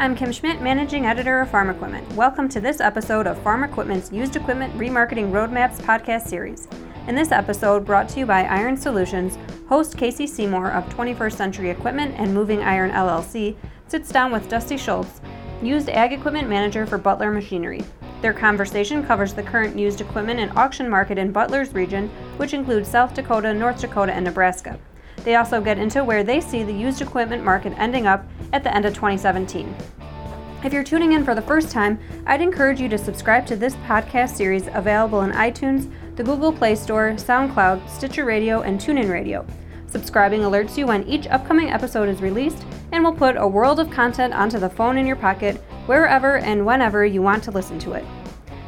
I'm 0.00 0.16
Kim 0.16 0.32
Schmidt, 0.32 0.62
Managing 0.62 1.04
Editor 1.04 1.42
of 1.42 1.50
Farm 1.50 1.68
Equipment. 1.68 2.10
Welcome 2.14 2.48
to 2.48 2.58
this 2.58 2.80
episode 2.80 3.26
of 3.26 3.36
Farm 3.42 3.64
Equipment's 3.64 4.10
Used 4.10 4.34
Equipment 4.34 4.72
Remarketing 4.78 5.30
Roadmaps 5.30 5.76
podcast 5.82 6.26
series. 6.26 6.66
In 7.06 7.14
this 7.14 7.32
episode, 7.32 7.84
brought 7.84 8.08
to 8.08 8.20
you 8.20 8.24
by 8.24 8.44
Iron 8.44 8.78
Solutions, 8.78 9.36
host 9.68 9.98
Casey 9.98 10.26
Seymour 10.26 10.70
of 10.70 10.88
21st 10.88 11.34
Century 11.34 11.68
Equipment 11.68 12.14
and 12.16 12.32
Moving 12.32 12.62
Iron 12.62 12.90
LLC 12.92 13.56
sits 13.88 14.08
down 14.08 14.32
with 14.32 14.48
Dusty 14.48 14.78
Schultz, 14.78 15.20
used 15.60 15.90
ag 15.90 16.14
equipment 16.14 16.48
manager 16.48 16.86
for 16.86 16.96
Butler 16.96 17.30
Machinery. 17.30 17.84
Their 18.22 18.32
conversation 18.32 19.04
covers 19.04 19.34
the 19.34 19.42
current 19.42 19.78
used 19.78 20.00
equipment 20.00 20.40
and 20.40 20.50
auction 20.56 20.88
market 20.88 21.18
in 21.18 21.30
Butler's 21.30 21.74
region, 21.74 22.08
which 22.38 22.54
includes 22.54 22.88
South 22.88 23.12
Dakota, 23.12 23.52
North 23.52 23.82
Dakota, 23.82 24.14
and 24.14 24.24
Nebraska. 24.24 24.78
They 25.24 25.36
also 25.36 25.60
get 25.60 25.78
into 25.78 26.04
where 26.04 26.24
they 26.24 26.40
see 26.40 26.62
the 26.62 26.72
used 26.72 27.02
equipment 27.02 27.44
market 27.44 27.74
ending 27.76 28.06
up 28.06 28.26
at 28.52 28.62
the 28.62 28.74
end 28.74 28.84
of 28.84 28.94
2017. 28.94 29.74
If 30.62 30.74
you're 30.74 30.84
tuning 30.84 31.12
in 31.12 31.24
for 31.24 31.34
the 31.34 31.42
first 31.42 31.70
time, 31.70 31.98
I'd 32.26 32.42
encourage 32.42 32.80
you 32.80 32.88
to 32.90 32.98
subscribe 32.98 33.46
to 33.46 33.56
this 33.56 33.76
podcast 33.76 34.36
series 34.36 34.68
available 34.74 35.22
in 35.22 35.30
iTunes, 35.32 35.90
the 36.16 36.22
Google 36.22 36.52
Play 36.52 36.74
Store, 36.74 37.12
SoundCloud, 37.12 37.88
Stitcher 37.88 38.26
Radio, 38.26 38.60
and 38.60 38.78
TuneIn 38.78 39.10
Radio. 39.10 39.46
Subscribing 39.86 40.42
alerts 40.42 40.76
you 40.76 40.86
when 40.86 41.08
each 41.08 41.26
upcoming 41.28 41.70
episode 41.70 42.08
is 42.08 42.20
released 42.20 42.64
and 42.92 43.02
will 43.02 43.14
put 43.14 43.36
a 43.36 43.48
world 43.48 43.80
of 43.80 43.90
content 43.90 44.34
onto 44.34 44.58
the 44.58 44.68
phone 44.68 44.98
in 44.98 45.06
your 45.06 45.16
pocket 45.16 45.56
wherever 45.86 46.36
and 46.36 46.64
whenever 46.64 47.04
you 47.04 47.22
want 47.22 47.42
to 47.44 47.50
listen 47.50 47.78
to 47.80 47.94
it. 47.94 48.04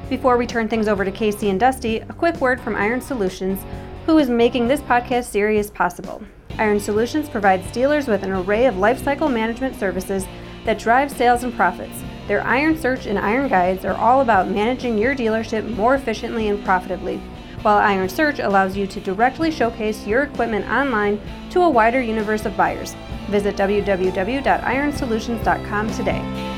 Before 0.08 0.36
we 0.36 0.46
turn 0.46 0.68
things 0.68 0.88
over 0.88 1.04
to 1.04 1.12
Casey 1.12 1.50
and 1.50 1.60
Dusty, 1.60 1.98
a 1.98 2.12
quick 2.14 2.40
word 2.40 2.60
from 2.60 2.74
Iron 2.74 3.00
Solutions, 3.00 3.60
who 4.06 4.18
is 4.18 4.28
making 4.28 4.66
this 4.66 4.80
podcast 4.80 5.24
series 5.24 5.70
possible. 5.70 6.22
Iron 6.58 6.80
Solutions 6.80 7.28
provides 7.28 7.70
dealers 7.72 8.06
with 8.06 8.22
an 8.22 8.32
array 8.32 8.66
of 8.66 8.74
lifecycle 8.74 9.32
management 9.32 9.76
services 9.76 10.26
that 10.64 10.78
drive 10.78 11.10
sales 11.10 11.44
and 11.44 11.54
profits. 11.54 12.02
Their 12.28 12.46
Iron 12.46 12.78
Search 12.78 13.06
and 13.06 13.18
Iron 13.18 13.48
Guides 13.48 13.84
are 13.84 13.96
all 13.96 14.20
about 14.20 14.48
managing 14.48 14.96
your 14.98 15.14
dealership 15.14 15.68
more 15.74 15.94
efficiently 15.94 16.48
and 16.48 16.62
profitably, 16.64 17.16
while 17.62 17.78
Iron 17.78 18.08
Search 18.08 18.38
allows 18.38 18.76
you 18.76 18.86
to 18.86 19.00
directly 19.00 19.50
showcase 19.50 20.06
your 20.06 20.22
equipment 20.24 20.66
online 20.66 21.20
to 21.50 21.62
a 21.62 21.70
wider 21.70 22.00
universe 22.00 22.44
of 22.44 22.56
buyers. 22.56 22.94
Visit 23.28 23.56
www.ironsolutions.com 23.56 25.90
today. 25.90 26.48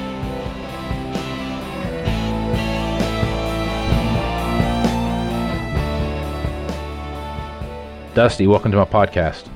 Dusty, 8.14 8.46
welcome 8.46 8.70
to 8.70 8.78
my 8.78 8.84
podcast. 8.84 9.53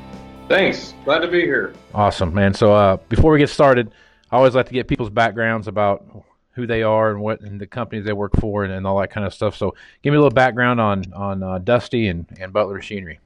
Thanks. 0.48 0.94
Glad 1.04 1.18
to 1.18 1.28
be 1.28 1.42
here. 1.42 1.74
Awesome, 1.94 2.32
man. 2.32 2.54
So 2.54 2.74
uh, 2.74 2.96
before 3.10 3.32
we 3.32 3.38
get 3.38 3.50
started, 3.50 3.92
I 4.30 4.36
always 4.36 4.54
like 4.54 4.64
to 4.66 4.72
get 4.72 4.88
people's 4.88 5.10
backgrounds 5.10 5.68
about 5.68 6.24
who 6.52 6.66
they 6.66 6.82
are 6.82 7.10
and 7.10 7.20
what 7.20 7.42
and 7.42 7.60
the 7.60 7.66
companies 7.66 8.06
they 8.06 8.14
work 8.14 8.32
for 8.40 8.64
and, 8.64 8.72
and 8.72 8.86
all 8.86 8.98
that 9.00 9.10
kind 9.10 9.26
of 9.26 9.34
stuff. 9.34 9.54
So 9.56 9.74
give 10.02 10.10
me 10.10 10.16
a 10.16 10.20
little 10.20 10.34
background 10.34 10.80
on 10.80 11.12
on 11.12 11.42
uh, 11.42 11.58
Dusty 11.58 12.08
and, 12.08 12.26
and 12.40 12.50
Butler 12.50 12.76
Machinery. 12.76 13.20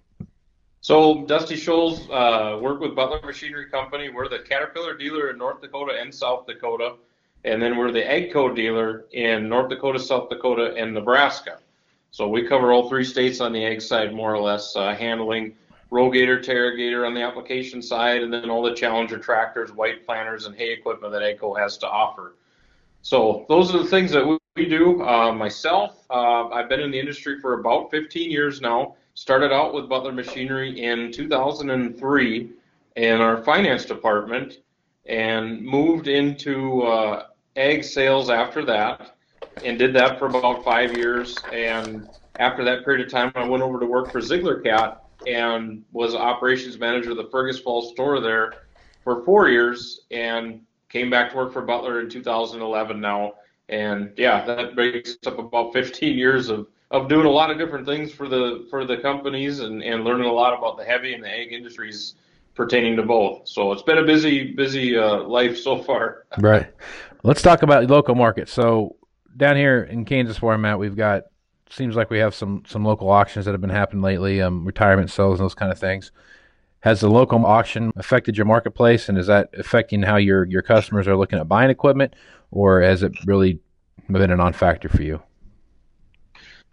So 0.81 1.25
Dusty 1.27 1.55
Scholes 1.55 2.11
uh, 2.11 2.59
work 2.59 2.81
with 2.81 2.97
Butler 2.97 3.21
Machinery 3.25 3.67
Company. 3.67 4.09
We're 4.09 4.29
the 4.29 4.41
Caterpillar 4.41 4.97
dealer 4.97 5.31
in 5.31 5.39
North 5.39 5.61
Dakota 5.61 5.97
and 6.01 6.13
South 6.13 6.45
Dakota, 6.49 6.97
and 7.45 7.63
then 7.63 7.77
we're 7.77 7.93
the 7.93 8.03
AGCO 8.03 8.57
dealer 8.57 9.05
in 9.13 9.49
North 9.49 9.69
Dakota, 9.71 10.01
South 10.01 10.29
Dakota, 10.29 10.75
and 10.77 10.93
Nebraska. 10.93 11.59
So 12.11 12.27
we 12.27 12.49
cover 12.49 12.73
all 12.73 12.89
three 12.89 13.05
states 13.05 13.41
on 13.41 13.53
the 13.53 13.65
ag 13.65 13.81
side, 13.81 14.13
more 14.13 14.35
or 14.35 14.41
less, 14.41 14.75
uh, 14.75 14.93
handling 14.93 15.55
Rogator, 15.93 16.43
Terragator 16.43 17.07
on 17.07 17.13
the 17.13 17.21
application 17.21 17.83
side, 17.83 18.23
and 18.23 18.33
then 18.33 18.49
all 18.49 18.63
the 18.63 18.75
Challenger 18.75 19.19
tractors, 19.19 19.73
white 19.73 20.07
planters, 20.07 20.47
and 20.47 20.57
hay 20.57 20.73
equipment 20.73 21.13
that 21.13 21.21
AGCO 21.21 21.59
has 21.59 21.77
to 21.79 21.87
offer. 21.87 22.37
So 23.03 23.45
those 23.51 23.75
are 23.75 23.83
the 23.83 23.89
things 23.89 24.11
that 24.13 24.27
we 24.57 24.67
do. 24.67 25.03
Uh, 25.03 25.33
myself, 25.33 26.07
uh, 26.09 26.49
I've 26.49 26.71
been 26.71 26.81
in 26.81 26.91
the 26.91 26.99
industry 26.99 27.39
for 27.41 27.61
about 27.61 27.91
15 27.91 28.31
years 28.31 28.63
now. 28.63 28.97
Started 29.13 29.53
out 29.53 29.75
with 29.75 29.91
Butler 29.91 30.13
Machinery 30.13 30.83
in 30.83 31.13
2003 31.13 32.51
in 32.97 33.21
our 33.21 33.45
finance 33.45 33.85
department, 33.85 34.61
and 35.05 35.61
moved 35.63 36.09
into 36.09 36.85
uh, 36.85 37.27
ag 37.57 37.85
sales 37.85 38.31
after 38.31 38.65
that, 38.65 39.17
and 39.63 39.79
did 39.79 39.95
that 39.95 40.19
for 40.19 40.27
about 40.27 40.65
five 40.65 40.97
years. 40.97 41.37
And 41.53 42.09
after 42.39 42.65
that 42.65 42.83
period 42.83 43.05
of 43.05 43.13
time, 43.13 43.31
I 43.35 43.47
went 43.47 43.63
over 43.63 43.79
to 43.79 43.85
work 43.85 44.11
for 44.11 44.23
Ziegler 44.23 44.61
Cat 44.61 45.02
and 45.27 45.85
was 45.93 46.15
operations 46.15 46.79
manager 46.79 47.13
of 47.13 47.17
the 47.17 47.29
Fergus 47.31 47.59
Falls 47.59 47.93
store 47.93 48.21
there 48.21 48.53
for 49.05 49.25
four 49.25 49.49
years 49.49 50.03
and 50.11 50.61
came 50.89 51.11
back 51.11 51.31
to 51.31 51.37
work 51.37 51.53
for 51.53 51.63
Butler 51.63 52.01
in 52.01 52.09
2011 52.09 53.01
now. 53.01 53.35
And 53.69 54.13
yeah, 54.17 54.45
that 54.45 54.75
makes 54.75 55.17
up 55.27 55.39
about 55.39 55.73
15 55.73 56.17
years 56.17 56.51
of, 56.51 56.67
of 56.91 57.09
doing 57.09 57.27
a 57.27 57.31
lot 57.31 57.51
of 57.51 57.59
different 57.59 57.87
things 57.87 58.13
for 58.13 58.29
the 58.29 58.67
for 58.69 58.85
the 58.85 58.99
companies 58.99 59.61
and, 59.61 59.83
and 59.83 60.05
learning 60.05 60.27
a 60.27 60.33
lot 60.33 60.57
about 60.57 60.77
the 60.77 60.85
heavy 60.85 61.15
and 61.15 61.25
the 61.25 61.31
ag 61.31 61.53
industries 61.53 62.15
pertaining 62.55 62.97
to 62.97 63.03
both. 63.03 63.49
So 63.49 63.73
it's 63.73 63.83
been 63.83 63.99
a 63.99 64.05
busy, 64.05 64.53
busy 64.53 64.99
uh, 64.99 65.23
life 65.23 65.57
so 65.57 65.83
far. 65.83 66.27
Right. 66.39 66.71
Let's 67.23 67.41
talk 67.41 67.63
about 67.63 67.89
local 67.89 68.15
markets. 68.15 68.53
So 68.53 68.97
down 69.37 69.57
here 69.57 69.85
in 69.85 70.05
Kansas, 70.05 70.43
where 70.43 70.55
I'm 70.55 70.65
at, 70.67 70.79
we've 70.79 70.97
got 70.97 71.25
seems 71.73 71.97
like 71.97 72.11
we 72.11 72.19
have 72.19 72.35
some 72.35 72.63
some 72.67 72.85
local 72.85 73.11
auctions 73.11 73.45
that 73.45 73.53
have 73.53 73.61
been 73.61 73.71
happening 73.71 74.03
lately, 74.03 74.41
um, 74.43 74.65
retirement 74.65 75.11
sales 75.11 75.41
and 75.41 75.45
those 75.45 75.55
kind 75.55 75.73
of 75.73 75.79
things. 75.79 76.13
Has 76.81 77.01
the 77.01 77.09
local 77.09 77.47
auction 77.47 77.93
affected 77.97 78.37
your 78.37 78.47
marketplace, 78.47 79.09
and 79.09 79.17
is 79.17 79.27
that 79.29 79.51
affecting 79.57 80.03
how 80.03 80.17
your 80.17 80.45
your 80.45 80.63
customers 80.63 81.09
are 81.09 81.17
looking 81.17 81.39
at 81.39 81.49
buying 81.49 81.71
equipment, 81.71 82.15
or 82.51 82.83
has 82.83 83.03
it 83.03 83.13
really 83.27 83.61
been 84.11 84.31
a 84.31 84.37
non-factor 84.37 84.89
for 84.89 85.03
you? 85.03 85.23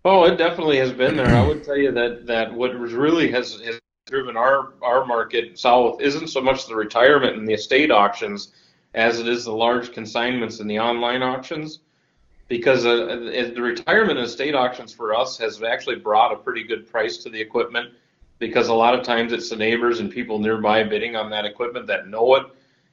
Oh, 0.04 0.24
it 0.24 0.38
definitely 0.38 0.78
has 0.78 0.92
been 0.92 1.16
there. 1.16 1.28
I 1.28 1.46
would 1.46 1.64
tell 1.64 1.78
you 1.78 1.92
that 1.92 2.26
that 2.26 2.54
what 2.54 2.70
really 2.80 3.31
has, 3.31 3.60
has 3.62 3.80
driven 4.08 4.36
our 4.36 4.74
our 4.81 5.06
market 5.06 5.60
south 5.60 6.02
isn't 6.02 6.28
so 6.28 6.42
much 6.42 6.66
the 6.68 6.76
retirement 6.76 7.38
and 7.38 7.48
the 7.48 7.54
estate 7.54 7.92
auctions 7.92 8.54
as 8.96 9.20
it 9.20 9.28
is 9.28 9.46
the 9.46 9.52
large 9.52 9.94
consignments 9.94 10.60
and 10.60 10.70
the 10.70 10.80
online 10.80 11.22
auctions 11.22 11.81
because 12.50 12.86
uh, 12.86 13.52
the 13.56 13.62
retirement 13.62 14.18
and 14.18 14.28
estate 14.28 14.56
auctions 14.56 14.92
for 14.92 15.16
us 15.16 15.38
has 15.38 15.62
actually 15.64 15.96
brought 15.96 16.34
a 16.34 16.36
pretty 16.36 16.64
good 16.64 16.92
price 16.92 17.18
to 17.18 17.30
the 17.30 17.40
equipment 17.40 17.94
because 18.40 18.68
a 18.68 18.74
lot 18.74 18.98
of 18.98 19.06
times 19.06 19.32
it's 19.32 19.50
the 19.50 19.56
neighbors 19.56 20.00
and 20.00 20.12
people 20.12 20.40
nearby 20.40 20.84
bidding 20.84 21.16
on 21.16 21.30
that 21.30 21.46
equipment 21.46 21.86
that 21.88 22.08
know 22.08 22.36
it. 22.36 22.48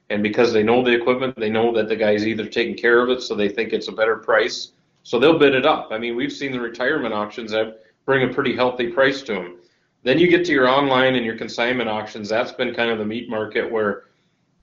And 0.09 0.23
because 0.23 0.53
they 0.53 0.63
know 0.63 0.83
the 0.83 0.93
equipment 0.93 1.35
they 1.35 1.49
know 1.49 1.73
that 1.73 1.89
the 1.89 1.95
guy's 1.95 2.25
either 2.25 2.45
taking 2.45 2.77
care 2.77 3.01
of 3.01 3.09
it 3.09 3.21
so 3.21 3.35
they 3.35 3.49
think 3.49 3.73
it's 3.73 3.89
a 3.89 3.91
better 3.91 4.15
price. 4.15 4.71
So 5.03 5.19
they'll 5.19 5.39
bid 5.39 5.55
it 5.55 5.65
up. 5.65 5.89
I 5.91 5.97
mean 5.97 6.15
we've 6.15 6.31
seen 6.31 6.51
the 6.51 6.61
retirement 6.61 7.13
auctions 7.13 7.51
that 7.51 7.83
bring 8.05 8.29
a 8.29 8.33
pretty 8.33 8.55
healthy 8.55 8.87
price 8.87 9.21
to 9.23 9.33
them 9.33 9.57
then 10.03 10.19
you 10.19 10.29
get 10.29 10.45
to 10.45 10.53
your 10.53 10.69
online 10.69 11.15
and 11.15 11.25
your 11.25 11.37
consignment 11.37 11.89
auctions. 11.89 12.29
That's 12.29 12.53
been 12.53 12.73
kind 12.73 12.91
of 12.91 12.97
the 12.97 13.03
meat 13.03 13.29
market 13.29 13.69
where 13.69 14.03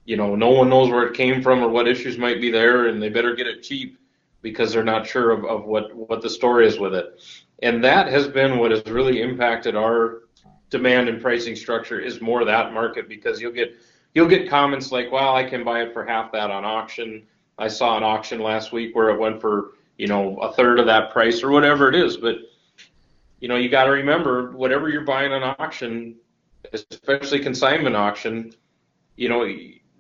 you 0.07 0.17
know 0.17 0.35
no 0.35 0.51
one 0.51 0.71
knows 0.71 0.89
where 0.89 1.07
it 1.07 1.15
came 1.15 1.43
from 1.43 1.63
or 1.63 1.69
what 1.69 1.89
issues 1.89 2.17
might 2.17 2.41
be 2.41 2.51
there 2.51 2.87
and 2.87 3.03
they 3.03 3.09
better 3.09 3.35
get 3.35 3.47
it 3.47 3.63
cheap 3.63 3.99
because 4.45 4.73
they're 4.73 4.85
not 4.85 5.07
sure 5.07 5.31
of, 5.33 5.45
of 5.47 5.65
what, 5.65 5.93
what 5.97 6.23
the 6.23 6.29
story 6.31 6.69
is 6.69 6.79
with 6.79 6.95
it. 6.95 7.21
And 7.63 7.83
that 7.83 8.07
has 8.09 8.29
been 8.29 8.59
what 8.59 8.71
has 8.71 8.85
really 8.87 9.23
impacted 9.23 9.75
our 9.75 10.25
demand 10.69 11.09
and 11.09 11.21
pricing 11.21 11.57
structure 11.57 11.99
is 11.99 12.21
more 12.21 12.45
that 12.45 12.73
market 12.73 13.09
because 13.09 13.41
you'll 13.41 13.53
get 13.53 13.75
you'll 14.13 14.29
get 14.29 14.49
comments 14.49 14.93
like, 14.93 15.11
well, 15.11 15.35
I 15.35 15.43
can 15.43 15.65
buy 15.65 15.83
it 15.83 15.93
for 15.93 16.05
half 16.05 16.31
that 16.33 16.51
on 16.51 16.65
auction. 16.65 17.27
I 17.59 17.69
saw 17.69 17.97
an 17.97 18.05
auction 18.05 18.39
last 18.39 18.71
week 18.71 18.95
where 18.95 19.11
it 19.11 19.19
went 19.19 19.41
for, 19.41 19.73
you 19.97 20.07
know, 20.07 20.37
a 20.39 20.53
third 20.53 20.79
of 20.79 20.87
that 20.87 21.11
price 21.11 21.43
or 21.43 21.51
whatever 21.51 21.89
it 21.89 21.95
is. 21.95 22.17
But, 22.17 22.37
you 23.41 23.49
know, 23.49 23.57
you 23.57 23.69
got 23.69 23.85
to 23.85 23.91
remember 23.91 24.53
whatever 24.53 24.89
you're 24.89 25.05
buying 25.05 25.33
on 25.33 25.43
auction, 25.59 26.17
especially 26.73 27.41
consignment 27.41 27.97
auction, 27.97 28.53
you 29.17 29.29
know, 29.29 29.49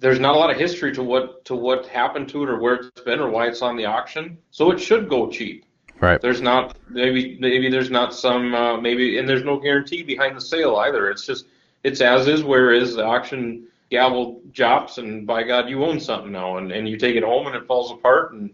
there's 0.04 0.20
not 0.20 0.34
a 0.34 0.38
lot 0.38 0.50
of 0.50 0.58
history 0.58 0.92
to 0.92 1.02
what 1.02 1.46
to 1.46 1.56
what 1.56 1.86
happened 1.86 2.28
to 2.28 2.42
it 2.42 2.50
or 2.50 2.58
where 2.58 2.74
it's 2.74 3.00
been 3.00 3.20
or 3.20 3.30
why 3.30 3.46
it's 3.46 3.62
on 3.62 3.74
the 3.74 3.86
auction. 3.86 4.36
So 4.50 4.70
it 4.70 4.78
should 4.78 5.08
go 5.08 5.30
cheap. 5.30 5.64
Right. 5.98 6.20
There's 6.20 6.42
not 6.42 6.76
maybe 6.90 7.38
maybe 7.40 7.70
there's 7.70 7.90
not 7.90 8.14
some 8.14 8.54
uh, 8.54 8.76
maybe 8.76 9.16
and 9.16 9.26
there's 9.26 9.44
no 9.44 9.58
guarantee 9.58 10.02
behind 10.02 10.36
the 10.36 10.42
sale 10.42 10.76
either. 10.76 11.10
It's 11.10 11.24
just 11.24 11.46
it's 11.84 12.02
as 12.02 12.28
is 12.28 12.44
where 12.44 12.70
is 12.70 12.96
the 12.96 13.02
auction 13.02 13.66
gavel 13.90 14.42
drops 14.52 14.98
and 14.98 15.26
by 15.26 15.42
God 15.42 15.70
you 15.70 15.82
own 15.82 15.98
something 15.98 16.32
now 16.32 16.58
and, 16.58 16.70
and 16.70 16.86
you 16.86 16.98
take 16.98 17.16
it 17.16 17.24
home 17.24 17.46
and 17.46 17.56
it 17.56 17.66
falls 17.66 17.90
apart 17.90 18.34
and 18.34 18.50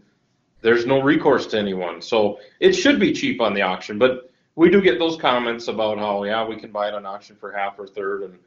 there's 0.63 0.87
no 0.87 1.03
recourse 1.03 1.47
to 1.49 1.59
anyone. 1.59 2.01
So 2.01 2.39
it 2.61 2.75
should 2.75 3.01
be 3.01 3.13
cheap 3.13 3.41
on 3.41 3.55
the 3.55 3.63
auction, 3.63 3.99
but 3.99 4.31
we 4.55 4.71
do 4.71 4.81
get 4.81 5.01
those 5.01 5.17
comments 5.17 5.67
about 5.67 5.99
how 5.99 6.23
yeah 6.23 6.47
we 6.47 6.55
can 6.55 6.71
buy 6.71 6.87
it 6.87 6.95
on 6.95 7.05
auction 7.07 7.35
for 7.35 7.51
half 7.51 7.77
or 7.77 7.89
third 7.89 8.23
and 8.23 8.39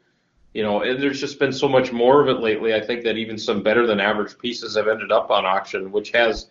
you 0.54 0.62
know, 0.62 0.82
and 0.82 1.02
there's 1.02 1.20
just 1.20 1.38
been 1.40 1.52
so 1.52 1.68
much 1.68 1.92
more 1.92 2.22
of 2.22 2.28
it 2.28 2.40
lately. 2.40 2.74
I 2.74 2.80
think 2.80 3.02
that 3.04 3.16
even 3.16 3.36
some 3.36 3.62
better 3.62 3.86
than 3.86 4.00
average 4.00 4.38
pieces 4.38 4.76
have 4.76 4.86
ended 4.86 5.10
up 5.10 5.30
on 5.30 5.44
auction, 5.44 5.90
which 5.90 6.12
has 6.12 6.46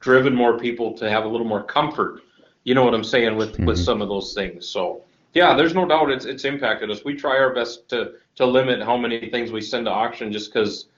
driven 0.00 0.34
more 0.34 0.58
people 0.58 0.92
to 0.94 1.08
have 1.08 1.24
a 1.24 1.28
little 1.28 1.46
more 1.46 1.62
comfort. 1.62 2.22
You 2.64 2.74
know 2.74 2.84
what 2.84 2.94
I'm 2.94 3.04
saying 3.04 3.36
with 3.36 3.52
mm-hmm. 3.52 3.66
with 3.66 3.78
some 3.78 4.02
of 4.02 4.08
those 4.08 4.34
things. 4.34 4.68
So 4.68 5.02
yeah, 5.32 5.54
there's 5.54 5.74
no 5.74 5.86
doubt 5.86 6.10
it's 6.10 6.24
it's 6.24 6.44
impacted 6.44 6.90
us. 6.90 7.04
We 7.04 7.14
try 7.14 7.38
our 7.38 7.54
best 7.54 7.88
to 7.90 8.14
to 8.36 8.44
limit 8.44 8.82
how 8.82 8.96
many 8.96 9.30
things 9.30 9.52
we 9.52 9.60
send 9.60 9.86
to 9.86 9.92
auction, 9.92 10.32
just 10.32 10.52
because 10.52 10.88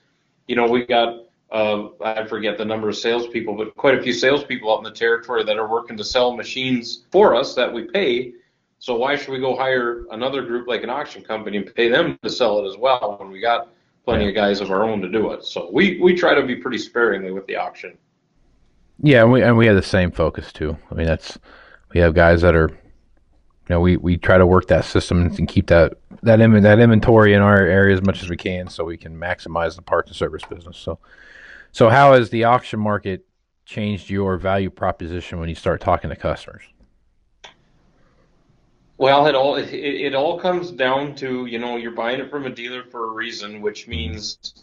you 0.47 0.55
know 0.55 0.67
we 0.67 0.85
got 0.85 1.25
uh, 1.51 1.89
I 2.03 2.25
forget 2.25 2.57
the 2.57 2.65
number 2.65 2.89
of 2.89 2.97
salespeople, 2.97 3.55
but 3.55 3.75
quite 3.75 3.97
a 3.97 4.01
few 4.01 4.13
salespeople 4.13 4.73
out 4.73 4.79
in 4.79 4.83
the 4.83 4.91
territory 4.91 5.43
that 5.43 5.57
are 5.57 5.67
working 5.67 5.95
to 5.97 6.03
sell 6.03 6.35
machines 6.35 7.05
for 7.11 7.35
us 7.35 7.53
that 7.55 7.71
we 7.71 7.83
pay. 7.83 8.33
So 8.79 8.95
why 8.95 9.15
should 9.15 9.31
we 9.31 9.39
go 9.39 9.55
hire 9.55 10.05
another 10.11 10.43
group 10.43 10.67
like 10.67 10.83
an 10.83 10.89
auction 10.89 11.23
company 11.23 11.57
and 11.57 11.73
pay 11.73 11.89
them 11.89 12.17
to 12.23 12.29
sell 12.29 12.59
it 12.59 12.69
as 12.69 12.77
well 12.77 13.17
when 13.19 13.31
we 13.31 13.39
got 13.39 13.69
plenty 14.05 14.29
of 14.29 14.35
guys 14.35 14.61
of 14.61 14.71
our 14.71 14.83
own 14.83 15.01
to 15.01 15.09
do 15.09 15.31
it? 15.31 15.43
So 15.43 15.69
we 15.71 15.99
we 15.99 16.15
try 16.15 16.35
to 16.35 16.45
be 16.45 16.55
pretty 16.55 16.77
sparingly 16.77 17.31
with 17.31 17.47
the 17.47 17.55
auction. 17.55 17.97
Yeah, 19.01 19.23
and 19.23 19.31
we 19.31 19.41
and 19.41 19.57
we 19.57 19.65
have 19.67 19.75
the 19.75 19.81
same 19.81 20.11
focus 20.11 20.51
too. 20.53 20.77
I 20.91 20.95
mean, 20.95 21.07
that's 21.07 21.37
we 21.93 21.99
have 21.99 22.13
guys 22.13 22.41
that 22.41 22.55
are, 22.55 22.69
you 22.69 22.77
know, 23.69 23.79
we, 23.79 23.97
we 23.97 24.17
try 24.17 24.37
to 24.37 24.45
work 24.45 24.67
that 24.67 24.85
system 24.85 25.21
and 25.21 25.47
keep 25.47 25.67
that 25.67 25.93
that 26.23 26.37
that 26.39 26.79
inventory 26.79 27.33
in 27.33 27.41
our 27.41 27.57
area 27.57 27.95
as 27.95 28.03
much 28.03 28.21
as 28.23 28.29
we 28.29 28.37
can, 28.37 28.67
so 28.67 28.83
we 28.83 28.97
can 28.97 29.15
maximize 29.15 29.75
the 29.75 29.81
parts 29.81 30.09
and 30.09 30.15
service 30.15 30.43
business. 30.49 30.77
So, 30.77 30.99
so 31.71 31.89
how 31.89 32.13
has 32.13 32.29
the 32.29 32.43
auction 32.43 32.79
market 32.79 33.25
changed 33.65 34.09
your 34.09 34.37
value 34.37 34.69
proposition 34.69 35.39
when 35.39 35.49
you 35.49 35.55
start 35.55 35.81
talking 35.81 36.09
to 36.09 36.15
customers? 36.15 36.63
Well, 38.97 39.27
it 39.27 39.35
all 39.35 39.57
it, 39.57 39.71
it 39.73 40.15
all 40.15 40.39
comes 40.39 40.71
down 40.71 41.13
to 41.15 41.45
you 41.45 41.59
know 41.59 41.77
you're 41.77 41.91
buying 41.91 42.19
it 42.19 42.31
from 42.31 42.45
a 42.45 42.49
dealer 42.49 42.83
for 42.83 43.05
a 43.05 43.11
reason, 43.11 43.61
which 43.61 43.87
means 43.87 44.55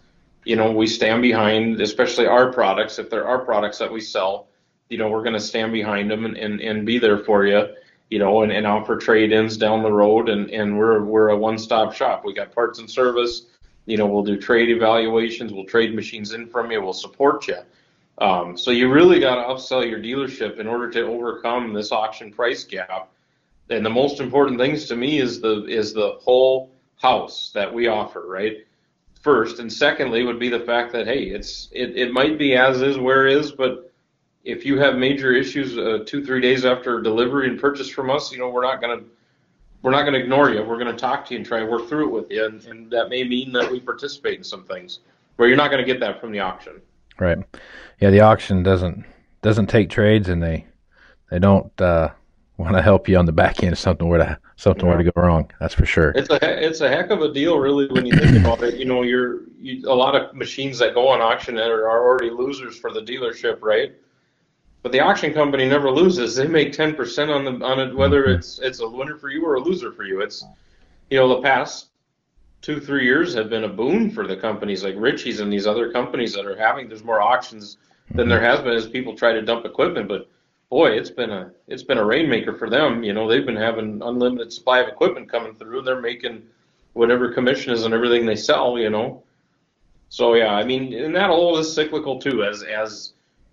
you 0.44 0.56
know 0.56 0.72
we 0.72 0.88
stand 0.88 1.22
behind, 1.22 1.80
especially 1.80 2.26
our 2.26 2.52
products. 2.52 2.98
If 2.98 3.10
they're 3.10 3.26
our 3.26 3.44
products 3.44 3.78
that 3.78 3.92
we 3.92 4.00
sell, 4.00 4.48
you 4.88 4.98
know 4.98 5.08
we're 5.08 5.22
going 5.22 5.34
to 5.34 5.40
stand 5.40 5.72
behind 5.72 6.10
them 6.10 6.24
and, 6.24 6.36
and, 6.36 6.60
and 6.60 6.84
be 6.84 6.98
there 6.98 7.18
for 7.18 7.46
you, 7.46 7.68
you 8.10 8.18
know, 8.18 8.42
and, 8.42 8.50
and 8.50 8.66
offer 8.66 8.96
trade-ins 8.96 9.56
down 9.56 9.84
the 9.84 9.92
road. 9.92 10.28
And, 10.28 10.50
and 10.50 10.76
we're 10.76 11.04
we're 11.04 11.28
a 11.28 11.36
one-stop 11.36 11.94
shop. 11.94 12.24
We 12.24 12.34
got 12.34 12.52
parts 12.52 12.80
and 12.80 12.90
service. 12.90 13.46
You 13.86 13.98
know, 13.98 14.06
we'll 14.06 14.24
do 14.24 14.36
trade 14.36 14.70
evaluations. 14.70 15.52
We'll 15.52 15.66
trade 15.66 15.94
machines 15.94 16.32
in 16.32 16.48
from 16.48 16.72
you. 16.72 16.82
We'll 16.82 16.92
support 16.92 17.46
you. 17.46 17.58
Um, 18.18 18.56
so 18.56 18.70
you 18.72 18.90
really 18.90 19.20
got 19.20 19.36
to 19.36 19.42
upsell 19.42 19.88
your 19.88 20.00
dealership 20.00 20.58
in 20.58 20.66
order 20.66 20.90
to 20.90 21.02
overcome 21.02 21.72
this 21.72 21.92
auction 21.92 22.32
price 22.32 22.64
gap 22.64 23.10
and 23.70 23.84
the 23.84 23.90
most 23.90 24.20
important 24.20 24.58
things 24.58 24.86
to 24.86 24.96
me 24.96 25.18
is 25.18 25.40
the 25.40 25.64
is 25.64 25.92
the 25.92 26.18
whole 26.20 26.72
house 27.00 27.50
that 27.54 27.72
we 27.72 27.88
offer, 27.88 28.26
right? 28.26 28.58
First 29.20 29.58
and 29.58 29.72
secondly 29.72 30.24
would 30.24 30.38
be 30.38 30.48
the 30.48 30.60
fact 30.60 30.92
that 30.92 31.06
hey, 31.06 31.24
it's 31.24 31.68
it, 31.72 31.96
it 31.96 32.12
might 32.12 32.38
be 32.38 32.56
as 32.56 32.82
is 32.82 32.98
where 32.98 33.26
is, 33.26 33.52
but 33.52 33.92
if 34.44 34.66
you 34.66 34.78
have 34.78 34.96
major 34.96 35.32
issues 35.32 35.78
uh, 35.78 36.04
two 36.04 36.24
three 36.24 36.40
days 36.40 36.64
after 36.64 37.00
delivery 37.00 37.48
and 37.48 37.58
purchase 37.58 37.88
from 37.88 38.10
us, 38.10 38.30
you 38.30 38.38
know 38.38 38.50
we're 38.50 38.62
not 38.62 38.80
gonna 38.80 39.02
we're 39.82 39.90
not 39.90 40.04
gonna 40.04 40.18
ignore 40.18 40.50
you. 40.50 40.62
We're 40.62 40.78
gonna 40.78 40.96
talk 40.96 41.26
to 41.26 41.34
you 41.34 41.38
and 41.38 41.46
try 41.46 41.60
and 41.60 41.68
work 41.68 41.88
through 41.88 42.08
it 42.08 42.12
with 42.12 42.30
you, 42.30 42.44
and, 42.44 42.64
and 42.66 42.90
that 42.90 43.08
may 43.08 43.24
mean 43.24 43.52
that 43.52 43.70
we 43.70 43.80
participate 43.80 44.38
in 44.38 44.44
some 44.44 44.64
things 44.64 45.00
where 45.36 45.48
you're 45.48 45.56
not 45.56 45.70
gonna 45.70 45.84
get 45.84 46.00
that 46.00 46.20
from 46.20 46.32
the 46.32 46.40
auction. 46.40 46.80
Right. 47.18 47.38
Yeah, 48.00 48.10
the 48.10 48.20
auction 48.20 48.62
doesn't 48.62 49.04
doesn't 49.40 49.66
take 49.66 49.88
trades, 49.88 50.28
and 50.28 50.42
they 50.42 50.66
they 51.30 51.38
don't. 51.38 51.80
Uh, 51.80 52.10
want 52.56 52.76
to 52.76 52.82
help 52.82 53.08
you 53.08 53.16
on 53.16 53.26
the 53.26 53.32
back 53.32 53.62
end 53.62 53.72
if 53.72 53.78
something 53.78 54.08
were 54.08 54.18
to 54.18 54.38
something 54.56 54.86
yeah. 54.86 54.92
were 54.92 55.02
to 55.02 55.10
go 55.10 55.22
wrong. 55.22 55.50
That's 55.60 55.74
for 55.74 55.86
sure. 55.86 56.10
It's 56.10 56.30
a 56.30 56.64
it's 56.64 56.80
a 56.80 56.88
heck 56.88 57.10
of 57.10 57.20
a 57.20 57.32
deal, 57.32 57.58
really, 57.58 57.86
when 57.88 58.06
you 58.06 58.16
think 58.16 58.36
about 58.44 58.62
it. 58.62 58.78
You 58.78 58.84
know, 58.84 59.02
you're 59.02 59.42
you, 59.60 59.88
a 59.88 59.94
lot 59.94 60.14
of 60.14 60.34
machines 60.34 60.78
that 60.78 60.94
go 60.94 61.08
on 61.08 61.20
auction 61.20 61.58
are, 61.58 61.88
are 61.88 62.06
already 62.06 62.30
losers 62.30 62.78
for 62.78 62.92
the 62.92 63.00
dealership, 63.00 63.58
right? 63.60 63.92
But 64.82 64.92
the 64.92 65.00
auction 65.00 65.32
company 65.32 65.66
never 65.66 65.90
loses. 65.90 66.36
They 66.36 66.46
make 66.46 66.72
ten 66.72 66.94
percent 66.94 67.30
on 67.30 67.44
the 67.44 67.64
on 67.64 67.80
it, 67.80 67.94
whether 67.94 68.24
mm-hmm. 68.24 68.38
it's 68.38 68.58
it's 68.60 68.80
a 68.80 68.88
winner 68.88 69.16
for 69.16 69.30
you 69.30 69.44
or 69.44 69.56
a 69.56 69.60
loser 69.60 69.92
for 69.92 70.04
you. 70.04 70.20
It's 70.20 70.44
you 71.10 71.18
know 71.18 71.28
the 71.28 71.42
past 71.42 71.88
two 72.62 72.80
three 72.80 73.04
years 73.04 73.34
have 73.34 73.50
been 73.50 73.64
a 73.64 73.68
boon 73.68 74.10
for 74.10 74.26
the 74.26 74.36
companies 74.36 74.84
like 74.84 74.94
Ritchie's 74.96 75.40
and 75.40 75.52
these 75.52 75.66
other 75.66 75.90
companies 75.90 76.32
that 76.34 76.46
are 76.46 76.56
having. 76.56 76.88
There's 76.88 77.04
more 77.04 77.20
auctions 77.20 77.78
than 78.14 78.28
there 78.28 78.40
has 78.40 78.60
been 78.60 78.74
as 78.74 78.86
people 78.86 79.16
try 79.16 79.32
to 79.32 79.42
dump 79.42 79.64
equipment, 79.64 80.08
but 80.08 80.28
boy, 80.74 80.90
it's 80.90 81.10
been 81.10 81.30
a 81.30 81.52
it's 81.68 81.84
been 81.84 81.98
a 81.98 82.04
rainmaker 82.04 82.52
for 82.52 82.68
them. 82.68 83.04
You 83.04 83.12
know, 83.12 83.28
they've 83.28 83.46
been 83.46 83.54
having 83.54 84.02
unlimited 84.02 84.52
supply 84.52 84.80
of 84.80 84.88
equipment 84.88 85.30
coming 85.30 85.54
through. 85.54 85.82
They're 85.82 86.00
making 86.00 86.42
whatever 86.94 87.32
commission 87.32 87.72
is 87.72 87.84
on 87.84 87.94
everything 87.94 88.26
they 88.26 88.34
sell. 88.34 88.76
You 88.76 88.90
know, 88.90 89.22
so 90.08 90.34
yeah, 90.34 90.52
I 90.52 90.64
mean, 90.64 90.92
and 90.92 91.14
that 91.14 91.30
all 91.30 91.56
is 91.58 91.72
cyclical 91.72 92.18
too. 92.18 92.42
As 92.42 92.64
as 92.64 93.12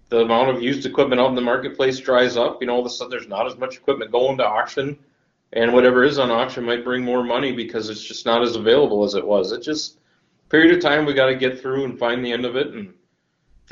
the 0.10 0.22
amount 0.22 0.50
of 0.50 0.64
used 0.64 0.84
equipment 0.88 1.22
out 1.22 1.30
in 1.30 1.36
the 1.36 1.42
marketplace 1.42 2.00
dries 2.00 2.38
up, 2.38 2.58
you 2.60 2.66
know, 2.66 2.74
all 2.74 2.80
of 2.80 2.88
a 2.88 2.90
sudden 2.90 3.12
there's 3.12 3.28
not 3.28 3.46
as 3.46 3.56
much 3.56 3.78
equipment 3.78 4.12
going 4.12 4.40
to 4.40 4.48
auction, 4.48 4.98
and 5.54 5.72
whatever 5.74 6.04
is 6.04 6.18
on 6.18 6.32
auction 6.32 6.64
might 6.64 6.84
bring 6.84 7.06
more 7.06 7.24
money 7.24 7.52
because 7.52 7.92
it's 7.92 8.04
just 8.04 8.26
not 8.26 8.42
as 8.42 8.56
available 8.56 9.04
as 9.04 9.14
it 9.14 9.28
was. 9.28 9.52
It 9.52 9.62
just 9.62 10.00
period 10.50 10.76
of 10.76 10.82
time 10.82 11.06
we 11.06 11.14
got 11.14 11.28
to 11.28 11.36
get 11.36 11.62
through 11.62 11.86
and 11.86 12.00
find 12.00 12.26
the 12.26 12.32
end 12.32 12.46
of 12.46 12.56
it 12.56 12.74
and 12.74 12.96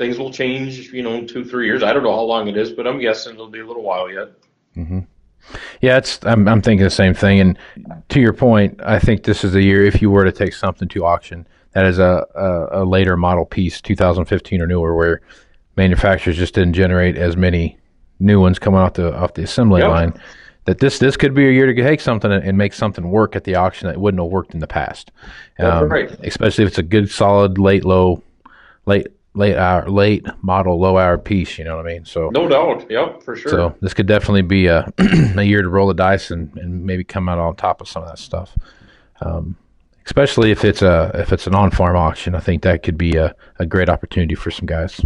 things 0.00 0.18
will 0.18 0.32
change, 0.32 0.90
you 0.94 1.02
know, 1.02 1.12
in 1.12 1.26
two, 1.26 1.44
three 1.44 1.66
years. 1.66 1.82
I 1.82 1.92
don't 1.92 2.02
know 2.02 2.14
how 2.14 2.22
long 2.22 2.48
it 2.48 2.56
is, 2.56 2.72
but 2.72 2.86
I'm 2.86 2.98
guessing 2.98 3.34
it'll 3.34 3.48
be 3.48 3.60
a 3.60 3.66
little 3.66 3.82
while 3.82 4.10
yet. 4.10 4.30
Mm-hmm. 4.74 5.00
Yeah, 5.82 5.98
it's. 5.98 6.18
I'm, 6.24 6.48
I'm 6.48 6.62
thinking 6.62 6.84
the 6.84 6.90
same 6.90 7.12
thing. 7.12 7.38
And 7.38 7.58
to 8.08 8.18
your 8.18 8.32
point, 8.32 8.80
I 8.82 8.98
think 8.98 9.24
this 9.24 9.44
is 9.44 9.52
the 9.52 9.62
year 9.62 9.84
if 9.84 10.00
you 10.00 10.10
were 10.10 10.24
to 10.24 10.32
take 10.32 10.54
something 10.54 10.88
to 10.88 11.04
auction 11.04 11.46
that 11.72 11.84
is 11.84 11.98
a, 11.98 12.26
a, 12.34 12.82
a 12.82 12.84
later 12.84 13.16
model 13.16 13.44
piece, 13.44 13.80
2015 13.82 14.62
or 14.62 14.66
newer, 14.66 14.94
where 14.94 15.20
manufacturers 15.76 16.36
just 16.36 16.54
didn't 16.54 16.72
generate 16.72 17.16
as 17.16 17.36
many 17.36 17.76
new 18.18 18.40
ones 18.40 18.58
coming 18.58 18.80
off 18.80 18.94
the 18.94 19.14
off 19.14 19.34
the 19.34 19.42
assembly 19.42 19.82
yep. 19.82 19.90
line. 19.90 20.20
That 20.64 20.78
this 20.78 20.98
this 20.98 21.16
could 21.16 21.34
be 21.34 21.46
a 21.46 21.52
year 21.52 21.66
to 21.66 21.82
take 21.82 22.00
something 22.00 22.32
and 22.32 22.56
make 22.56 22.72
something 22.72 23.10
work 23.10 23.36
at 23.36 23.44
the 23.44 23.54
auction 23.54 23.88
that 23.88 23.98
wouldn't 23.98 24.22
have 24.22 24.30
worked 24.30 24.54
in 24.54 24.60
the 24.60 24.66
past. 24.66 25.10
Um, 25.58 25.90
right. 25.90 26.10
Especially 26.22 26.64
if 26.64 26.68
it's 26.68 26.78
a 26.78 26.82
good, 26.82 27.10
solid, 27.10 27.58
late, 27.58 27.84
low, 27.84 28.22
late 28.86 29.08
late 29.34 29.56
hour, 29.56 29.88
late 29.88 30.26
model, 30.42 30.78
low 30.78 30.98
hour 30.98 31.18
piece. 31.18 31.58
You 31.58 31.64
know 31.64 31.76
what 31.76 31.86
I 31.86 31.92
mean? 31.92 32.04
So 32.04 32.30
no 32.30 32.48
doubt, 32.48 32.90
yep, 32.90 33.22
for 33.22 33.36
sure. 33.36 33.50
So 33.50 33.76
this 33.80 33.94
could 33.94 34.06
definitely 34.06 34.42
be 34.42 34.66
a 34.66 34.92
a 34.98 35.42
year 35.42 35.62
to 35.62 35.68
roll 35.68 35.88
the 35.88 35.94
dice 35.94 36.30
and, 36.30 36.56
and 36.56 36.84
maybe 36.84 37.04
come 37.04 37.28
out 37.28 37.38
on 37.38 37.56
top 37.56 37.80
of 37.80 37.88
some 37.88 38.02
of 38.02 38.08
that 38.08 38.18
stuff. 38.18 38.56
Um, 39.20 39.56
especially 40.06 40.50
if 40.50 40.64
it's 40.64 40.82
a 40.82 41.10
if 41.14 41.32
it's 41.32 41.46
an 41.46 41.54
on 41.54 41.70
farm 41.70 41.96
auction, 41.96 42.34
I 42.34 42.40
think 42.40 42.62
that 42.62 42.82
could 42.82 42.98
be 42.98 43.16
a, 43.16 43.34
a 43.58 43.66
great 43.66 43.88
opportunity 43.88 44.34
for 44.34 44.50
some 44.50 44.66
guys. 44.66 45.00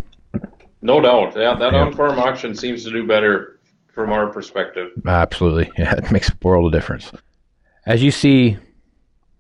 No 0.80 1.00
doubt, 1.00 1.36
yeah, 1.36 1.54
that 1.54 1.72
yeah. 1.72 1.80
on 1.80 1.94
farm 1.94 2.18
auction 2.18 2.54
seems 2.54 2.84
to 2.84 2.90
do 2.90 3.06
better 3.06 3.58
from 3.92 4.12
our 4.12 4.28
perspective. 4.28 4.90
Absolutely, 5.06 5.70
yeah, 5.78 5.94
it 5.94 6.10
makes 6.10 6.30
a 6.30 6.34
world 6.42 6.66
of 6.66 6.72
difference. 6.72 7.12
As 7.86 8.02
you 8.02 8.10
see, 8.10 8.56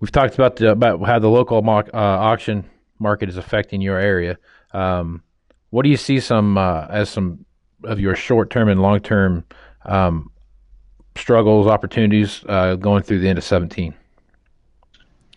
we've 0.00 0.12
talked 0.12 0.34
about 0.34 0.56
the, 0.56 0.70
about 0.70 1.02
how 1.06 1.18
the 1.18 1.28
local 1.28 1.62
mock, 1.62 1.88
uh, 1.94 1.96
auction 1.96 2.64
market 2.98 3.28
is 3.28 3.36
affecting 3.36 3.80
your 3.80 3.98
area. 3.98 4.38
Um, 4.74 5.22
what 5.70 5.84
do 5.84 5.88
you 5.88 5.96
see 5.96 6.20
some 6.20 6.58
uh, 6.58 6.86
as 6.90 7.08
some 7.08 7.44
of 7.84 8.00
your 8.00 8.14
short 8.14 8.50
term 8.50 8.68
and 8.68 8.82
long 8.82 9.00
term 9.00 9.44
um, 9.84 10.30
struggles, 11.16 11.66
opportunities 11.66 12.44
uh, 12.48 12.74
going 12.76 13.02
through 13.02 13.20
the 13.20 13.28
end 13.28 13.38
of 13.38 13.44
17? 13.44 13.94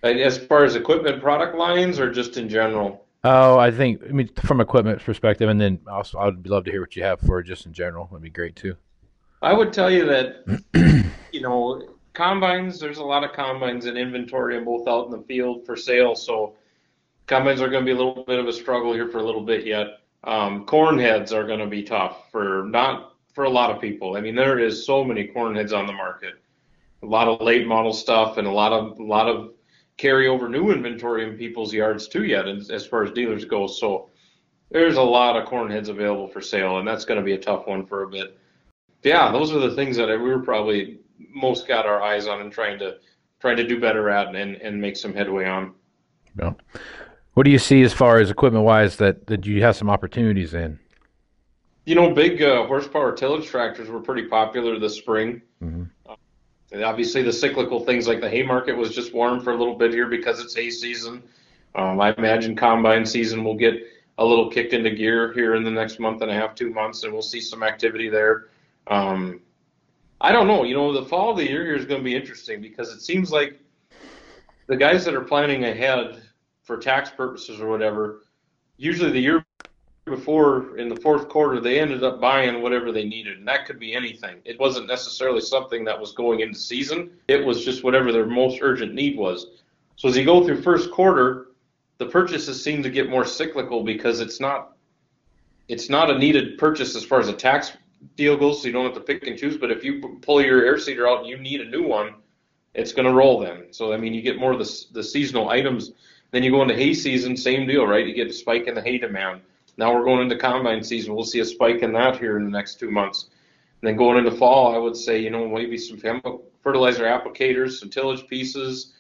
As 0.04 0.38
far 0.38 0.64
as 0.64 0.76
equipment 0.76 1.22
product 1.22 1.56
lines 1.56 2.00
or 2.00 2.12
just 2.12 2.38
in 2.38 2.50
general? 2.50 3.06
Oh, 3.24 3.58
I 3.58 3.72
think 3.72 4.02
I 4.04 4.12
mean 4.12 4.30
from 4.36 4.62
equipment 4.62 5.02
perspective, 5.04 5.50
and 5.50 5.60
then 5.60 5.80
also 5.88 6.20
I'd 6.20 6.48
love 6.48 6.66
to 6.66 6.72
hear 6.72 6.82
what 6.82 6.96
you 6.96 7.04
have 7.04 7.20
for 7.20 7.42
just 7.42 7.66
in 7.66 7.74
general. 7.74 8.06
That'd 8.06 8.22
be 8.24 8.30
great 8.30 8.56
too. 8.56 8.76
I 9.42 9.54
would 9.54 9.74
tell 9.74 9.92
you 9.92 10.06
that 10.06 10.46
you 11.32 11.42
know 11.42 11.90
combines. 12.14 12.80
There's 12.80 13.00
a 13.00 13.04
lot 13.04 13.24
of 13.24 13.34
combines 13.34 13.86
in 13.86 13.98
inventory 13.98 14.56
and 14.56 14.66
both 14.66 14.88
out 14.88 15.06
in 15.06 15.12
the 15.12 15.24
field 15.26 15.66
for 15.66 15.76
sale. 15.76 16.16
So 16.16 16.56
combines 17.28 17.62
are 17.62 17.70
going 17.70 17.86
to 17.86 17.86
be 17.86 17.96
a 17.96 18.04
little 18.04 18.24
bit 18.24 18.40
of 18.40 18.48
a 18.48 18.54
struggle 18.54 18.94
here 18.94 19.08
for 19.08 19.20
a 19.20 19.24
little 19.24 19.44
bit 19.44 19.66
yet. 19.66 20.00
Um, 20.24 20.66
corn 20.66 20.98
heads 20.98 21.32
are 21.32 21.46
going 21.46 21.60
to 21.60 21.68
be 21.68 21.84
tough 21.84 22.32
for 22.32 22.66
not 22.68 23.14
for 23.34 23.44
a 23.44 23.50
lot 23.50 23.70
of 23.70 23.80
people. 23.80 24.18
I 24.18 24.22
mean, 24.22 24.36
there 24.36 24.58
is 24.58 24.86
so 24.86 25.04
many 25.04 25.28
corn 25.28 25.56
heads 25.56 25.72
on 25.72 25.86
the 25.86 25.94
market, 25.94 26.34
a 27.04 27.06
lot 27.06 27.28
of 27.28 27.40
late 27.42 27.68
model 27.68 27.94
stuff, 27.94 28.38
and 28.38 28.48
a 28.48 28.52
lot 28.52 28.74
of 28.74 29.00
a 29.00 29.04
lot 29.04 29.28
of 29.28 29.52
carryover 29.98 30.50
new 30.50 30.72
inventory 30.72 31.24
in 31.24 31.38
people's 31.38 31.74
yards 31.74 32.08
too 32.08 32.24
yet, 32.24 32.48
as, 32.48 32.86
far 32.86 33.04
as 33.04 33.12
dealers 33.12 33.46
go. 33.46 33.68
So 33.68 34.10
there's 34.70 34.98
a 34.98 35.02
lot 35.02 35.36
of 35.36 35.48
corn 35.48 35.72
heads 35.72 35.90
available 35.90 36.28
for 36.28 36.42
sale, 36.42 36.80
and 36.80 36.88
that's 36.88 37.06
going 37.06 37.20
to 37.20 37.26
be 37.26 37.34
a 37.34 37.40
tough 37.40 37.68
one 37.68 37.86
for 37.86 38.04
a 38.04 38.10
bit. 38.10 38.38
Yeah, 39.04 39.32
those 39.32 39.52
are 39.52 39.60
the 39.60 39.76
things 39.76 39.98
that 39.98 40.10
we 40.10 40.30
were 40.30 40.40
probably 40.40 41.00
most 41.34 41.68
got 41.68 41.86
our 41.86 42.02
eyes 42.02 42.28
on 42.28 42.42
and 42.42 42.52
trying 42.52 42.80
to 42.80 42.98
trying 43.40 43.58
to 43.58 43.68
do 43.68 43.80
better 43.80 44.10
at 44.10 44.36
and, 44.36 44.56
and 44.56 44.82
make 44.82 44.98
some 44.98 45.14
headway 45.14 45.46
on. 45.46 45.74
Yeah. 46.40 46.54
What 47.38 47.44
do 47.44 47.52
you 47.52 47.60
see 47.60 47.84
as 47.84 47.94
far 47.94 48.18
as 48.18 48.32
equipment 48.32 48.66
wise 48.66 48.96
that, 48.96 49.28
that 49.28 49.46
you 49.46 49.62
have 49.62 49.76
some 49.76 49.92
opportunities 49.92 50.56
in? 50.56 50.80
You 51.86 51.94
know, 51.94 52.10
big 52.10 52.42
uh, 52.42 52.66
horsepower 52.66 53.12
tillage 53.12 53.46
tractors 53.46 53.90
were 53.90 54.00
pretty 54.00 54.24
popular 54.24 54.80
this 54.80 54.96
spring. 54.96 55.44
Mm-hmm. 55.64 55.84
Uh, 56.10 56.84
obviously, 56.84 57.22
the 57.22 57.32
cyclical 57.32 57.86
things 57.86 58.08
like 58.08 58.22
the 58.22 58.30
hay 58.30 58.42
market 58.42 58.76
was 58.76 58.90
just 58.90 59.14
warm 59.14 59.40
for 59.40 59.54
a 59.54 59.56
little 59.56 59.76
bit 59.76 59.94
here 59.94 60.08
because 60.08 60.40
it's 60.40 60.56
hay 60.56 60.72
season. 60.72 61.22
Um, 61.76 62.02
I 62.02 62.16
imagine 62.18 62.56
combine 62.56 63.06
season 63.06 63.44
will 63.44 63.54
get 63.54 63.84
a 64.18 64.26
little 64.26 64.50
kicked 64.50 64.74
into 64.74 64.90
gear 64.90 65.32
here 65.34 65.54
in 65.54 65.64
the 65.64 65.70
next 65.70 66.00
month 66.00 66.24
and 66.24 66.32
a 66.32 66.34
half, 66.34 66.56
two 66.56 66.72
months, 66.72 67.04
and 67.04 67.14
we'll 67.14 67.22
see 67.22 67.40
some 67.40 67.62
activity 67.62 68.10
there. 68.10 68.48
Um, 68.88 69.42
I 70.22 70.32
don't 70.32 70.48
know. 70.48 70.64
You 70.64 70.74
know, 70.74 70.92
the 70.92 71.06
fall 71.06 71.30
of 71.30 71.38
the 71.38 71.48
year 71.48 71.64
here 71.64 71.76
is 71.76 71.86
going 71.86 72.00
to 72.00 72.04
be 72.04 72.16
interesting 72.16 72.62
because 72.62 72.92
it 72.92 73.02
seems 73.02 73.32
like 73.32 73.60
the 74.66 74.76
guys 74.76 75.06
that 75.06 75.14
are 75.14 75.22
planning 75.22 75.66
ahead 75.66 76.24
for 76.68 76.78
tax 76.78 77.10
purposes 77.10 77.62
or 77.62 77.70
whatever, 77.70 78.24
usually 78.76 79.10
the 79.10 79.22
year 79.22 79.46
before 80.04 80.78
in 80.78 80.90
the 80.90 80.98
fourth 80.98 81.30
quarter, 81.30 81.62
they 81.62 81.80
ended 81.80 82.04
up 82.04 82.20
buying 82.20 82.62
whatever 82.62 82.92
they 82.92 83.06
needed, 83.06 83.38
and 83.38 83.48
that 83.48 83.66
could 83.66 83.80
be 83.80 83.94
anything. 83.94 84.40
It 84.44 84.60
wasn't 84.60 84.88
necessarily 84.88 85.40
something 85.40 85.86
that 85.86 86.00
was 86.00 86.12
going 86.12 86.42
into 86.42 86.60
season. 86.60 87.12
It 87.30 87.46
was 87.46 87.64
just 87.64 87.86
whatever 87.86 88.12
their 88.12 88.26
most 88.26 88.60
urgent 88.62 88.94
need 88.94 89.18
was. 89.18 89.48
So 89.96 90.10
as 90.10 90.18
you 90.18 90.26
go 90.26 90.46
through 90.46 90.62
first 90.62 90.92
quarter, 90.92 91.48
the 92.00 92.06
purchases 92.06 92.62
seem 92.62 92.84
to 92.84 92.90
get 92.90 93.10
more 93.10 93.26
cyclical 93.26 93.84
because 93.84 94.20
it's 94.20 94.40
not 94.40 94.74
it's 95.70 95.90
not 95.90 96.12
a 96.12 96.18
needed 96.18 96.58
purchase 96.58 96.96
as 96.96 97.04
far 97.04 97.20
as 97.20 97.28
a 97.28 97.34
tax 97.34 97.74
deal 98.16 98.38
goes, 98.38 98.62
so 98.62 98.68
you 98.68 98.74
don't 98.74 98.86
have 98.86 98.94
to 98.94 99.02
pick 99.02 99.26
and 99.26 99.38
choose. 99.38 99.58
But 99.58 99.72
if 99.72 99.84
you 99.84 100.20
pull 100.22 100.42
your 100.42 100.64
air 100.66 100.78
seeder 100.78 101.08
out 101.08 101.20
and 101.20 101.28
you 101.28 101.38
need 101.38 101.62
a 101.62 101.66
new 101.66 101.84
one, 101.84 102.14
it's 102.74 102.94
going 102.94 103.08
to 103.08 103.14
roll 103.14 103.40
then. 103.40 103.68
So 103.72 103.92
I 103.94 103.98
mean, 103.98 104.14
you 104.14 104.22
get 104.22 104.38
more 104.38 104.52
of 104.52 104.60
the 104.60 104.86
the 104.92 105.04
seasonal 105.04 105.50
items. 105.50 105.94
Then 106.32 106.44
you 106.44 106.52
go 106.52 106.62
into 106.62 106.76
hay 106.76 106.94
season, 106.94 107.38
same 107.38 107.68
deal, 107.68 107.88
right? 107.88 108.06
You 108.06 108.14
get 108.14 108.28
a 108.28 108.34
spike 108.34 108.68
in 108.68 108.76
the 108.76 108.82
hay 108.82 108.98
demand. 108.98 109.42
Now 109.78 109.94
we're 109.94 110.04
going 110.04 110.22
into 110.22 110.38
combine 110.38 110.84
season. 110.84 111.14
We'll 111.14 111.24
see 111.24 111.40
a 111.40 111.46
spike 111.46 111.82
in 111.84 111.94
that 111.94 112.18
here 112.18 112.38
in 112.38 112.44
the 112.44 112.50
next 112.50 112.80
two 112.80 112.92
months. 112.92 113.30
And 113.82 113.88
then 113.88 113.96
going 113.96 114.18
into 114.18 114.32
fall, 114.32 114.74
I 114.74 114.78
would 114.78 114.98
say, 114.98 115.20
you 115.20 115.30
know, 115.30 115.48
maybe 115.48 115.78
some 115.78 116.00
fertilizer 116.62 117.04
applicators, 117.04 117.80
some 117.80 117.90
tillage 117.90 118.28
pieces, 118.28 118.94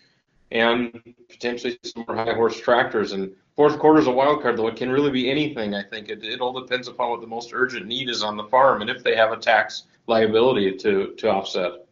and 0.51 1.01
potentially 1.29 1.79
some 1.83 2.05
more 2.07 2.15
high 2.15 2.33
horse 2.33 2.59
tractors. 2.59 3.11
And 3.11 3.33
fourth 3.55 3.79
quarter 3.79 3.99
is 3.99 4.07
a 4.07 4.11
wild 4.11 4.41
card, 4.41 4.57
though. 4.57 4.67
It 4.67 4.75
can 4.75 4.91
really 4.91 5.11
be 5.11 5.29
anything. 5.31 5.73
I 5.73 5.83
think 5.83 6.09
it, 6.09 6.23
it 6.23 6.41
all 6.41 6.53
depends 6.53 6.87
upon 6.87 7.09
what 7.09 7.21
the 7.21 7.27
most 7.27 7.51
urgent 7.53 7.87
need 7.87 8.07
is 8.09 8.23
on 8.23 8.37
the 8.37 8.43
farm 8.45 8.81
and 8.81 8.89
if 8.89 9.03
they 9.03 9.15
have 9.15 9.31
a 9.31 9.37
tax 9.37 9.83
liability 10.05 10.77
to 10.77 11.13
to 11.17 11.29
offset. 11.29 11.85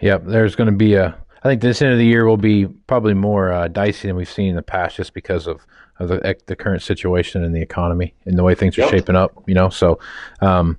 Yep, 0.00 0.24
there's 0.26 0.54
going 0.54 0.70
to 0.70 0.76
be 0.76 0.94
a. 0.94 1.18
I 1.42 1.48
think 1.48 1.62
this 1.62 1.80
end 1.80 1.92
of 1.92 1.98
the 1.98 2.04
year 2.04 2.26
will 2.26 2.36
be 2.36 2.66
probably 2.66 3.14
more 3.14 3.50
uh, 3.50 3.68
dicey 3.68 4.08
than 4.08 4.16
we've 4.16 4.30
seen 4.30 4.50
in 4.50 4.56
the 4.56 4.62
past, 4.62 4.96
just 4.96 5.14
because 5.14 5.46
of, 5.46 5.64
of 5.98 6.08
the 6.08 6.36
the 6.46 6.54
current 6.54 6.82
situation 6.82 7.42
in 7.44 7.52
the 7.52 7.62
economy 7.62 8.14
and 8.26 8.36
the 8.36 8.42
way 8.42 8.54
things 8.54 8.76
are 8.76 8.82
yep. 8.82 8.90
shaping 8.90 9.16
up. 9.16 9.32
You 9.46 9.54
know, 9.54 9.70
so 9.70 9.98
um, 10.42 10.76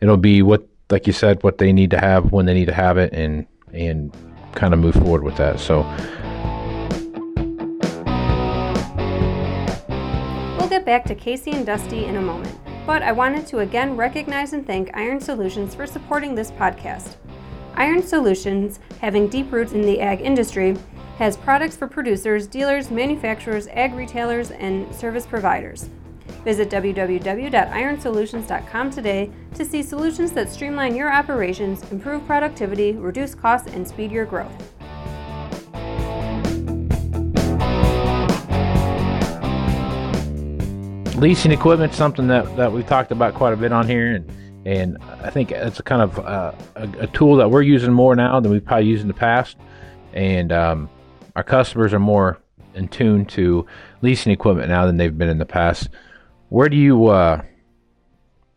it'll 0.00 0.16
be 0.16 0.40
what, 0.40 0.66
like 0.88 1.06
you 1.06 1.12
said, 1.12 1.42
what 1.42 1.58
they 1.58 1.74
need 1.74 1.90
to 1.90 1.98
have 1.98 2.32
when 2.32 2.46
they 2.46 2.54
need 2.54 2.66
to 2.66 2.74
have 2.74 2.96
it, 2.96 3.12
and 3.12 3.46
and 3.74 4.16
kind 4.54 4.72
of 4.72 4.80
move 4.80 4.94
forward 4.94 5.22
with 5.22 5.36
that. 5.36 5.60
So. 5.60 5.82
We'll 10.58 10.70
get 10.70 10.86
back 10.86 11.04
to 11.06 11.14
Casey 11.14 11.50
and 11.50 11.66
Dusty 11.66 12.06
in 12.06 12.16
a 12.16 12.22
moment, 12.22 12.58
but 12.86 13.02
I 13.02 13.12
wanted 13.12 13.46
to 13.48 13.58
again 13.58 13.94
recognize 13.94 14.54
and 14.54 14.66
thank 14.66 14.90
Iron 14.94 15.20
Solutions 15.20 15.74
for 15.74 15.86
supporting 15.86 16.34
this 16.34 16.50
podcast. 16.50 17.16
Iron 17.78 18.02
Solutions, 18.02 18.80
having 19.00 19.28
deep 19.28 19.50
roots 19.52 19.72
in 19.72 19.82
the 19.82 20.00
ag 20.00 20.20
industry, 20.20 20.76
has 21.18 21.36
products 21.36 21.76
for 21.76 21.86
producers, 21.86 22.48
dealers, 22.48 22.90
manufacturers, 22.90 23.68
ag 23.68 23.94
retailers, 23.94 24.50
and 24.50 24.92
service 24.92 25.24
providers. 25.24 25.88
Visit 26.44 26.70
www.ironsolutions.com 26.70 28.90
today 28.90 29.30
to 29.54 29.64
see 29.64 29.84
solutions 29.84 30.32
that 30.32 30.50
streamline 30.50 30.96
your 30.96 31.12
operations, 31.12 31.88
improve 31.92 32.26
productivity, 32.26 32.94
reduce 32.94 33.36
costs, 33.36 33.72
and 33.72 33.86
speed 33.86 34.10
your 34.10 34.26
growth. 34.26 34.50
Leasing 41.14 41.52
equipment 41.52 41.94
something 41.94 42.26
that, 42.26 42.56
that 42.56 42.72
we've 42.72 42.88
talked 42.88 43.12
about 43.12 43.34
quite 43.34 43.52
a 43.52 43.56
bit 43.56 43.70
on 43.70 43.86
here, 43.86 44.16
and 44.16 44.28
and 44.68 44.98
I 45.22 45.30
think 45.30 45.50
it's 45.50 45.80
a 45.80 45.82
kind 45.82 46.02
of 46.02 46.18
uh, 46.18 46.52
a, 46.76 46.88
a, 47.04 47.06
tool 47.06 47.36
that 47.36 47.50
we're 47.50 47.62
using 47.62 47.90
more 47.90 48.14
now 48.14 48.38
than 48.38 48.52
we've 48.52 48.62
probably 48.62 48.86
used 48.86 49.00
in 49.00 49.08
the 49.08 49.14
past, 49.14 49.56
and 50.12 50.52
um, 50.52 50.90
our 51.34 51.42
customers 51.42 51.94
are 51.94 51.98
more 51.98 52.38
in 52.74 52.86
tune 52.88 53.24
to 53.24 53.64
leasing 54.02 54.30
equipment 54.30 54.68
now 54.68 54.84
than 54.84 54.98
they've 54.98 55.16
been 55.16 55.30
in 55.30 55.38
the 55.38 55.46
past. 55.46 55.88
Where 56.50 56.68
do 56.68 56.76
you, 56.76 57.06
uh, 57.06 57.40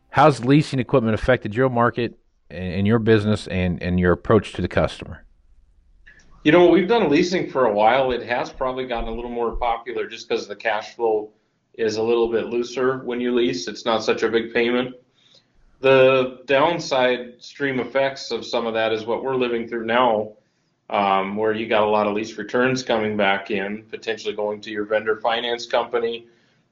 how's 0.09 0.43
leasing 0.43 0.79
equipment 0.79 1.13
affected 1.13 1.55
your 1.55 1.69
market 1.69 2.19
and, 2.49 2.85
your 2.85 2.99
business 2.99 3.47
and, 3.47 3.81
and 3.81 3.97
your 3.97 4.11
approach 4.11 4.51
to 4.53 4.61
the 4.61 4.67
customer? 4.67 5.23
You 6.43 6.51
know, 6.51 6.67
we've 6.67 6.89
done 6.89 7.09
leasing 7.09 7.49
for 7.49 7.67
a 7.67 7.73
while. 7.73 8.11
It 8.11 8.23
has 8.23 8.51
probably 8.51 8.85
gotten 8.85 9.07
a 9.07 9.13
little 9.13 9.31
more 9.31 9.55
popular 9.55 10.07
just 10.07 10.27
because 10.27 10.45
the 10.45 10.57
cash 10.57 10.93
flow 10.93 11.31
is 11.75 11.95
a 11.95 12.03
little 12.03 12.29
bit 12.29 12.47
looser 12.47 12.97
when 13.05 13.21
you 13.21 13.33
lease. 13.33 13.69
It's 13.69 13.85
not 13.85 14.03
such 14.03 14.23
a 14.23 14.27
big 14.27 14.53
payment. 14.53 14.95
The 15.81 16.41
downside 16.45 17.41
stream 17.43 17.79
effects 17.79 18.29
of 18.29 18.45
some 18.45 18.67
of 18.67 18.75
that 18.75 18.93
is 18.93 19.05
what 19.05 19.23
we're 19.23 19.35
living 19.35 19.67
through 19.67 19.85
now, 19.85 20.33
um, 20.89 21.35
where 21.35 21.53
you 21.53 21.67
got 21.67 21.83
a 21.83 21.89
lot 21.89 22.05
of 22.05 22.13
lease 22.13 22.37
returns 22.37 22.83
coming 22.83 23.17
back 23.17 23.49
in, 23.49 23.83
potentially 23.89 24.35
going 24.35 24.61
to 24.61 24.71
your 24.71 24.85
vendor 24.85 25.19
finance 25.19 25.65
company 25.65 26.27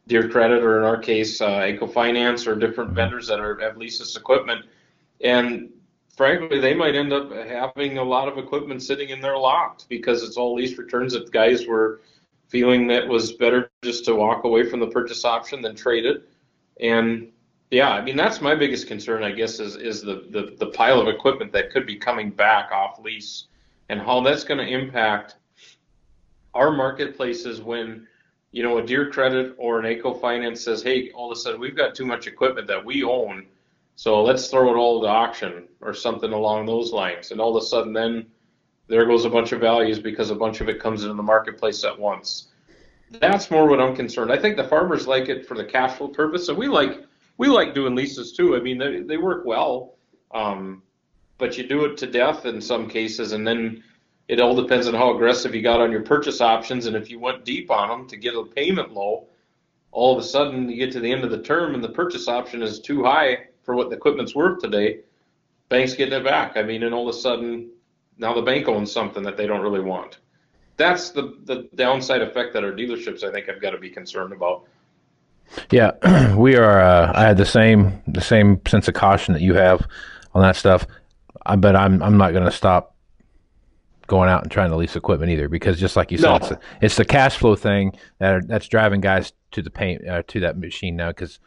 Deere 0.10 0.28
Credit, 0.28 0.64
or 0.64 0.80
in 0.80 0.86
our 0.86 0.98
case, 0.98 1.40
uh, 1.40 1.72
Finance, 1.94 2.48
or 2.48 2.56
different 2.56 2.92
vendors 2.92 3.28
that 3.28 3.40
are, 3.40 3.60
have 3.60 3.78
leased 3.78 4.00
this 4.00 4.16
equipment. 4.16 4.66
And 5.22 5.70
frankly, 6.18 6.60
they 6.60 6.74
might 6.74 6.96
end 6.96 7.14
up 7.14 7.32
having 7.32 8.00
a 8.00 8.04
lot 8.04 8.28
of 8.28 8.38
equipment 8.38 8.82
sitting 8.82 9.10
in 9.10 9.22
their 9.22 9.38
lot 9.38 9.86
because 9.88 10.24
it's 10.24 10.36
all 10.36 10.56
lease 10.56 10.78
returns 10.78 11.14
that 11.14 11.32
guys 11.32 11.68
were 11.68 12.02
feeling 12.48 12.88
that 12.88 13.08
was 13.08 13.34
better 13.34 13.70
just 13.84 14.04
to 14.06 14.16
walk 14.16 14.44
away 14.44 14.68
from 14.68 14.80
the 14.80 14.88
purchase 14.88 15.24
option 15.24 15.62
than 15.62 15.76
trade 15.76 16.06
it. 16.06 16.28
And 16.80 17.32
yeah, 17.72 17.90
I 17.90 18.02
mean 18.02 18.16
that's 18.16 18.42
my 18.42 18.56
biggest 18.56 18.88
concern, 18.88 19.24
I 19.24 19.32
guess, 19.32 19.60
is 19.60 19.76
is 19.76 20.02
the 20.02 20.26
the, 20.30 20.56
the 20.58 20.72
pile 20.72 21.00
of 21.00 21.08
equipment 21.08 21.52
that 21.54 21.72
could 21.72 21.86
be 21.86 21.96
coming 21.96 22.30
back 22.32 22.72
off 22.72 23.00
lease 23.00 23.46
and 23.90 24.00
how 24.00 24.22
that's 24.22 24.44
going 24.44 24.60
to 24.60 24.68
impact 24.68 25.36
our 26.54 26.72
marketplaces 26.72 27.62
when 27.62 28.08
you 28.52 28.64
know, 28.64 28.78
a 28.80 28.86
Deere 28.86 29.10
Credit 29.10 29.54
or 29.58 29.80
an 29.80 29.86
AGCO 29.86 30.20
Finance 30.20 30.62
says, 30.62 30.82
hey, 30.82 31.12
all 31.12 31.32
of 31.32 31.38
a 31.38 31.40
sudden 31.40 31.60
we've 31.60 31.76
got 31.76 31.94
too 31.94 32.06
much 32.06 32.28
equipment 32.28 32.68
that 32.68 32.84
we 32.84 33.04
own, 33.04 33.46
so 33.96 34.24
let's 34.24 34.48
throw 34.48 34.74
it 34.74 34.78
all 34.78 35.02
to 35.02 35.08
auction 35.08 35.68
or 35.82 35.94
something 35.94 36.32
along 36.32 36.66
those 36.66 36.92
lines. 36.92 37.32
And 37.32 37.40
all 37.40 37.56
of 37.56 37.62
a 37.62 37.66
sudden 37.66 37.94
then 37.94 38.26
there 38.88 39.06
goes 39.06 39.26
a 39.26 39.30
bunch 39.30 39.52
of 39.52 39.62
values 39.62 40.00
because 40.00 40.32
a 40.32 40.36
bunch 40.36 40.62
of 40.62 40.70
it 40.70 40.80
comes 40.80 41.04
into 41.04 41.14
the 41.14 41.24
marketplace 41.24 41.84
at 41.84 41.98
once. 41.98 42.48
That's 43.12 43.52
more 43.52 43.68
what 43.68 43.80
I'm 43.80 43.96
concerned. 43.96 44.32
I 44.32 44.38
think 44.38 44.56
the 44.56 44.68
farmers 44.68 45.08
like 45.08 45.30
it 45.30 45.46
for 45.48 45.56
the 45.56 45.66
cash 45.66 45.98
flow 45.98 46.08
purpose, 46.08 46.48
and 46.48 46.58
we 46.58 46.68
like 46.68 47.04
we 47.40 47.48
like 47.48 47.74
doing 47.74 47.96
leases 47.96 48.34
too. 48.34 48.56
I 48.56 48.60
mean, 48.60 48.78
they, 48.78 49.02
they 49.02 49.18
work 49.18 49.46
well, 49.46 49.96
um, 50.32 50.84
but 51.40 51.58
you 51.58 51.68
do 51.68 51.86
it 51.86 51.98
to 51.98 52.06
death 52.06 52.46
in 52.46 52.62
some 52.62 52.88
cases, 52.88 53.32
and 53.32 53.48
then 53.48 53.84
it 54.30 54.40
all 54.40 54.56
depends 54.56 54.88
on 54.88 54.94
how 54.94 55.16
aggressive 55.16 55.56
you 55.56 55.62
got 55.64 55.82
on 55.82 55.92
your 55.92 56.04
purchase 56.04 56.40
options 56.40 56.86
and 56.86 56.96
if 56.96 57.10
you 57.10 57.20
went 57.20 57.44
deep 57.44 57.72
on 57.72 57.90
them 57.90 58.08
to 58.08 58.16
get 58.16 58.36
a 58.36 58.44
payment 58.44 58.94
low 58.94 59.28
all 59.92 60.14
of 60.14 60.24
a 60.24 60.26
sudden 60.26 60.70
you 60.70 60.78
get 60.78 60.92
to 60.92 61.00
the 61.00 61.12
end 61.12 61.24
of 61.24 61.32
the 61.32 61.42
term 61.42 61.74
and 61.74 61.84
the 61.84 61.90
purchase 61.90 62.28
option 62.28 62.62
is 62.62 62.80
too 62.80 63.04
high 63.04 63.48
for 63.64 63.76
what 63.76 63.90
the 63.90 63.96
equipment's 63.96 64.36
worth 64.36 64.62
today 64.62 65.00
bank's 65.68 65.96
getting 65.96 66.14
it 66.14 66.24
back. 66.24 66.56
I 66.56 66.64
mean 66.64 66.84
and 66.84 66.94
all 66.94 67.10
of 67.10 67.16
a 67.16 67.18
sudden 67.18 67.72
now 68.18 68.34
the 68.34 68.42
bank 68.44 68.68
owns 68.68 68.92
something 68.92 69.24
that 69.24 69.36
they 69.36 69.48
don't 69.48 69.62
really 69.62 69.82
want. 69.82 70.20
That's 70.78 71.10
the 71.10 71.40
the 71.46 71.68
downside 71.76 72.22
effect 72.22 72.54
that 72.54 72.64
our 72.64 72.72
dealerships 72.72 73.24
i 73.24 73.32
think 73.32 73.48
have 73.48 73.62
got 73.62 73.72
to 73.72 73.80
be 73.80 73.90
concerned 73.90 74.32
about 74.32 74.66
yeah 75.72 76.34
we 76.36 76.56
are 76.56 76.80
uh, 76.80 77.12
i 77.16 77.22
had 77.22 77.38
the 77.38 77.46
same 77.46 78.02
the 78.08 78.22
same 78.22 78.62
sense 78.68 78.88
of 78.88 78.94
caution 78.94 79.34
that 79.34 79.42
you 79.42 79.54
have 79.54 79.86
on 80.34 80.42
that 80.42 80.56
stuff 80.56 80.86
i 81.46 81.56
bet 81.56 81.76
i'm 81.76 82.02
i'm 82.04 82.18
not 82.18 82.32
going 82.32 82.46
to 82.46 82.52
stop 82.52 82.96
going 84.10 84.30
out 84.30 84.44
and 84.44 84.52
trying 84.52 84.72
to 84.72 84.76
lease 84.76 84.98
equipment 84.98 85.32
either 85.32 85.48
because 85.48 85.80
just 85.80 85.96
like 85.96 86.12
you 86.12 86.18
said, 86.18 86.36
it's, 86.42 86.52
a, 86.52 86.60
it's 86.82 86.96
the 86.98 87.06
cash 87.06 87.38
flow 87.38 87.56
thing 87.56 87.96
that 88.18 88.34
are, 88.34 88.42
that's 88.42 88.68
driving 88.68 89.00
guys 89.00 89.32
to 89.52 89.62
the 89.62 89.70
paint 89.70 90.06
uh, 90.06 90.24
to 90.28 90.42
that 90.42 90.58
machine 90.58 90.98
now. 90.98 91.10
Because, 91.10 91.40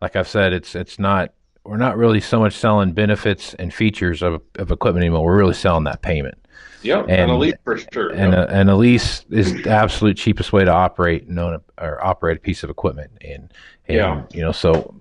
like 0.00 0.16
I've 0.16 0.26
said, 0.26 0.52
it's 0.52 0.74
it's 0.74 0.98
not 0.98 1.32
we're 1.64 1.76
not 1.76 1.96
really 1.96 2.20
so 2.20 2.40
much 2.40 2.54
selling 2.54 2.92
benefits 2.92 3.54
and 3.54 3.72
features 3.72 4.22
of, 4.22 4.42
of 4.56 4.72
equipment 4.72 5.04
anymore. 5.04 5.24
We're 5.24 5.38
really 5.38 5.54
selling 5.54 5.84
that 5.84 6.02
payment. 6.02 6.45
Yep, 6.82 7.04
and, 7.08 7.10
and 7.12 7.30
a 7.30 7.36
lease 7.36 7.54
for 7.64 7.78
sure. 7.78 8.10
And, 8.10 8.32
yep. 8.32 8.48
a, 8.48 8.52
and 8.52 8.70
a 8.70 8.76
lease 8.76 9.24
is 9.30 9.52
the 9.52 9.70
absolute 9.70 10.16
cheapest 10.16 10.52
way 10.52 10.64
to 10.64 10.70
operate 10.70 11.28
known 11.28 11.60
or 11.78 12.04
operate 12.04 12.36
a 12.36 12.40
piece 12.40 12.62
of 12.62 12.70
equipment. 12.70 13.10
And, 13.20 13.52
and 13.88 13.96
yeah, 13.96 14.22
you 14.32 14.42
know, 14.42 14.52
so. 14.52 14.94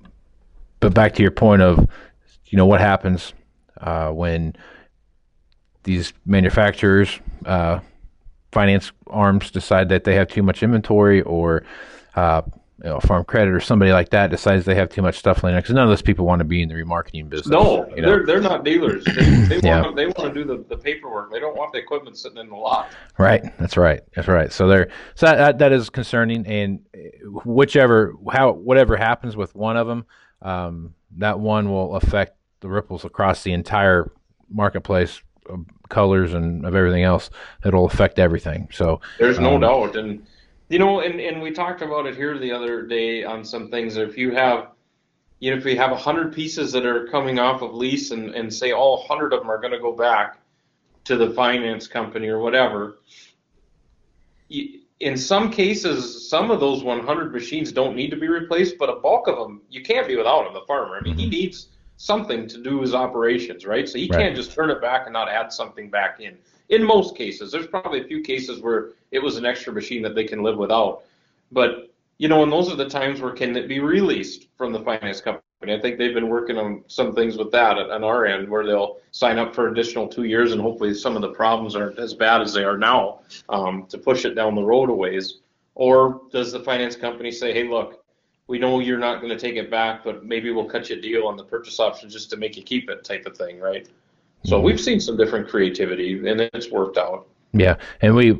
But 0.81 0.93
back 0.93 1.13
to 1.15 1.21
your 1.21 1.31
point 1.31 1.61
of, 1.61 1.79
you 2.47 2.57
know, 2.57 2.65
what 2.65 2.79
happens 2.79 3.33
uh, 3.81 4.09
when 4.09 4.55
these 5.83 6.13
manufacturers, 6.25 7.19
uh, 7.45 7.79
finance 8.51 8.91
arms 9.07 9.51
decide 9.51 9.89
that 9.89 10.03
they 10.03 10.15
have 10.15 10.27
too 10.27 10.43
much 10.43 10.61
inventory, 10.61 11.21
or 11.21 11.63
uh, 12.15 12.41
you 12.83 12.89
know, 12.89 12.99
Farm 12.99 13.23
Credit 13.23 13.53
or 13.53 13.59
somebody 13.59 13.91
like 13.93 14.09
that 14.09 14.29
decides 14.29 14.65
they 14.65 14.75
have 14.75 14.89
too 14.89 15.01
much 15.01 15.17
stuff 15.17 15.43
laying 15.43 15.57
because 15.57 15.73
none 15.73 15.83
of 15.83 15.89
those 15.89 16.01
people 16.01 16.25
want 16.25 16.39
to 16.39 16.45
be 16.45 16.61
in 16.61 16.67
the 16.67 16.75
remarketing 16.75 17.29
business. 17.29 17.47
No, 17.47 17.87
you 17.95 18.01
know? 18.01 18.09
they're 18.09 18.25
they're 18.25 18.41
not 18.41 18.65
dealers. 18.65 19.05
They, 19.05 19.13
they 19.13 19.59
yeah. 19.61 19.81
want 19.81 19.95
to, 19.95 20.01
they 20.01 20.07
want 20.07 20.33
to 20.33 20.33
do 20.33 20.43
the, 20.43 20.63
the 20.67 20.77
paperwork. 20.77 21.31
They 21.31 21.39
don't 21.39 21.55
want 21.55 21.71
the 21.71 21.79
equipment 21.79 22.17
sitting 22.17 22.37
in 22.37 22.49
the 22.49 22.55
lot. 22.55 22.91
Right. 23.17 23.43
That's 23.57 23.77
right. 23.77 24.01
That's 24.13 24.27
right. 24.27 24.51
So 24.51 24.67
they're 24.67 24.89
so 25.15 25.27
that, 25.27 25.37
that, 25.37 25.57
that 25.59 25.71
is 25.71 25.89
concerning, 25.89 26.45
and 26.47 26.81
whichever 27.45 28.13
how 28.29 28.51
whatever 28.51 28.97
happens 28.97 29.37
with 29.37 29.55
one 29.55 29.77
of 29.77 29.87
them, 29.87 30.05
um, 30.41 30.93
that 31.17 31.39
one 31.39 31.69
will 31.69 31.95
affect 31.95 32.35
the 32.59 32.67
ripples 32.67 33.05
across 33.05 33.43
the 33.43 33.53
entire 33.53 34.11
marketplace 34.49 35.21
colors 35.89 36.33
and 36.33 36.65
of 36.65 36.75
everything 36.75 37.03
else, 37.03 37.29
it'll 37.63 37.85
affect 37.85 38.19
everything. 38.19 38.67
So 38.71 38.99
there's 39.19 39.39
no 39.39 39.55
um, 39.55 39.61
doubt, 39.61 39.95
and 39.95 40.25
You 40.69 40.79
know, 40.79 41.01
and, 41.01 41.19
and 41.19 41.41
we 41.41 41.51
talked 41.51 41.81
about 41.81 42.07
it 42.07 42.15
here 42.15 42.37
the 42.37 42.51
other 42.51 42.81
day 42.83 43.23
on 43.23 43.43
some 43.43 43.69
things. 43.69 43.97
If 43.97 44.17
you 44.17 44.33
have, 44.33 44.69
you 45.39 45.51
know, 45.51 45.57
if 45.57 45.63
we 45.63 45.75
have 45.75 45.91
a 45.91 45.97
hundred 45.97 46.33
pieces 46.33 46.71
that 46.71 46.85
are 46.85 47.07
coming 47.07 47.37
off 47.37 47.61
of 47.61 47.73
lease, 47.73 48.11
and, 48.11 48.33
and 48.33 48.51
say 48.51 48.71
all 48.71 49.05
hundred 49.07 49.33
of 49.33 49.41
them 49.41 49.51
are 49.51 49.59
going 49.59 49.73
to 49.73 49.79
go 49.79 49.91
back 49.91 50.39
to 51.03 51.17
the 51.17 51.29
finance 51.31 51.87
company 51.87 52.27
or 52.27 52.39
whatever, 52.39 52.97
you, 54.47 54.79
in 54.99 55.17
some 55.17 55.51
cases, 55.51 56.29
some 56.29 56.51
of 56.51 56.59
those 56.59 56.83
100 56.83 57.33
machines 57.33 57.71
don't 57.71 57.95
need 57.95 58.09
to 58.09 58.15
be 58.15 58.27
replaced, 58.27 58.77
but 58.77 58.89
a 58.89 58.95
bulk 58.95 59.27
of 59.27 59.37
them 59.37 59.61
you 59.69 59.83
can't 59.83 60.07
be 60.07 60.15
without 60.15 60.45
them. 60.45 60.53
The 60.53 60.61
farmer, 60.61 60.97
I 60.97 61.01
mean, 61.01 61.13
mm-hmm. 61.13 61.19
he 61.19 61.29
needs 61.29 61.69
something 61.97 62.47
to 62.47 62.61
do 62.61 62.81
his 62.81 62.93
operations, 62.93 63.65
right? 63.65 63.87
So 63.87 63.97
he 63.97 64.09
right. 64.09 64.19
can't 64.19 64.35
just 64.35 64.53
turn 64.53 64.69
it 64.69 64.81
back 64.81 65.03
and 65.05 65.13
not 65.13 65.29
add 65.29 65.51
something 65.51 65.89
back 65.89 66.19
in. 66.19 66.37
In 66.69 66.83
most 66.83 67.15
cases, 67.15 67.51
there's 67.51 67.67
probably 67.67 68.01
a 68.01 68.05
few 68.05 68.21
cases 68.21 68.61
where 68.61 68.91
it 69.15 69.23
was 69.23 69.37
an 69.37 69.45
extra 69.45 69.73
machine 69.73 70.01
that 70.03 70.13
they 70.13 70.25
can 70.25 70.43
live 70.43 70.57
without, 70.57 71.03
but 71.51 71.89
you 72.17 72.27
know, 72.27 72.43
and 72.43 72.51
those 72.51 72.71
are 72.71 72.75
the 72.75 72.87
times 72.87 73.19
where 73.19 73.33
can 73.33 73.55
it 73.55 73.67
be 73.67 73.79
released 73.79 74.47
from 74.57 74.71
the 74.71 74.79
finance 74.79 75.19
company. 75.19 75.73
I 75.73 75.79
think 75.79 75.97
they've 75.97 76.13
been 76.13 76.29
working 76.29 76.57
on 76.57 76.83
some 76.87 77.13
things 77.13 77.37
with 77.37 77.51
that 77.51 77.77
on 77.77 78.03
our 78.03 78.25
end, 78.25 78.47
where 78.47 78.65
they'll 78.65 78.97
sign 79.11 79.39
up 79.39 79.55
for 79.55 79.69
additional 79.69 80.07
two 80.07 80.23
years, 80.23 80.51
and 80.51 80.61
hopefully 80.61 80.93
some 80.93 81.15
of 81.15 81.21
the 81.21 81.31
problems 81.31 81.75
aren't 81.75 81.97
as 81.97 82.13
bad 82.13 82.41
as 82.41 82.53
they 82.53 82.63
are 82.63 82.77
now 82.77 83.21
um, 83.49 83.85
to 83.89 83.97
push 83.97 84.25
it 84.25 84.35
down 84.35 84.55
the 84.55 84.63
road 84.63 84.89
a 84.89 84.93
ways. 84.93 85.39
Or 85.73 86.21
does 86.31 86.51
the 86.51 86.59
finance 86.59 86.95
company 86.95 87.31
say, 87.31 87.51
"Hey, 87.51 87.67
look, 87.67 88.03
we 88.47 88.59
know 88.59 88.79
you're 88.79 88.99
not 88.99 89.21
going 89.21 89.35
to 89.35 89.39
take 89.39 89.55
it 89.55 89.71
back, 89.71 90.03
but 90.03 90.23
maybe 90.23 90.51
we'll 90.51 90.69
cut 90.69 90.89
you 90.89 90.97
a 90.97 91.01
deal 91.01 91.25
on 91.25 91.35
the 91.35 91.43
purchase 91.43 91.79
option 91.79 92.09
just 92.09 92.29
to 92.29 92.37
make 92.37 92.55
you 92.55 92.63
keep 92.63 92.89
it," 92.89 93.03
type 93.03 93.25
of 93.25 93.35
thing, 93.35 93.59
right? 93.59 93.87
So 94.45 94.57
mm-hmm. 94.57 94.65
we've 94.65 94.79
seen 94.79 94.99
some 94.99 95.17
different 95.17 95.47
creativity, 95.49 96.27
and 96.27 96.39
it's 96.53 96.69
worked 96.69 96.97
out. 96.97 97.27
Yeah, 97.57 97.77
and 98.01 98.15
we 98.15 98.37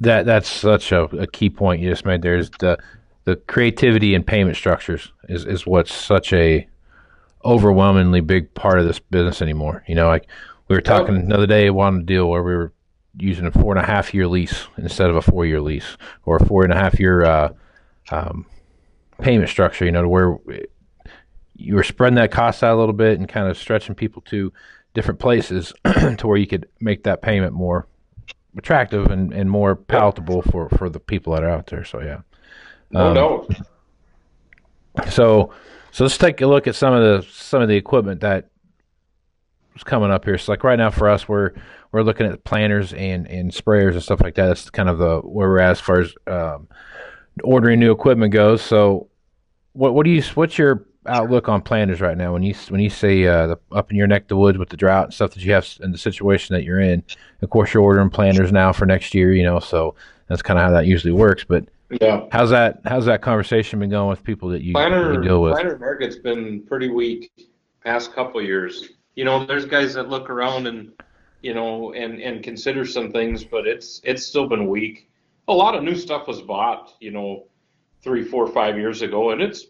that 0.00 0.26
that's 0.26 0.48
such 0.48 0.92
a, 0.92 1.04
a 1.04 1.26
key 1.26 1.48
point 1.48 1.80
you 1.80 1.88
just 1.88 2.04
made. 2.04 2.20
There's 2.20 2.50
the 2.50 2.78
the 3.24 3.36
creativity 3.36 4.14
in 4.14 4.24
payment 4.24 4.56
structures 4.56 5.12
is, 5.28 5.46
is 5.46 5.66
what's 5.66 5.92
such 5.92 6.32
a 6.34 6.68
overwhelmingly 7.44 8.20
big 8.20 8.52
part 8.54 8.78
of 8.78 8.86
this 8.86 8.98
business 8.98 9.40
anymore. 9.40 9.84
You 9.86 9.94
know, 9.94 10.06
like 10.06 10.26
we 10.68 10.76
were 10.76 10.82
talking 10.82 11.16
oh. 11.16 11.20
another 11.20 11.46
day 11.46 11.70
on 11.70 12.00
a 12.00 12.02
deal 12.02 12.28
where 12.28 12.42
we 12.42 12.54
were 12.54 12.72
using 13.18 13.46
a 13.46 13.50
four 13.50 13.74
and 13.74 13.82
a 13.82 13.86
half 13.86 14.12
year 14.12 14.28
lease 14.28 14.66
instead 14.76 15.08
of 15.08 15.16
a 15.16 15.22
four 15.22 15.46
year 15.46 15.62
lease 15.62 15.96
or 16.26 16.36
a 16.36 16.44
four 16.44 16.62
and 16.62 16.72
a 16.72 16.76
half 16.76 17.00
year 17.00 17.24
uh, 17.24 17.52
um, 18.10 18.44
payment 19.18 19.48
structure. 19.48 19.86
You 19.86 19.92
know, 19.92 20.02
to 20.02 20.08
where 20.08 20.36
you 21.54 21.74
were 21.74 21.84
spreading 21.84 22.16
that 22.16 22.30
cost 22.30 22.62
out 22.62 22.76
a 22.76 22.78
little 22.78 22.92
bit 22.92 23.18
and 23.18 23.26
kind 23.26 23.48
of 23.48 23.56
stretching 23.56 23.94
people 23.94 24.20
to 24.22 24.52
different 24.92 25.20
places 25.20 25.72
to 26.18 26.26
where 26.26 26.36
you 26.36 26.46
could 26.46 26.68
make 26.80 27.04
that 27.04 27.22
payment 27.22 27.54
more 27.54 27.86
attractive 28.58 29.10
and, 29.10 29.32
and 29.32 29.50
more 29.50 29.76
palatable 29.76 30.42
for, 30.42 30.68
for 30.70 30.88
the 30.88 31.00
people 31.00 31.34
that 31.34 31.42
are 31.42 31.50
out 31.50 31.66
there. 31.66 31.84
So 31.84 32.00
yeah. 32.00 32.20
No, 32.90 33.08
um, 33.08 33.14
no. 33.14 33.48
So, 35.10 35.52
so 35.92 36.04
let's 36.04 36.18
take 36.18 36.40
a 36.40 36.46
look 36.46 36.66
at 36.66 36.74
some 36.74 36.92
of 36.92 37.02
the 37.02 37.28
some 37.30 37.62
of 37.62 37.68
the 37.68 37.76
equipment 37.76 38.20
that 38.20 38.50
was 39.74 39.84
coming 39.84 40.10
up 40.10 40.24
here. 40.24 40.38
So, 40.38 40.52
like 40.52 40.64
right 40.64 40.76
now 40.76 40.90
for 40.90 41.08
us, 41.08 41.28
we're 41.28 41.52
we're 41.92 42.02
looking 42.02 42.26
at 42.26 42.44
planters 42.44 42.92
and 42.92 43.26
and 43.28 43.50
sprayers 43.50 43.92
and 43.92 44.02
stuff 44.02 44.20
like 44.20 44.34
that. 44.34 44.46
That's 44.46 44.70
kind 44.70 44.88
of 44.88 44.98
the 44.98 45.20
where 45.20 45.48
we're 45.48 45.60
at 45.60 45.72
as 45.72 45.80
far 45.80 46.00
as 46.00 46.14
um, 46.26 46.68
ordering 47.44 47.78
new 47.80 47.92
equipment 47.92 48.32
goes. 48.32 48.62
So, 48.62 49.08
what 49.72 49.94
what 49.94 50.04
do 50.04 50.10
you 50.10 50.22
what's 50.34 50.58
your 50.58 50.86
outlook 51.08 51.48
on 51.48 51.62
planters 51.62 52.00
right 52.00 52.16
now? 52.16 52.32
When 52.32 52.42
you 52.42 52.54
when 52.68 52.80
you 52.80 52.90
say 52.90 53.26
uh, 53.26 53.48
the, 53.48 53.58
up 53.72 53.90
in 53.90 53.96
your 53.96 54.06
neck 54.06 54.22
of 54.22 54.28
the 54.28 54.36
woods 54.36 54.58
with 54.58 54.68
the 54.68 54.76
drought 54.76 55.04
and 55.04 55.14
stuff 55.14 55.32
that 55.34 55.44
you 55.44 55.52
have 55.52 55.66
and 55.80 55.92
the 55.92 55.98
situation 55.98 56.54
that 56.54 56.64
you're 56.64 56.80
in, 56.80 57.02
of 57.42 57.50
course 57.50 57.74
you're 57.74 57.82
ordering 57.82 58.10
planters 58.10 58.52
now 58.52 58.72
for 58.72 58.86
next 58.86 59.14
year. 59.14 59.32
You 59.32 59.44
know, 59.44 59.58
so 59.58 59.94
that's 60.28 60.42
kind 60.42 60.58
of 60.58 60.64
how 60.64 60.70
that 60.72 60.86
usually 60.86 61.12
works. 61.12 61.44
But 61.44 61.64
yeah. 62.00 62.26
How's 62.30 62.50
that? 62.50 62.80
How's 62.84 63.06
that 63.06 63.22
conversation 63.22 63.78
been 63.78 63.90
going 63.90 64.10
with 64.10 64.22
people 64.22 64.50
that 64.50 64.62
you, 64.62 64.72
planner, 64.72 65.14
you 65.14 65.22
deal 65.22 65.42
with? 65.42 65.54
Planter 65.54 65.78
market's 65.78 66.16
been 66.16 66.62
pretty 66.62 66.88
weak 66.88 67.30
past 67.82 68.12
couple 68.12 68.42
years. 68.42 68.90
You 69.14 69.24
know, 69.24 69.46
there's 69.46 69.64
guys 69.64 69.94
that 69.94 70.08
look 70.08 70.28
around 70.28 70.66
and 70.66 70.92
you 71.42 71.54
know 71.54 71.92
and 71.94 72.20
and 72.20 72.42
consider 72.42 72.84
some 72.84 73.10
things, 73.10 73.42
but 73.42 73.66
it's 73.66 74.00
it's 74.04 74.24
still 74.26 74.46
been 74.46 74.68
weak. 74.68 75.08
A 75.48 75.52
lot 75.52 75.74
of 75.74 75.82
new 75.82 75.94
stuff 75.94 76.28
was 76.28 76.42
bought, 76.42 76.94
you 77.00 77.10
know, 77.10 77.46
three, 78.02 78.22
four, 78.22 78.46
five 78.48 78.76
years 78.76 79.00
ago, 79.00 79.30
and 79.30 79.40
it's 79.40 79.66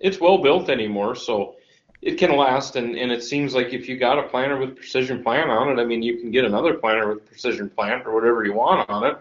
it's 0.00 0.20
well 0.20 0.38
built 0.38 0.68
anymore, 0.68 1.14
so 1.14 1.56
it 2.02 2.16
can 2.16 2.36
last. 2.36 2.76
And 2.76 2.96
and 2.96 3.10
it 3.12 3.22
seems 3.22 3.54
like 3.54 3.72
if 3.72 3.88
you 3.88 3.96
got 3.96 4.18
a 4.18 4.24
planter 4.24 4.56
with 4.56 4.76
precision 4.76 5.22
plant 5.22 5.50
on 5.50 5.68
it, 5.70 5.80
I 5.80 5.84
mean, 5.84 6.02
you 6.02 6.18
can 6.18 6.30
get 6.30 6.44
another 6.44 6.74
planter 6.74 7.08
with 7.08 7.26
precision 7.26 7.70
plant 7.70 8.06
or 8.06 8.14
whatever 8.14 8.44
you 8.44 8.54
want 8.54 8.88
on 8.88 9.04
it 9.04 9.18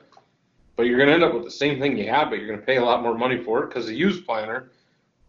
but 0.78 0.84
you're 0.84 0.98
going 0.98 1.10
to 1.10 1.16
end 1.16 1.24
up 1.24 1.34
with 1.34 1.44
the 1.44 1.52
same 1.52 1.80
thing 1.80 1.98
you 1.98 2.08
have, 2.08 2.30
but 2.30 2.38
you're 2.38 2.48
going 2.48 2.60
to 2.60 2.66
pay 2.66 2.78
a 2.78 2.86
lot 2.86 3.02
more 3.02 3.18
money 3.18 3.44
for 3.44 3.64
it 3.64 3.68
because 3.68 3.88
the 3.88 3.96
used 3.96 4.26
planter 4.26 4.72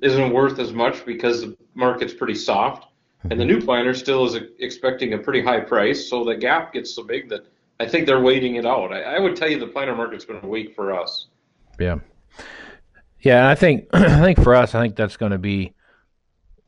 isn't 0.01 0.33
worth 0.33 0.61
as 0.61 0.73
much 0.73 1.05
because 1.05 1.41
the 1.41 1.57
market's 1.75 2.13
pretty 2.13 2.35
soft, 2.35 2.87
and 3.23 3.33
the 3.33 3.37
mm-hmm. 3.37 3.59
new 3.59 3.61
planter 3.65 3.95
still 3.95 4.25
is 4.27 4.37
expecting 4.61 5.15
a 5.15 5.19
pretty 5.19 5.43
high 5.43 5.59
price, 5.59 6.09
so 6.09 6.23
the 6.23 6.37
gap 6.37 6.75
gets 6.75 6.95
so 6.95 7.03
big 7.03 7.31
that 7.31 7.47
I 7.81 7.89
think 7.89 8.07
they're 8.07 8.21
waiting 8.21 8.57
it 8.57 8.67
out. 8.67 8.93
I, 8.93 9.03
I 9.03 9.19
would 9.19 9.35
tell 9.35 9.49
you 9.49 9.59
the 9.59 9.67
planter 9.67 9.97
market's 9.97 10.27
been 10.27 10.41
weak 10.43 10.75
for 10.77 10.95
us. 10.95 11.27
Yeah, 11.81 11.99
yeah, 13.21 13.49
I 13.49 13.55
think 13.55 13.89
I 13.93 14.23
think 14.23 14.43
for 14.43 14.55
us, 14.55 14.75
I 14.75 14.81
think 14.81 14.97
that's 14.97 15.17
going 15.17 15.33
to 15.33 15.39
be 15.39 15.75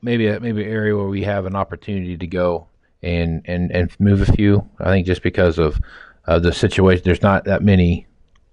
maybe 0.03 0.27
a, 0.29 0.41
maybe 0.41 0.65
an 0.65 0.71
area 0.71 0.97
where 0.97 1.09
we 1.09 1.23
have 1.25 1.47
an 1.47 1.57
opportunity 1.57 2.17
to 2.17 2.27
go 2.27 2.67
and 3.03 3.43
and 3.47 3.71
and 3.71 3.91
move 4.01 4.23
a 4.23 4.33
few. 4.33 4.69
I 4.79 4.87
think 4.87 5.07
just 5.07 5.23
because 5.23 5.59
of 5.59 5.81
uh, 6.27 6.39
the 6.39 6.53
situation, 6.53 7.03
there's 7.05 7.23
not 7.23 7.45
that 7.45 7.63
many 7.63 8.07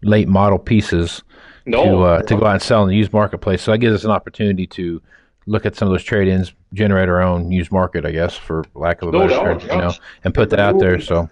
late 0.03 0.27
model 0.27 0.59
pieces 0.59 1.23
no, 1.65 1.83
to 1.83 2.01
uh, 2.03 2.21
to 2.23 2.37
go 2.37 2.45
out 2.45 2.53
and 2.53 2.61
sell 2.61 2.83
in 2.83 2.89
the 2.89 2.95
used 2.95 3.13
marketplace. 3.13 3.61
So 3.61 3.71
that 3.71 3.79
gives 3.79 3.95
us 3.95 4.03
an 4.03 4.11
opportunity 4.11 4.67
to 4.67 5.01
look 5.47 5.65
at 5.65 5.75
some 5.75 5.87
of 5.87 5.93
those 5.93 6.03
trade-ins, 6.03 6.53
generate 6.73 7.07
our 7.07 7.21
own 7.21 7.51
used 7.51 7.71
market, 7.71 8.05
I 8.05 8.11
guess, 8.11 8.35
for 8.35 8.65
lack 8.75 9.01
of 9.01 9.09
a 9.09 9.11
better 9.13 9.29
term, 9.29 9.59
you 9.61 9.67
know, 9.67 9.93
and 10.25 10.33
put 10.33 10.49
that 10.49 10.59
out 10.59 10.77
there. 10.77 10.99
So 10.99 11.29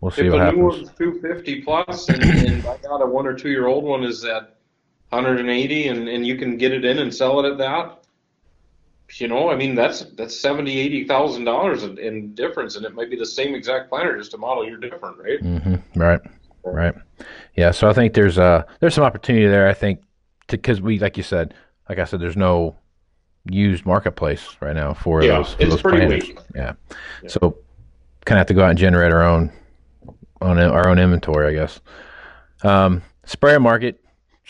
we'll 0.00 0.10
see 0.10 0.28
what 0.28 0.40
happens. 0.40 0.88
If 0.90 0.96
the 0.96 1.04
new 1.04 1.20
250 1.20 1.62
plus, 1.62 2.08
and, 2.08 2.22
and 2.22 2.66
I 2.66 2.76
got 2.78 3.00
a 3.00 3.06
one 3.06 3.26
or 3.26 3.34
two 3.34 3.50
year 3.50 3.68
old 3.68 3.84
one 3.84 4.02
is 4.02 4.24
at 4.24 4.56
180, 5.12 5.88
and 5.88 6.08
and 6.08 6.26
you 6.26 6.36
can 6.36 6.56
get 6.56 6.72
it 6.72 6.84
in 6.84 6.98
and 6.98 7.14
sell 7.14 7.44
it 7.44 7.50
at 7.50 7.58
that. 7.58 7.98
You 9.18 9.28
know, 9.28 9.50
I 9.50 9.56
mean, 9.56 9.74
that's 9.74 10.00
that's 10.16 10.38
seventy, 10.38 10.78
eighty 10.78 11.04
thousand 11.04 11.44
dollars 11.44 11.82
in 11.82 12.34
difference, 12.34 12.76
and 12.76 12.86
it 12.86 12.94
might 12.94 13.10
be 13.10 13.16
the 13.16 13.26
same 13.26 13.54
exact 13.54 13.90
planter, 13.90 14.16
just 14.16 14.32
a 14.32 14.38
model 14.38 14.64
year 14.64 14.78
different, 14.78 15.18
right? 15.18 15.42
Mm-hmm. 15.42 16.00
Right. 16.00 16.20
Right. 16.64 16.94
Yeah. 17.54 17.72
So 17.72 17.90
I 17.90 17.92
think 17.92 18.14
there's 18.14 18.38
uh 18.38 18.62
there's 18.80 18.94
some 18.94 19.04
opportunity 19.04 19.46
there. 19.46 19.68
I 19.68 19.74
think 19.74 20.00
because 20.48 20.80
we 20.80 20.98
like 20.98 21.16
you 21.16 21.22
said, 21.22 21.54
like 21.88 21.98
I 21.98 22.04
said, 22.04 22.20
there's 22.20 22.36
no 22.36 22.76
used 23.50 23.84
marketplace 23.84 24.56
right 24.60 24.74
now 24.74 24.94
for 24.94 25.22
yeah, 25.22 25.38
those. 25.38 25.54
For 25.54 25.64
those 25.66 25.82
pretty 25.82 26.06
weak. 26.06 26.38
Yeah. 26.54 26.72
yeah. 27.22 27.28
So 27.28 27.58
kind 28.24 28.38
of 28.38 28.40
have 28.40 28.46
to 28.46 28.54
go 28.54 28.62
out 28.62 28.70
and 28.70 28.78
generate 28.78 29.12
our 29.12 29.22
own 29.22 29.52
on 30.40 30.58
our 30.58 30.88
own 30.88 30.98
inventory, 30.98 31.48
I 31.48 31.52
guess. 31.52 31.80
Um, 32.62 33.02
sprayer 33.24 33.60
market. 33.60 34.01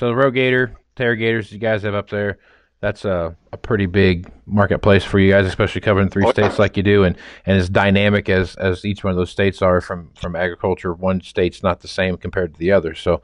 So 0.03 0.09
the 0.09 0.15
Rogator, 0.15 0.75
Terragators, 0.97 1.53
you 1.53 1.61
guys 1.61 1.85
have 1.85 1.95
up 1.95 2.11
there 2.11 2.39
that's 2.81 3.05
a, 3.05 3.37
a 3.53 3.57
pretty 3.57 3.87
big 3.87 4.29
marketplace 4.47 5.05
for 5.05 5.21
you 5.21 5.31
guys, 5.31 5.47
especially 5.47 5.81
covering 5.81 6.09
three 6.09 6.25
oh, 6.27 6.33
states 6.33 6.59
like 6.59 6.77
you 6.77 6.83
do, 6.83 7.05
and, 7.05 7.17
and 7.47 7.57
as 7.57 7.69
dynamic 7.69 8.29
as, 8.29 8.57
as 8.57 8.85
each 8.85 9.05
one 9.05 9.13
of 9.13 9.17
those 9.17 9.31
states 9.31 9.63
are 9.63 9.81
from, 9.81 10.11
from 10.17 10.35
agriculture. 10.35 10.93
One 10.93 11.21
state's 11.21 11.63
not 11.63 11.83
the 11.83 11.87
same 11.87 12.17
compared 12.17 12.55
to 12.55 12.59
the 12.59 12.73
other. 12.73 12.97
So, 12.97 13.23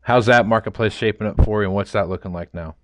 how's 0.00 0.26
that 0.26 0.48
marketplace 0.48 0.92
shaping 0.92 1.28
up 1.28 1.44
for 1.44 1.62
you, 1.62 1.68
and 1.68 1.76
what's 1.76 1.92
that 1.92 2.08
looking 2.08 2.32
like 2.32 2.52
now? 2.52 2.74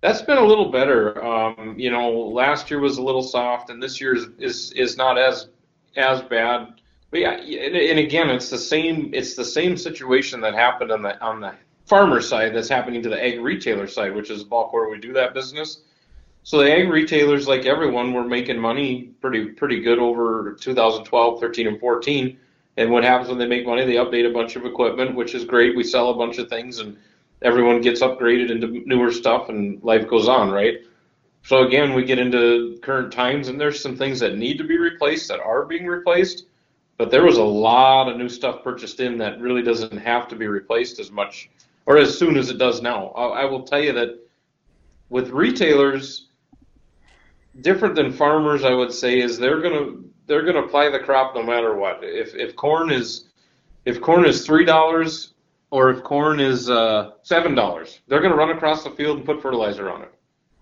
That's 0.00 0.22
been 0.22 0.38
a 0.38 0.44
little 0.44 0.72
better. 0.72 1.24
Um, 1.24 1.76
you 1.78 1.92
know, 1.92 2.10
last 2.10 2.72
year 2.72 2.80
was 2.80 2.98
a 2.98 3.02
little 3.04 3.22
soft, 3.22 3.70
and 3.70 3.80
this 3.80 4.00
year 4.00 4.16
is 4.16 4.26
is, 4.40 4.72
is 4.72 4.96
not 4.96 5.16
as 5.16 5.50
as 5.96 6.22
bad. 6.22 6.80
But 7.12 7.20
yeah, 7.20 7.34
and, 7.34 7.76
and 7.76 8.00
again, 8.00 8.28
it's 8.30 8.50
the 8.50 8.58
same. 8.58 9.14
It's 9.14 9.36
the 9.36 9.44
same 9.44 9.76
situation 9.76 10.40
that 10.40 10.54
happened 10.54 10.90
on 10.90 11.02
the 11.02 11.24
on 11.24 11.40
the 11.40 11.54
farmer 11.88 12.20
side 12.20 12.54
that's 12.54 12.68
happening 12.68 13.02
to 13.02 13.08
the 13.08 13.22
ag 13.22 13.40
retailer 13.40 13.86
side, 13.86 14.14
which 14.14 14.30
is 14.30 14.42
the 14.42 14.48
bulk 14.48 14.72
where 14.72 14.88
we 14.88 14.98
do 14.98 15.12
that 15.14 15.34
business. 15.34 15.82
So 16.42 16.58
the 16.58 16.72
ag 16.72 16.88
retailers, 16.88 17.48
like 17.48 17.66
everyone, 17.66 18.12
were 18.12 18.24
making 18.24 18.58
money 18.58 19.10
pretty 19.20 19.46
pretty 19.46 19.80
good 19.80 19.98
over 19.98 20.56
2012, 20.60 21.40
13, 21.40 21.66
and 21.66 21.80
14. 21.80 22.38
And 22.76 22.90
what 22.90 23.04
happens 23.04 23.28
when 23.28 23.38
they 23.38 23.46
make 23.46 23.66
money? 23.66 23.84
They 23.84 23.94
update 23.94 24.28
a 24.28 24.32
bunch 24.32 24.54
of 24.54 24.64
equipment, 24.64 25.14
which 25.14 25.34
is 25.34 25.44
great. 25.44 25.76
We 25.76 25.82
sell 25.82 26.10
a 26.10 26.16
bunch 26.16 26.38
of 26.38 26.48
things, 26.48 26.78
and 26.78 26.96
everyone 27.42 27.80
gets 27.80 28.00
upgraded 28.02 28.50
into 28.50 28.82
newer 28.86 29.10
stuff, 29.10 29.48
and 29.48 29.82
life 29.82 30.06
goes 30.08 30.28
on, 30.28 30.50
right? 30.50 30.76
So 31.42 31.66
again, 31.66 31.94
we 31.94 32.04
get 32.04 32.18
into 32.18 32.78
current 32.82 33.12
times, 33.12 33.48
and 33.48 33.60
there's 33.60 33.80
some 33.80 33.96
things 33.96 34.20
that 34.20 34.36
need 34.36 34.58
to 34.58 34.64
be 34.64 34.78
replaced 34.78 35.28
that 35.28 35.40
are 35.40 35.64
being 35.64 35.86
replaced. 35.86 36.46
But 36.98 37.10
there 37.10 37.24
was 37.24 37.38
a 37.38 37.44
lot 37.44 38.08
of 38.08 38.16
new 38.16 38.28
stuff 38.28 38.62
purchased 38.62 39.00
in 39.00 39.18
that 39.18 39.40
really 39.40 39.62
doesn't 39.62 39.98
have 39.98 40.28
to 40.28 40.36
be 40.36 40.46
replaced 40.46 40.98
as 40.98 41.10
much 41.10 41.48
or 41.88 41.96
as 41.96 42.16
soon 42.16 42.36
as 42.36 42.50
it 42.50 42.58
does 42.58 42.82
now. 42.82 43.08
I, 43.16 43.42
I 43.42 43.44
will 43.46 43.62
tell 43.62 43.80
you 43.80 43.94
that 43.94 44.20
with 45.08 45.30
retailers, 45.30 46.28
different 47.62 47.94
than 47.94 48.12
farmers, 48.12 48.62
I 48.62 48.74
would 48.74 48.92
say, 48.92 49.20
is 49.20 49.38
they're 49.38 49.62
gonna 49.62 50.02
they're 50.26 50.44
gonna 50.44 50.64
apply 50.64 50.90
the 50.90 50.98
crop 50.98 51.34
no 51.34 51.42
matter 51.42 51.74
what. 51.74 52.00
If 52.02 52.34
if 52.34 52.54
corn 52.56 52.92
is 52.92 53.30
if 53.86 54.02
corn 54.02 54.26
is 54.26 54.44
three 54.44 54.66
dollars 54.66 55.32
or 55.70 55.88
if 55.90 56.04
corn 56.04 56.40
is 56.40 56.68
uh, 56.68 57.12
seven 57.22 57.54
dollars, 57.54 58.00
they're 58.06 58.20
to 58.20 58.34
run 58.34 58.50
across 58.50 58.84
the 58.84 58.90
field 58.90 59.16
and 59.16 59.26
put 59.26 59.40
fertilizer 59.40 59.90
on 59.90 60.02
it. 60.02 60.12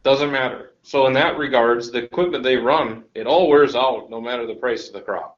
Doesn't 0.04 0.30
matter. 0.30 0.74
So 0.82 1.08
in 1.08 1.12
that 1.14 1.36
regards, 1.36 1.90
the 1.90 2.04
equipment 2.04 2.44
they 2.44 2.54
run, 2.56 3.02
it 3.16 3.26
all 3.26 3.48
wears 3.48 3.74
out 3.74 4.08
no 4.10 4.20
matter 4.20 4.46
the 4.46 4.54
price 4.54 4.86
of 4.86 4.92
the 4.92 5.00
crop. 5.00 5.35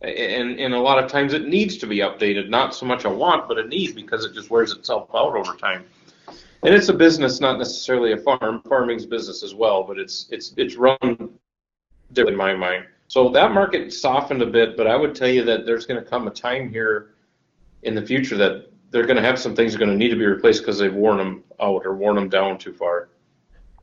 And, 0.00 0.60
and 0.60 0.74
a 0.74 0.80
lot 0.80 1.02
of 1.02 1.10
times 1.10 1.32
it 1.32 1.48
needs 1.48 1.76
to 1.78 1.86
be 1.86 1.98
updated, 1.98 2.48
not 2.48 2.74
so 2.74 2.86
much 2.86 3.04
a 3.04 3.10
want, 3.10 3.48
but 3.48 3.58
a 3.58 3.66
need 3.66 3.96
because 3.96 4.24
it 4.24 4.32
just 4.32 4.48
wears 4.48 4.72
itself 4.72 5.10
out 5.14 5.34
over 5.34 5.54
time. 5.54 5.84
And 6.62 6.74
it's 6.74 6.88
a 6.88 6.94
business, 6.94 7.40
not 7.40 7.58
necessarily 7.58 8.12
a 8.12 8.16
farm. 8.16 8.62
Farming's 8.68 9.06
business 9.06 9.42
as 9.42 9.54
well, 9.54 9.84
but 9.84 9.98
it's 9.98 10.26
it's 10.30 10.54
it's 10.56 10.76
run 10.76 10.98
different 12.12 12.34
in 12.34 12.36
my 12.36 12.54
mind. 12.54 12.86
So 13.06 13.28
that 13.30 13.52
market 13.52 13.92
softened 13.92 14.42
a 14.42 14.46
bit, 14.46 14.76
but 14.76 14.86
I 14.86 14.96
would 14.96 15.14
tell 15.14 15.28
you 15.28 15.44
that 15.44 15.66
there's 15.66 15.86
going 15.86 16.02
to 16.02 16.08
come 16.08 16.26
a 16.26 16.30
time 16.30 16.68
here 16.68 17.14
in 17.82 17.94
the 17.94 18.04
future 18.04 18.36
that 18.36 18.70
they're 18.90 19.06
going 19.06 19.16
to 19.16 19.22
have 19.22 19.38
some 19.38 19.54
things 19.54 19.72
that 19.72 19.80
are 19.80 19.86
going 19.86 19.96
to 19.98 20.04
need 20.04 20.10
to 20.10 20.16
be 20.16 20.26
replaced 20.26 20.62
because 20.62 20.78
they've 20.78 20.94
worn 20.94 21.18
them 21.18 21.44
out 21.60 21.86
or 21.86 21.94
worn 21.94 22.16
them 22.16 22.28
down 22.28 22.58
too 22.58 22.72
far. 22.72 23.08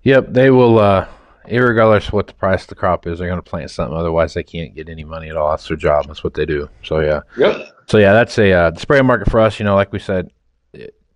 Yep, 0.04 0.28
they 0.30 0.52
will. 0.52 0.80
Uh, 0.80 1.08
regardless 1.50 2.08
of 2.08 2.14
what 2.14 2.28
the 2.28 2.34
price 2.34 2.64
of 2.64 2.70
the 2.70 2.76
crop 2.76 3.08
is, 3.08 3.20
they're 3.20 3.28
going 3.28 3.42
to 3.42 3.50
plant 3.50 3.72
something. 3.72 3.96
Otherwise, 3.96 4.34
they 4.34 4.44
can't 4.44 4.76
get 4.76 4.90
any 4.90 5.04
money 5.04 5.30
at 5.30 5.38
all. 5.38 5.52
That's 5.52 5.68
their 5.68 5.78
job. 5.78 6.08
That's 6.08 6.24
what 6.24 6.34
they 6.34 6.46
do. 6.46 6.70
So 6.84 7.00
yeah. 7.00 7.22
Yep. 7.38 7.68
So 7.88 7.98
yeah, 7.98 8.14
that's 8.14 8.38
a 8.38 8.52
uh, 8.52 8.70
the 8.72 8.80
spray 8.80 9.02
market 9.02 9.30
for 9.30 9.40
us. 9.40 9.60
You 9.60 9.66
know, 9.66 9.76
like 9.76 9.92
we 9.92 10.00
said, 10.00 10.30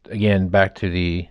again, 0.06 0.50
back 0.50 0.76
to 0.76 0.90
the 0.90 1.28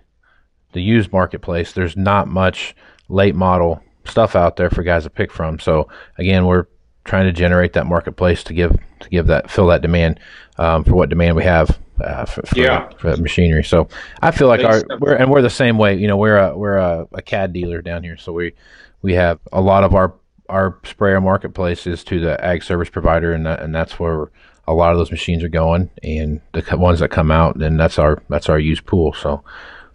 the 0.72 0.82
used 0.82 1.12
marketplace. 1.12 1.72
There's 1.72 1.96
not 1.96 2.28
much 2.28 2.74
late 3.08 3.34
model 3.34 3.82
stuff 4.04 4.34
out 4.36 4.56
there 4.56 4.70
for 4.70 4.82
guys 4.82 5.04
to 5.04 5.10
pick 5.10 5.32
from. 5.32 5.58
So 5.58 5.88
again, 6.16 6.46
we're 6.46 6.66
trying 7.04 7.26
to 7.26 7.32
generate 7.32 7.72
that 7.74 7.86
marketplace 7.86 8.42
to 8.44 8.54
give 8.54 8.76
to 9.00 9.08
give 9.08 9.26
that 9.26 9.50
fill 9.50 9.66
that 9.68 9.82
demand 9.82 10.20
um, 10.58 10.84
for 10.84 10.94
what 10.94 11.08
demand 11.08 11.36
we 11.36 11.44
have 11.44 11.78
uh, 12.00 12.24
for, 12.24 12.42
for, 12.42 12.58
yeah. 12.58 12.88
for 12.98 13.16
machinery. 13.16 13.64
So 13.64 13.88
I 14.22 14.30
feel 14.30 14.48
like 14.48 14.64
our 14.64 14.82
we're, 15.00 15.14
and 15.14 15.30
we're 15.30 15.42
the 15.42 15.50
same 15.50 15.78
way. 15.78 15.96
You 15.96 16.06
know, 16.06 16.16
we're 16.16 16.36
a 16.36 16.56
we're 16.56 16.76
a, 16.76 17.06
a 17.12 17.22
CAD 17.22 17.52
dealer 17.52 17.82
down 17.82 18.02
here, 18.02 18.16
so 18.16 18.32
we 18.32 18.54
we 19.02 19.14
have 19.14 19.38
a 19.52 19.60
lot 19.60 19.84
of 19.84 19.94
our 19.94 20.14
our 20.48 20.78
sprayer 20.84 21.20
marketplace 21.20 21.86
is 21.86 22.02
to 22.04 22.20
the 22.20 22.42
ag 22.44 22.62
service 22.62 22.88
provider, 22.88 23.32
and 23.32 23.46
that, 23.46 23.60
and 23.62 23.74
that's 23.74 23.98
where 23.98 24.30
a 24.66 24.74
lot 24.74 24.92
of 24.92 24.98
those 24.98 25.10
machines 25.10 25.42
are 25.42 25.48
going, 25.48 25.90
and 26.02 26.40
the 26.52 26.76
ones 26.76 27.00
that 27.00 27.10
come 27.10 27.30
out, 27.30 27.56
and 27.56 27.78
that's 27.78 27.98
our 27.98 28.22
that's 28.28 28.48
our 28.48 28.58
used 28.58 28.86
pool. 28.86 29.12
So 29.12 29.42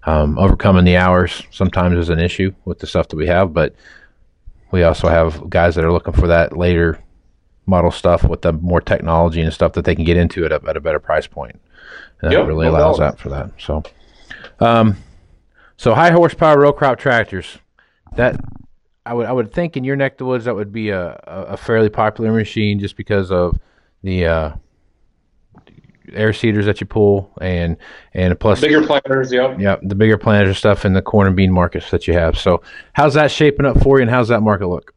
um, 0.06 0.38
overcoming 0.38 0.86
the 0.86 0.98
hours 0.98 1.44
sometimes 1.52 1.98
is 1.98 2.10
an 2.10 2.20
issue 2.20 2.54
with 2.66 2.80
the 2.80 2.88
stuff 2.88 3.08
that 3.10 3.16
we 3.16 3.28
have, 3.28 3.54
but 3.54 3.76
we 4.72 4.84
also 4.84 5.08
have 5.08 5.50
guys 5.50 5.76
that 5.76 5.86
are 5.86 5.92
looking 5.92 6.14
for 6.14 6.28
that 6.28 6.58
later 6.58 7.00
model 7.66 7.92
stuff 7.92 8.24
with 8.24 8.42
the 8.42 8.54
more 8.54 8.82
technology 8.82 9.42
and 9.42 9.54
stuff 9.54 9.74
that 9.74 9.86
they 9.86 9.96
can 9.96 10.04
get 10.04 10.18
into 10.18 10.46
at 10.46 10.52
a, 10.52 10.62
at 10.68 10.78
a 10.78 10.82
better 10.82 11.00
price 11.00 11.28
point. 11.28 11.60
And 12.22 12.32
yep, 12.32 12.42
that 12.42 12.48
really 12.48 12.66
no 12.66 12.72
allows 12.72 13.00
doubt. 13.00 13.18
that 13.18 13.22
for 13.22 13.30
that. 13.30 13.52
So, 13.58 13.84
um, 14.60 14.98
so 15.78 15.94
high 15.94 16.12
horsepower 16.12 16.60
row 16.60 16.74
crop 16.74 17.00
tractors. 17.00 17.58
That 18.16 18.40
I 19.06 19.14
would 19.14 19.26
I 19.26 19.32
would 19.32 19.52
think 19.52 19.76
in 19.76 19.84
your 19.84 19.96
neck 19.96 20.14
of 20.14 20.18
the 20.20 20.26
woods 20.26 20.46
that 20.46 20.56
would 20.56 20.72
be 20.72 20.90
a, 20.90 21.20
a 21.26 21.58
fairly 21.58 21.90
popular 21.90 22.32
machine 22.32 22.80
just 22.80 22.96
because 22.96 23.32
of 23.32 23.60
the 24.04 24.26
uh, 24.26 24.52
air 26.12 26.34
seeders 26.34 26.66
that 26.66 26.80
you 26.80 26.88
pull 26.88 27.32
and 27.42 27.78
and 28.14 28.40
plus 28.40 28.62
bigger 28.62 28.86
planters, 28.86 29.32
yep. 29.32 29.60
Yeah, 29.60 29.78
the 29.82 29.96
bigger 29.96 30.18
planters 30.18 30.58
stuff 30.58 30.86
in 30.86 30.94
the 30.94 31.02
corn 31.02 31.28
and 31.28 31.36
bean 31.36 31.52
markets 31.52 31.92
that 31.92 32.08
you 32.08 32.14
have. 32.14 32.38
So 32.38 32.62
how's 32.94 33.14
that 33.16 33.32
shaping 33.32 33.66
up 33.66 33.82
for 33.82 33.98
you 33.98 34.04
and 34.04 34.12
how's 34.12 34.28
that 34.28 34.42
market 34.42 34.68
look? 34.68 34.94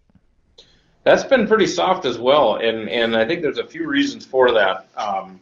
That's 1.07 1.23
been 1.23 1.47
pretty 1.47 1.69
soft 1.69 2.05
as 2.05 2.19
well, 2.19 2.57
and 2.57 2.88
and 2.88 3.16
I 3.16 3.25
think 3.25 3.40
there's 3.40 3.59
a 3.59 3.66
few 3.66 3.87
reasons 3.87 4.27
for 4.27 4.51
that. 4.51 4.88
Um, 4.97 5.38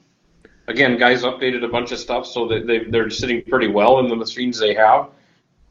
again, 0.69 0.99
guys 0.99 1.23
updated 1.23 1.65
a 1.65 1.69
bunch 1.69 1.91
of 1.91 1.99
stuff 1.99 2.27
so 2.27 2.47
that 2.49 2.67
they 2.67 2.81
they're 2.81 3.09
sitting 3.09 3.41
pretty 3.41 3.69
well 3.69 3.99
in 4.01 4.09
the 4.09 4.15
machines 4.15 4.59
they 4.59 4.75
have, 4.75 5.09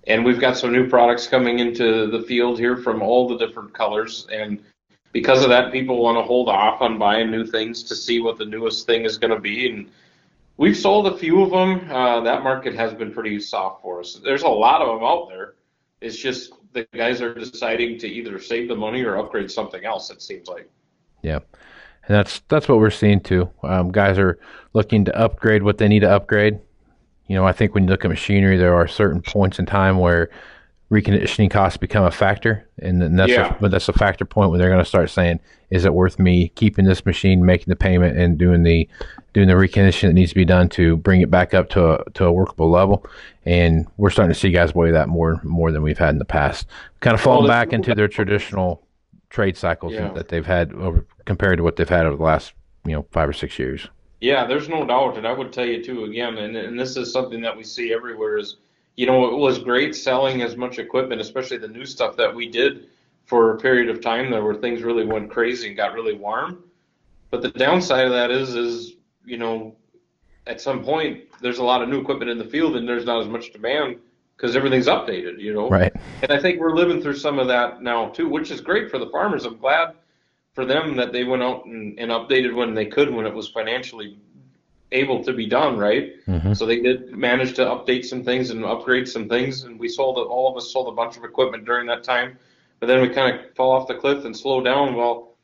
and 0.08 0.25
we've 0.25 0.39
got 0.39 0.58
some 0.58 0.71
new 0.71 0.89
products 0.89 1.27
coming 1.27 1.60
into 1.60 2.08
the 2.08 2.23
field 2.23 2.58
here 2.58 2.75
from 2.75 3.03
all 3.03 3.27
the 3.27 3.38
different 3.38 3.71
colors, 3.71 4.25
and 4.32 4.63
because 5.12 5.43
of 5.43 5.49
that, 5.49 5.71
people 5.71 6.01
want 6.01 6.17
to 6.17 6.23
hold 6.23 6.49
off 6.49 6.82
on 6.82 6.97
buying 6.97 7.29
new 7.29 7.45
things 7.45 7.84
to 7.84 7.95
see 7.95 8.19
what 8.19 8.39
the 8.39 8.45
newest 8.45 8.88
thing 8.88 9.06
is 9.06 9.19
going 9.19 9.29
to 9.29 9.39
be, 9.39 9.69
and 9.69 9.91
we've 10.58 10.75
sold 10.75 11.06
a 11.06 11.15
few 11.15 11.43
of 11.43 11.51
them. 11.51 11.88
Uh, 11.91 12.19
that 12.21 12.41
market 12.41 12.73
has 12.73 12.95
been 12.95 13.13
pretty 13.13 13.39
soft 13.39 13.84
for 13.84 13.99
us. 13.99 14.19
There's 14.23 14.41
a 14.41 14.47
lot 14.49 14.82
of 14.82 14.88
them 14.88 15.06
out 15.06 15.29
there. 15.29 15.53
It's 16.04 16.18
just 16.18 16.52
the 16.74 16.86
guys 16.94 17.22
are 17.22 17.34
deciding 17.34 17.98
to 18.00 18.08
either 18.08 18.38
save 18.39 18.68
the 18.68 18.76
money 18.76 19.04
or 19.04 19.18
upgrade 19.18 19.50
something 19.50 19.86
else. 19.86 20.10
It 20.10 20.22
seems 20.22 20.50
like. 20.50 20.70
Yeah, 21.22 21.39
and 22.08 22.16
that's 22.18 22.42
that's 22.50 22.68
what 22.68 22.80
we're 22.80 22.89
seeing 22.89 23.22
too. 23.22 23.50
Um, 23.63 23.92
guys 23.92 24.20
are 24.20 24.38
looking 24.74 25.06
to 25.06 25.18
upgrade 25.18 25.63
what 25.63 25.78
they 25.78 25.88
need 25.88 26.02
to 26.02 26.12
upgrade. 26.12 26.60
You 27.28 27.36
know, 27.36 27.48
I 27.48 27.54
think 27.54 27.74
when 27.74 27.86
you 27.86 27.89
look 27.89 28.04
at 28.04 28.10
machinery, 28.10 28.58
there 28.58 28.76
are 28.76 28.88
certain 28.88 29.22
points 29.22 29.60
in 29.60 29.66
time 29.66 29.98
where 29.98 30.30
reconditioning 30.91 31.50
costs 31.50 31.78
become 31.78 32.06
a 32.06 32.12
factor, 32.12 32.67
and 32.80 33.02
then 33.02 33.15
that's 33.15 33.32
yeah. 33.32 33.56
a, 33.60 33.69
that's 33.69 33.89
a 33.89 33.93
factor 33.93 34.26
point 34.26 34.52
when 34.52 34.60
they're 34.60 34.69
going 34.69 34.84
to 34.84 34.88
start 34.88 35.10
saying, 35.10 35.39
"Is 35.69 35.86
it 35.86 35.93
worth 35.93 36.19
me 36.19 36.50
keeping 36.50 36.86
this 36.86 37.06
machine, 37.06 37.46
making 37.46 37.65
the 37.67 37.76
payment, 37.76 38.17
and 38.17 38.38
doing 38.38 38.63
the 38.63 38.88
doing 39.34 39.48
the 39.48 39.54
reconditioning 39.54 40.10
that 40.10 40.13
needs 40.13 40.30
to 40.30 40.36
be 40.36 40.46
done 40.46 40.69
to 40.69 40.98
bring 40.98 41.22
it 41.22 41.32
back 41.32 41.54
up 41.54 41.69
to 41.69 41.93
a 41.93 42.10
to 42.12 42.26
a 42.26 42.32
workable 42.32 42.69
level?" 42.69 43.06
And 43.46 43.88
we're 43.98 44.10
starting 44.10 44.34
to 44.34 44.39
see 44.39 44.52
guys 44.52 44.76
weigh 44.76 44.91
that 44.91 45.10
more 45.10 45.41
more 45.43 45.72
than 45.72 45.82
we've 45.82 45.98
had 45.98 46.10
in 46.10 46.19
the 46.19 46.26
past, 46.26 46.67
kind 47.00 47.13
of 47.13 47.22
falling 47.22 47.48
well, 47.48 47.52
back 47.52 47.74
into 47.74 47.96
their 47.96 48.08
traditional 48.08 48.86
trade 49.30 49.58
cycles 49.58 49.93
yeah. 49.93 50.12
that 50.13 50.28
they've 50.28 50.46
had 50.46 50.74
over 50.74 51.06
compared 51.26 51.58
to 51.58 51.63
what 51.63 51.76
they've 51.76 51.89
had 51.89 52.06
over 52.06 52.17
the 52.17 52.24
last 52.24 52.54
you 52.86 52.91
know 52.91 53.06
five 53.12 53.28
or 53.28 53.34
six 53.34 53.58
years. 53.58 53.88
Yeah, 54.22 54.46
there's 54.46 54.69
no 54.69 54.86
doubt, 54.86 55.17
and 55.17 55.28
I 55.28 55.34
would 55.34 55.52
tell 55.52 55.65
you 55.65 55.84
too 55.84 56.06
again, 56.06 56.38
and, 56.38 56.56
and 56.56 56.80
this 56.80 56.96
is 56.96 57.12
something 57.12 57.41
that 57.41 57.58
we 57.58 57.63
see 57.63 57.91
everywhere 57.93 58.38
is 58.38 58.58
you 58.95 59.06
know, 59.06 59.25
it 59.25 59.38
was 59.38 59.60
great 59.60 59.95
selling 59.95 60.41
as 60.41 60.56
much 60.56 60.79
equipment, 60.79 61.21
especially 61.21 61.58
the 61.58 61.67
new 61.67 61.86
stuff 61.86 62.15
that 62.17 62.34
we 62.34 62.47
did 62.47 62.88
for 63.25 63.56
a 63.56 63.58
period 63.58 63.89
of 63.89 64.01
time 64.01 64.29
there 64.29 64.43
where 64.43 64.56
things 64.56 64.84
really 64.84 65.06
went 65.06 65.32
crazy 65.32 65.67
and 65.67 65.77
got 65.77 65.93
really 65.93 66.13
warm. 66.13 66.63
But 67.32 67.41
the 67.41 67.49
downside 67.49 68.06
of 68.06 68.12
that 68.12 68.29
is, 68.29 68.56
is 68.56 68.95
you 69.25 69.38
know, 69.38 69.75
at 70.45 70.62
some 70.62 70.84
point 70.84 71.23
there's 71.41 71.58
a 71.58 71.63
lot 71.63 71.82
of 71.82 71.89
new 71.89 72.01
equipment 72.01 72.29
in 72.29 72.38
the 72.38 72.45
field 72.45 72.75
and 72.75 72.88
there's 72.88 73.06
not 73.06 73.21
as 73.21 73.27
much 73.27 73.51
demand 73.51 73.97
because 74.36 74.56
everything's 74.56 74.88
updated, 74.88 75.39
you 75.39 75.53
know. 75.53 75.69
Right. 75.69 75.93
And 76.21 76.32
I 76.32 76.39
think 76.39 76.60
we're 76.60 76.75
living 76.75 77.01
through 77.01 77.15
some 77.15 77.39
of 77.39 77.47
that 77.47 77.82
now 77.82 78.10
too, 78.10 78.29
which 78.29 78.51
is 78.51 78.62
great 78.62 78.91
for 78.91 78.99
the 78.99 79.10
farmers. 79.10 79.45
I'm 79.45 79.58
glad 79.58 79.95
for 80.53 80.65
them 80.65 80.95
that 80.97 81.12
they 81.12 81.23
went 81.23 81.41
out 81.41 81.65
and, 81.65 81.97
and 81.97 82.12
updated 82.12 82.53
when 82.53 82.73
they 82.73 82.86
could 82.86 83.12
when 83.12 83.25
it 83.25 83.34
was 83.34 83.49
financially 83.49 84.17
able 84.93 85.23
to 85.23 85.34
be 85.34 85.45
done, 85.45 85.77
right? 85.77 86.25
Mm-hmm. 86.25 86.53
So 86.53 86.65
they 86.65 86.79
did 86.79 87.12
manage 87.12 87.56
to 87.56 87.65
update 87.65 88.06
some 88.06 88.23
things 88.23 88.49
and 88.49 88.63
upgrade 88.63 89.08
some 89.08 89.27
things, 89.27 89.63
and 89.63 89.79
we 89.79 89.89
sold 89.89 90.17
all 90.17 90.49
of 90.49 90.56
us 90.58 90.71
sold 90.71 90.88
a 90.88 90.95
bunch 90.95 91.17
of 91.17 91.23
equipment 91.23 91.65
during 91.65 91.88
that 91.88 92.03
time. 92.03 92.38
But 92.79 92.88
then 92.88 93.01
we 93.01 93.10
kind 93.10 93.39
of 93.39 93.56
fall 93.56 93.71
off 93.71 93.88
the 93.88 93.95
cliff 93.95 94.25
and 94.25 94.36
slow 94.36 94.62
down. 94.62 94.95
Well, 94.95 95.36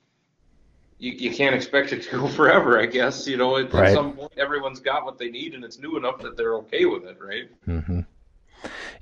you, 0.98 1.14
you 1.14 1.32
can't 1.32 1.56
expect 1.56 1.92
it 1.94 2.04
to 2.04 2.12
go 2.12 2.28
forever, 2.40 2.80
I 2.80 2.86
guess. 2.86 3.28
You 3.28 3.38
know, 3.38 3.58
at, 3.58 3.74
right. 3.74 3.90
at 3.90 3.94
some 3.94 4.14
point, 4.14 4.34
everyone's 4.38 4.80
got 4.80 5.06
what 5.06 5.18
they 5.18 5.30
need, 5.30 5.56
and 5.56 5.64
it's 5.64 5.80
new 5.80 5.98
enough 5.98 6.20
that 6.20 6.38
they're 6.38 6.56
okay 6.58 6.86
with 6.86 7.06
it, 7.06 7.18
right? 7.20 7.50
Mm-hmm. 7.68 8.02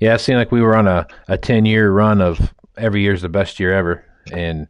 Yeah, 0.00 0.14
it 0.14 0.20
seemed 0.20 0.38
like 0.38 0.52
we 0.52 0.62
were 0.62 0.76
on 0.76 0.86
a, 0.86 1.06
a 1.26 1.36
10 1.36 1.66
year 1.66 1.90
run 1.90 2.20
of 2.20 2.54
every 2.76 3.02
year's 3.02 3.22
the 3.22 3.28
best 3.28 3.58
year 3.58 3.72
ever. 3.72 4.04
And 4.32 4.68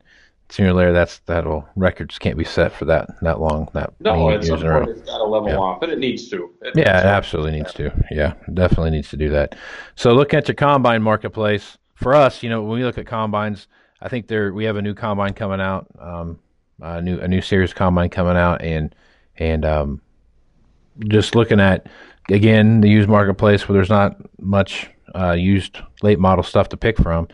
sooner 0.50 0.70
or 0.70 0.72
later 0.72 0.92
that's 0.92 1.18
that'll 1.20 1.68
records 1.76 2.18
can't 2.18 2.38
be 2.38 2.44
set 2.44 2.72
for 2.72 2.86
that 2.86 3.08
that 3.20 3.38
long 3.40 3.68
that 3.74 3.92
no 4.00 4.30
at 4.30 4.44
some 4.44 4.60
point 4.60 4.88
it's 4.88 5.02
got 5.02 5.18
to 5.18 5.24
level 5.24 5.48
yeah. 5.48 5.56
off 5.56 5.80
but 5.80 5.90
it 5.90 5.98
needs 5.98 6.28
to. 6.28 6.50
It 6.62 6.74
yeah 6.74 6.92
needs 6.94 7.04
it 7.04 7.06
absolutely 7.06 7.52
needs 7.52 7.72
to. 7.74 7.92
Yeah 8.10 8.34
definitely 8.54 8.90
needs 8.90 9.10
to 9.10 9.16
do 9.16 9.28
that. 9.30 9.56
So 9.94 10.12
looking 10.14 10.38
at 10.38 10.48
your 10.48 10.54
combine 10.54 11.02
marketplace 11.02 11.76
for 11.98 12.14
us 12.14 12.42
you 12.42 12.48
know 12.48 12.62
when 12.62 12.78
we 12.78 12.84
look 12.84 12.96
at 12.96 13.06
combines 13.06 13.66
i 14.00 14.08
think 14.08 14.28
there 14.28 14.52
we 14.52 14.64
have 14.64 14.76
a 14.76 14.82
new 14.82 14.94
combine 14.94 15.34
coming 15.34 15.60
out 15.60 15.86
um, 15.98 16.38
a 16.80 17.02
new 17.02 17.18
a 17.18 17.26
new 17.26 17.40
series 17.40 17.74
combine 17.74 18.08
coming 18.08 18.36
out 18.36 18.62
and 18.62 18.94
and 19.36 19.64
um, 19.64 20.00
just 21.08 21.34
looking 21.34 21.60
at 21.60 21.88
again 22.30 22.80
the 22.80 22.88
used 22.88 23.08
marketplace 23.08 23.68
where 23.68 23.74
there's 23.74 23.90
not 23.90 24.16
much 24.40 24.88
uh, 25.14 25.32
used 25.32 25.78
late 26.02 26.18
model 26.18 26.44
stuff 26.44 26.68
to 26.68 26.76
pick 26.76 26.96
from 26.98 27.26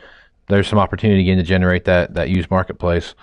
there's 0.48 0.68
some 0.68 0.78
opportunity 0.78 1.22
again 1.22 1.38
to 1.38 1.42
generate 1.42 1.84
that 1.84 2.14
that 2.14 2.28
used 2.28 2.50
marketplace. 2.50 3.14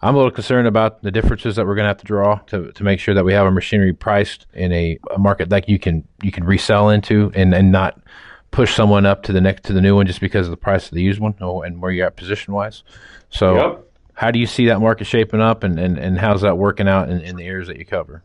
I'm 0.00 0.14
a 0.14 0.18
little 0.18 0.30
concerned 0.30 0.68
about 0.68 1.02
the 1.02 1.10
differences 1.10 1.56
that 1.56 1.66
we're 1.66 1.74
going 1.74 1.84
to 1.84 1.88
have 1.88 1.98
to 1.98 2.04
draw 2.04 2.38
to, 2.46 2.70
to 2.70 2.84
make 2.84 3.00
sure 3.00 3.14
that 3.14 3.24
we 3.24 3.32
have 3.32 3.44
our 3.44 3.50
machinery 3.50 3.92
priced 3.92 4.46
in 4.54 4.72
a, 4.72 4.98
a 5.12 5.18
market 5.18 5.48
that 5.48 5.68
you 5.68 5.78
can 5.78 6.06
you 6.22 6.30
can 6.30 6.44
resell 6.44 6.90
into 6.90 7.32
and, 7.34 7.52
and 7.52 7.72
not 7.72 8.00
push 8.50 8.74
someone 8.74 9.04
up 9.04 9.24
to 9.24 9.32
the 9.32 9.40
next 9.40 9.64
to 9.64 9.72
the 9.72 9.80
new 9.80 9.96
one 9.96 10.06
just 10.06 10.20
because 10.20 10.46
of 10.46 10.50
the 10.50 10.56
price 10.56 10.86
of 10.86 10.94
the 10.94 11.02
used 11.02 11.20
one 11.20 11.34
and 11.40 11.82
where 11.82 11.90
you're 11.90 12.06
at 12.06 12.16
position 12.16 12.54
wise. 12.54 12.84
So 13.28 13.56
yep. 13.56 13.90
how 14.14 14.30
do 14.30 14.38
you 14.38 14.46
see 14.46 14.66
that 14.66 14.80
market 14.80 15.06
shaping 15.06 15.40
up 15.40 15.64
and, 15.64 15.78
and, 15.78 15.98
and 15.98 16.18
how's 16.18 16.42
that 16.42 16.56
working 16.56 16.88
out 16.88 17.10
in, 17.10 17.20
in 17.20 17.36
the 17.36 17.44
areas 17.44 17.68
that 17.68 17.76
you 17.76 17.84
cover? 17.84 18.22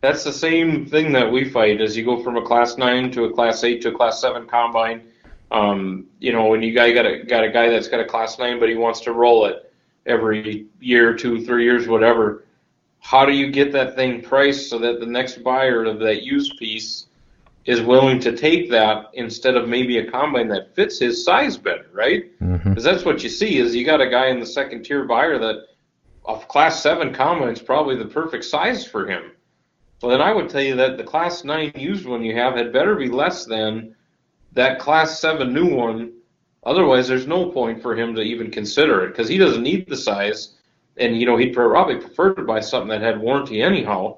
That's 0.00 0.24
the 0.24 0.32
same 0.32 0.84
thing 0.84 1.12
that 1.12 1.32
we 1.32 1.48
fight 1.48 1.80
as 1.80 1.96
you 1.96 2.04
go 2.04 2.22
from 2.22 2.36
a 2.36 2.42
class 2.42 2.76
nine 2.76 3.10
to 3.12 3.24
a 3.24 3.32
class 3.32 3.64
eight 3.64 3.80
to 3.82 3.88
a 3.88 3.92
class 3.92 4.20
seven 4.20 4.46
combine 4.46 5.02
um, 5.54 6.06
you 6.18 6.32
know, 6.32 6.46
when 6.46 6.62
you 6.62 6.74
got, 6.74 6.92
got 6.94 7.06
a 7.06 7.22
got 7.22 7.44
a 7.44 7.50
guy 7.50 7.68
that's 7.70 7.86
got 7.88 8.00
a 8.00 8.04
class 8.04 8.38
nine, 8.38 8.58
but 8.58 8.68
he 8.68 8.74
wants 8.74 9.00
to 9.02 9.12
roll 9.12 9.46
it 9.46 9.72
every 10.04 10.66
year, 10.80 11.14
two, 11.14 11.44
three 11.44 11.64
years, 11.64 11.86
whatever. 11.86 12.44
how 13.00 13.24
do 13.24 13.32
you 13.32 13.50
get 13.50 13.72
that 13.72 13.94
thing 13.94 14.20
priced 14.20 14.68
so 14.68 14.78
that 14.78 14.98
the 14.98 15.06
next 15.06 15.44
buyer 15.44 15.84
of 15.84 16.00
that 16.00 16.22
used 16.22 16.58
piece 16.58 17.06
is 17.66 17.80
willing 17.80 18.18
to 18.20 18.36
take 18.36 18.70
that 18.70 19.06
instead 19.14 19.56
of 19.56 19.68
maybe 19.68 19.98
a 19.98 20.10
combine 20.10 20.48
that 20.48 20.74
fits 20.74 20.98
his 20.98 21.24
size 21.24 21.56
better, 21.56 21.86
right? 21.92 22.24
Because 22.38 22.60
mm-hmm. 22.60 22.80
that's 22.80 23.04
what 23.04 23.22
you 23.22 23.28
see 23.28 23.58
is 23.58 23.74
you 23.74 23.86
got 23.86 24.02
a 24.02 24.10
guy 24.10 24.26
in 24.26 24.40
the 24.40 24.46
second 24.46 24.82
tier 24.82 25.04
buyer 25.04 25.38
that 25.38 25.66
a 26.26 26.38
class 26.40 26.82
seven 26.82 27.14
combine 27.14 27.52
is 27.52 27.62
probably 27.62 27.96
the 27.96 28.06
perfect 28.06 28.44
size 28.44 28.84
for 28.86 29.06
him. 29.06 29.30
Well, 30.02 30.10
then 30.10 30.20
I 30.20 30.32
would 30.32 30.50
tell 30.50 30.62
you 30.62 30.76
that 30.76 30.98
the 30.98 31.04
class 31.04 31.44
nine 31.44 31.72
used 31.76 32.06
one 32.06 32.24
you 32.24 32.34
have 32.36 32.56
had 32.56 32.72
better 32.72 32.96
be 32.96 33.08
less 33.08 33.46
than 33.46 33.93
that 34.54 34.78
class 34.78 35.20
seven 35.20 35.52
new 35.52 35.74
one. 35.74 36.12
Otherwise, 36.64 37.06
there's 37.06 37.26
no 37.26 37.50
point 37.50 37.82
for 37.82 37.94
him 37.94 38.14
to 38.14 38.22
even 38.22 38.50
consider 38.50 39.04
it 39.04 39.08
because 39.08 39.28
he 39.28 39.36
doesn't 39.36 39.62
need 39.62 39.86
the 39.86 39.96
size, 39.96 40.54
and 40.96 41.18
you 41.20 41.26
know 41.26 41.36
he'd 41.36 41.52
probably 41.52 41.96
prefer 41.96 42.32
to 42.32 42.42
buy 42.42 42.60
something 42.60 42.88
that 42.88 43.02
had 43.02 43.20
warranty 43.20 43.60
anyhow. 43.60 44.16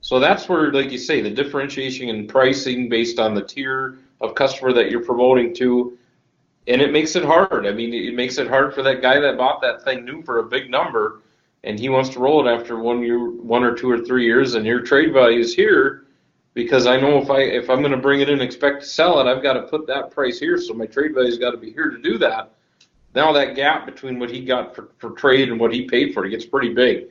So 0.00 0.18
that's 0.18 0.48
where, 0.48 0.72
like 0.72 0.90
you 0.90 0.98
say, 0.98 1.20
the 1.20 1.30
differentiation 1.30 2.08
in 2.08 2.26
pricing 2.26 2.88
based 2.88 3.18
on 3.18 3.34
the 3.34 3.42
tier 3.42 3.98
of 4.20 4.34
customer 4.34 4.72
that 4.72 4.90
you're 4.90 5.04
promoting 5.04 5.54
to, 5.54 5.96
and 6.66 6.82
it 6.82 6.92
makes 6.92 7.14
it 7.14 7.24
hard. 7.24 7.66
I 7.66 7.72
mean, 7.72 7.94
it 7.94 8.14
makes 8.14 8.38
it 8.38 8.48
hard 8.48 8.74
for 8.74 8.82
that 8.82 9.00
guy 9.00 9.20
that 9.20 9.38
bought 9.38 9.62
that 9.62 9.84
thing 9.84 10.04
new 10.04 10.22
for 10.22 10.40
a 10.40 10.44
big 10.44 10.70
number, 10.70 11.22
and 11.62 11.78
he 11.78 11.88
wants 11.88 12.10
to 12.10 12.18
roll 12.18 12.46
it 12.46 12.50
after 12.50 12.78
one 12.78 13.02
year, 13.02 13.30
one 13.30 13.62
or 13.62 13.74
two 13.74 13.90
or 13.90 13.98
three 13.98 14.24
years, 14.24 14.54
and 14.54 14.66
your 14.66 14.80
trade 14.80 15.12
value 15.12 15.40
is 15.40 15.54
here, 15.54 16.03
because 16.54 16.86
I 16.86 16.98
know 16.98 17.18
if 17.18 17.30
I 17.30 17.40
if 17.40 17.68
I'm 17.68 17.80
going 17.80 17.92
to 17.92 17.98
bring 17.98 18.20
it 18.20 18.28
in 18.28 18.34
and 18.34 18.42
expect 18.42 18.82
to 18.82 18.86
sell 18.88 19.20
it, 19.20 19.30
I've 19.30 19.42
got 19.42 19.54
to 19.54 19.62
put 19.62 19.86
that 19.88 20.10
price 20.10 20.38
here, 20.38 20.58
so 20.58 20.72
my 20.72 20.86
trade 20.86 21.14
value's 21.14 21.38
got 21.38 21.50
to 21.50 21.58
be 21.58 21.72
here 21.72 21.90
to 21.90 21.98
do 21.98 22.16
that. 22.18 22.54
Now 23.14 23.32
that 23.32 23.54
gap 23.54 23.86
between 23.86 24.18
what 24.18 24.30
he 24.30 24.44
got 24.44 24.74
for, 24.74 24.90
for 24.98 25.10
trade 25.10 25.50
and 25.50 25.60
what 25.60 25.72
he 25.72 25.82
paid 25.82 26.14
for 26.14 26.24
it 26.24 26.30
gets 26.30 26.44
pretty 26.44 26.74
big 26.74 27.08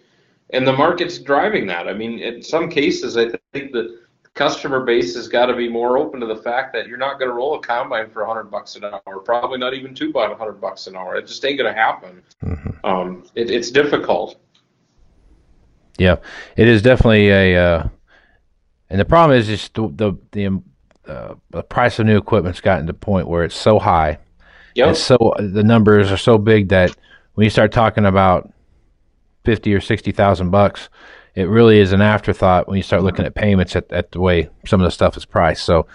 and 0.54 0.68
the 0.68 0.74
market's 0.74 1.18
driving 1.18 1.66
that. 1.68 1.88
I 1.88 1.94
mean, 1.94 2.20
in 2.20 2.42
some 2.42 2.70
cases, 2.70 3.18
I 3.18 3.30
think 3.52 3.72
the 3.72 4.02
customer 4.36 4.82
base 4.82 5.16
has 5.16 5.28
got 5.28 5.48
to 5.48 5.56
be 5.56 5.68
more 5.68 5.98
open 5.98 6.20
to 6.20 6.26
the 6.28 6.36
fact 6.36 6.74
that 6.74 6.88
you're 6.88 6.98
not 6.98 7.20
going 7.20 7.30
to 7.30 7.36
roll 7.36 7.56
a 7.56 7.60
combine 7.60 8.10
for 8.10 8.26
100 8.26 8.50
bucks 8.50 8.76
an 8.76 8.86
hour, 8.86 9.20
probably 9.20 9.58
not 9.58 9.74
even 9.74 9.94
two 9.94 10.14
by 10.14 10.28
100 10.28 10.54
bucks 10.54 10.88
an 10.88 10.96
hour. 10.96 11.16
It 11.16 11.28
just 11.28 11.44
ain't 11.44 11.58
going 11.58 11.74
to 11.74 11.80
happen. 11.80 12.22
Mm-hmm. 12.44 12.86
Um, 12.86 13.24
it, 13.36 13.50
it's 13.50 13.72
difficult. 13.72 14.40
Yeah, 15.98 16.18
it 16.56 16.68
is 16.68 16.82
definitely 16.82 17.30
a, 17.30 17.58
uh, 17.58 17.88
and 18.94 19.00
the 19.00 19.06
problem 19.06 19.36
is 19.36 19.48
just 19.48 19.74
the 19.74 19.88
the 19.88 20.14
the, 20.34 20.46
um, 20.46 20.64
uh, 21.08 21.34
the 21.50 21.64
price 21.64 21.98
of 21.98 22.06
new 22.06 22.16
equipment's 22.16 22.62
gotten 22.62 22.86
to 22.86 22.94
the 22.94 22.98
point 22.98 23.28
where 23.28 23.44
it's 23.44 23.56
so 23.56 23.80
high. 23.80 24.20
Yep. 24.76 24.90
It's 24.90 25.00
so 25.00 25.34
the 25.40 25.64
numbers 25.64 26.12
are 26.12 26.18
so 26.18 26.38
big 26.38 26.70
that 26.70 26.96
when 27.34 27.44
you 27.44 27.50
start 27.50 27.72
talking 27.72 28.06
about 28.06 28.54
fifty 29.44 29.74
or 29.74 29.82
sixty 29.82 30.12
thousand 30.12 30.52
bucks, 30.52 30.90
it 31.34 31.46
really 31.46 31.80
is 31.80 31.92
an 31.92 32.02
afterthought 32.02 32.68
when 32.68 32.78
you 32.78 32.84
start 32.84 33.02
looking 33.02 33.26
at 33.26 33.34
payments 33.34 33.76
at, 33.76 33.92
at 33.92 34.12
the 34.12 34.20
way 34.20 34.48
some 34.68 34.80
of 34.80 34.86
the 34.86 34.92
stuff 34.92 35.18
is 35.18 35.26
priced. 35.26 35.66
So 35.66 35.88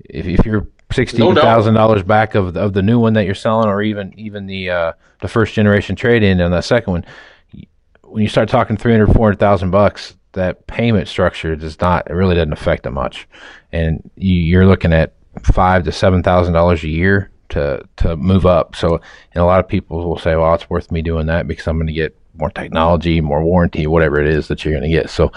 if, 0.00 0.26
if 0.26 0.46
you're 0.46 0.66
sixty 0.90 1.18
thousand 1.18 1.74
dollars 1.74 2.02
back 2.02 2.34
of 2.34 2.56
of 2.56 2.72
the 2.72 2.82
new 2.82 2.98
one 2.98 3.12
that 3.12 3.26
you're 3.26 3.34
selling, 3.34 3.68
or 3.68 3.82
even 3.82 4.18
even 4.18 4.46
the 4.46 4.70
uh, 4.70 4.92
the 5.20 5.28
first 5.28 5.52
generation 5.52 5.96
trade 5.96 6.22
in 6.22 6.40
on 6.40 6.50
that 6.52 6.64
second 6.64 6.92
one, 6.94 7.04
when 8.04 8.22
you 8.22 8.28
start 8.28 8.48
talking 8.48 8.78
300, 8.78 9.12
400,000 9.12 9.70
bucks, 9.70 10.16
that 10.32 10.66
payment 10.66 11.08
structure 11.08 11.56
does 11.56 11.80
not 11.80 12.10
it 12.10 12.14
really 12.14 12.34
doesn't 12.34 12.52
affect 12.52 12.86
it 12.86 12.90
much, 12.90 13.28
and 13.72 14.10
you, 14.16 14.34
you're 14.36 14.66
looking 14.66 14.92
at 14.92 15.14
five 15.42 15.84
to 15.84 15.92
seven 15.92 16.22
thousand 16.22 16.54
dollars 16.54 16.82
a 16.84 16.88
year 16.88 17.30
to 17.50 17.82
to 17.96 18.16
move 18.16 18.46
up. 18.46 18.74
So, 18.76 19.00
and 19.34 19.42
a 19.42 19.44
lot 19.44 19.60
of 19.60 19.68
people 19.68 20.08
will 20.08 20.18
say, 20.18 20.36
"Well, 20.36 20.54
it's 20.54 20.68
worth 20.68 20.90
me 20.90 21.02
doing 21.02 21.26
that 21.26 21.46
because 21.46 21.66
I'm 21.66 21.76
going 21.76 21.86
to 21.86 21.92
get 21.92 22.16
more 22.34 22.50
technology, 22.50 23.20
more 23.20 23.42
warranty, 23.44 23.86
whatever 23.86 24.20
it 24.20 24.26
is 24.26 24.48
that 24.48 24.64
you're 24.64 24.72
going 24.72 24.82
to 24.82 24.88
get. 24.88 25.10
So, 25.10 25.30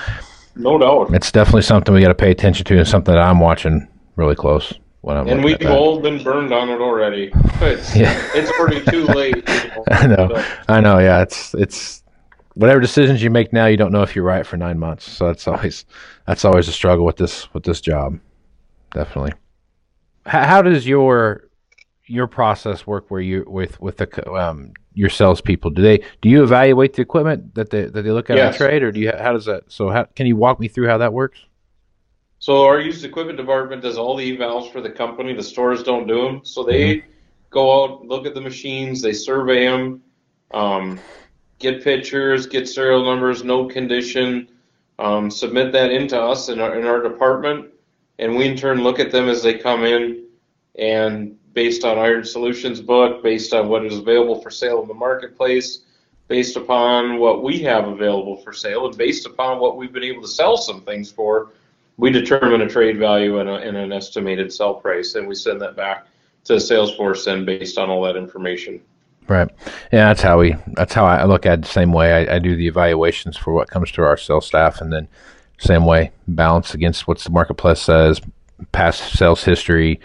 no 0.55 0.77
doubt, 0.77 1.13
it's 1.13 1.31
definitely 1.31 1.63
something 1.63 1.93
we 1.93 2.01
got 2.01 2.07
to 2.09 2.15
pay 2.15 2.31
attention 2.31 2.65
to, 2.65 2.77
and 2.77 2.87
something 2.87 3.13
that 3.13 3.21
I'm 3.21 3.39
watching 3.39 3.87
really 4.15 4.35
close. 4.35 4.73
When 5.01 5.17
I'm 5.17 5.27
and 5.27 5.43
we've 5.43 5.63
all 5.67 5.99
been 5.99 6.23
burned 6.23 6.51
on 6.51 6.69
it 6.69 6.81
already. 6.81 7.31
It's, 7.61 7.95
yeah. 7.95 8.13
it's 8.35 8.51
already 8.59 8.83
too 8.83 9.05
late. 9.05 9.43
I 9.89 10.07
know, 10.07 10.45
I 10.67 10.81
know. 10.81 10.99
Yeah, 10.99 11.21
it's 11.21 11.53
it's 11.55 12.03
whatever 12.55 12.79
decisions 12.79 13.21
you 13.21 13.29
make 13.29 13.53
now, 13.53 13.67
you 13.67 13.77
don't 13.77 13.91
know 13.91 14.01
if 14.01 14.15
you're 14.15 14.25
right 14.25 14.45
for 14.45 14.57
nine 14.57 14.79
months. 14.79 15.09
So 15.09 15.27
that's 15.27 15.47
always 15.47 15.85
that's 16.25 16.43
always 16.43 16.67
a 16.67 16.71
struggle 16.71 17.05
with 17.05 17.17
this 17.17 17.53
with 17.53 17.63
this 17.63 17.79
job. 17.79 18.19
Definitely. 18.91 19.33
How, 20.25 20.43
how 20.43 20.61
does 20.61 20.87
your 20.87 21.49
your 22.07 22.27
process 22.27 22.87
work? 22.87 23.05
Where 23.09 23.21
you 23.21 23.45
with 23.47 23.79
with 23.79 23.97
the 23.97 24.31
um, 24.33 24.73
your 24.93 25.09
salespeople? 25.09 25.71
Do 25.71 25.81
they 25.81 26.03
do 26.21 26.29
you 26.29 26.43
evaluate 26.43 26.93
the 26.93 27.01
equipment 27.01 27.53
that 27.55 27.69
they 27.69 27.85
that 27.85 28.01
they 28.01 28.11
look 28.11 28.29
at 28.29 28.37
yes. 28.37 28.53
on 28.53 28.57
trade, 28.57 28.83
or 28.83 28.91
do 28.91 28.99
you 28.99 29.11
how 29.17 29.33
does 29.33 29.45
that? 29.45 29.63
So 29.67 29.89
how 29.89 30.05
can 30.15 30.25
you 30.25 30.35
walk 30.35 30.59
me 30.59 30.67
through 30.67 30.87
how 30.87 30.97
that 30.97 31.13
works? 31.13 31.39
So 32.39 32.65
our 32.65 32.79
used 32.79 33.03
equipment 33.03 33.37
department 33.37 33.81
does 33.81 33.97
all 33.97 34.15
the 34.15 34.37
evals 34.37 34.71
for 34.71 34.81
the 34.81 34.89
company. 34.89 35.33
The 35.33 35.43
stores 35.43 35.83
don't 35.83 36.07
do 36.07 36.23
them, 36.23 36.41
so 36.43 36.63
they 36.63 36.97
mm-hmm. 36.97 37.09
go 37.49 37.83
out, 37.83 38.05
look 38.05 38.25
at 38.25 38.35
the 38.35 38.41
machines, 38.41 39.01
they 39.01 39.13
survey 39.13 39.65
them, 39.65 40.01
um, 40.53 40.99
get 41.59 41.83
pictures, 41.83 42.47
get 42.47 42.67
serial 42.67 43.03
numbers, 43.03 43.43
note 43.43 43.71
condition, 43.71 44.47
um, 44.99 45.29
submit 45.29 45.71
that 45.73 45.91
into 45.91 46.19
us 46.19 46.49
in 46.49 46.59
our, 46.59 46.79
in 46.79 46.85
our 46.85 47.01
department, 47.01 47.67
and 48.19 48.35
we 48.35 48.45
in 48.45 48.57
turn 48.57 48.83
look 48.83 48.99
at 48.99 49.11
them 49.11 49.27
as 49.27 49.43
they 49.43 49.57
come 49.57 49.83
in 49.83 50.25
and 50.77 51.37
based 51.53 51.85
on 51.85 51.97
Iron 51.97 52.23
Solutions 52.23 52.81
book, 52.81 53.23
based 53.23 53.53
on 53.53 53.69
what 53.69 53.85
is 53.85 53.97
available 53.97 54.41
for 54.41 54.49
sale 54.49 54.81
in 54.81 54.87
the 54.87 54.93
marketplace, 54.93 55.81
based 56.27 56.57
upon 56.57 57.17
what 57.17 57.43
we 57.43 57.59
have 57.59 57.87
available 57.87 58.35
for 58.37 58.51
sale, 58.51 58.87
and 58.87 58.97
based 58.97 59.25
upon 59.25 59.59
what 59.59 59.77
we've 59.77 59.93
been 59.93 60.03
able 60.03 60.21
to 60.21 60.27
sell 60.27 60.57
some 60.57 60.81
things 60.81 61.11
for, 61.11 61.51
we 61.97 62.11
determine 62.11 62.61
a 62.61 62.67
trade 62.67 62.97
value 62.97 63.39
and, 63.39 63.49
a, 63.49 63.55
and 63.55 63.77
an 63.77 63.93
estimated 63.93 64.51
sell 64.51 64.73
price, 64.73 65.15
and 65.15 65.27
we 65.27 65.35
send 65.35 65.61
that 65.61 65.77
back 65.77 66.07
to 66.43 66.53
Salesforce 66.53 67.25
then 67.25 67.45
based 67.45 67.77
on 67.77 67.89
all 67.89 68.01
that 68.03 68.17
information. 68.17 68.81
Right. 69.27 69.49
Yeah, 69.91 70.07
that's 70.07 70.21
how 70.21 70.39
we. 70.39 70.55
That's 70.73 70.93
how 70.93 71.05
I 71.05 71.25
look 71.25 71.45
at 71.45 71.59
it 71.59 71.61
the 71.63 71.67
same 71.67 71.91
way. 71.91 72.27
I, 72.27 72.35
I 72.35 72.39
do 72.39 72.55
the 72.55 72.67
evaluations 72.67 73.35
for 73.35 73.53
what 73.53 73.69
comes 73.69 73.91
to 73.93 74.03
our 74.03 74.17
sales 74.17 74.45
staff, 74.45 74.81
and 74.81 74.93
then 74.93 75.07
same 75.57 75.85
way 75.85 76.11
balance 76.27 76.73
against 76.73 77.07
what 77.07 77.19
the 77.19 77.31
marketplace 77.31 77.81
says, 77.81 78.21
past 78.71 79.17
sales 79.17 79.43
history, 79.43 79.99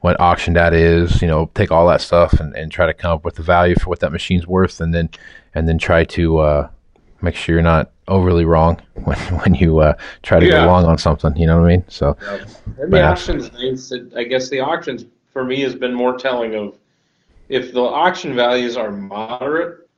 what 0.00 0.18
auction 0.18 0.54
data 0.54 0.76
is, 0.76 1.22
you 1.22 1.28
know, 1.28 1.50
take 1.54 1.70
all 1.70 1.86
that 1.88 2.00
stuff 2.00 2.34
and, 2.34 2.54
and 2.56 2.72
try 2.72 2.86
to 2.86 2.94
come 2.94 3.12
up 3.12 3.24
with 3.24 3.36
the 3.36 3.42
value 3.42 3.74
for 3.76 3.90
what 3.90 4.00
that 4.00 4.12
machine's 4.12 4.46
worth, 4.46 4.80
and 4.80 4.92
then 4.92 5.08
and 5.54 5.68
then 5.68 5.78
try 5.78 6.04
to 6.04 6.38
uh, 6.38 6.68
make 7.22 7.34
sure 7.36 7.54
you're 7.54 7.62
not 7.62 7.90
overly 8.08 8.44
wrong 8.44 8.80
when 9.04 9.18
when 9.18 9.54
you 9.54 9.78
uh, 9.78 9.94
try 10.22 10.40
to 10.40 10.46
yeah. 10.46 10.64
go 10.64 10.66
long 10.66 10.84
on 10.84 10.98
something. 10.98 11.36
You 11.36 11.46
know 11.46 11.60
what 11.60 11.66
I 11.66 11.76
mean? 11.76 11.84
So, 11.88 12.16
and 12.78 12.92
the 12.92 13.02
auctions, 13.02 13.50
I 14.16 14.24
guess 14.24 14.48
the 14.48 14.60
auctions 14.60 15.06
for 15.32 15.44
me 15.44 15.60
has 15.62 15.74
been 15.74 15.94
more 15.94 16.16
telling 16.16 16.54
of 16.54 16.76
if 17.48 17.72
the 17.72 17.82
auction 17.82 18.34
values 18.34 18.76
are 18.76 18.90
moderate, 18.90 19.88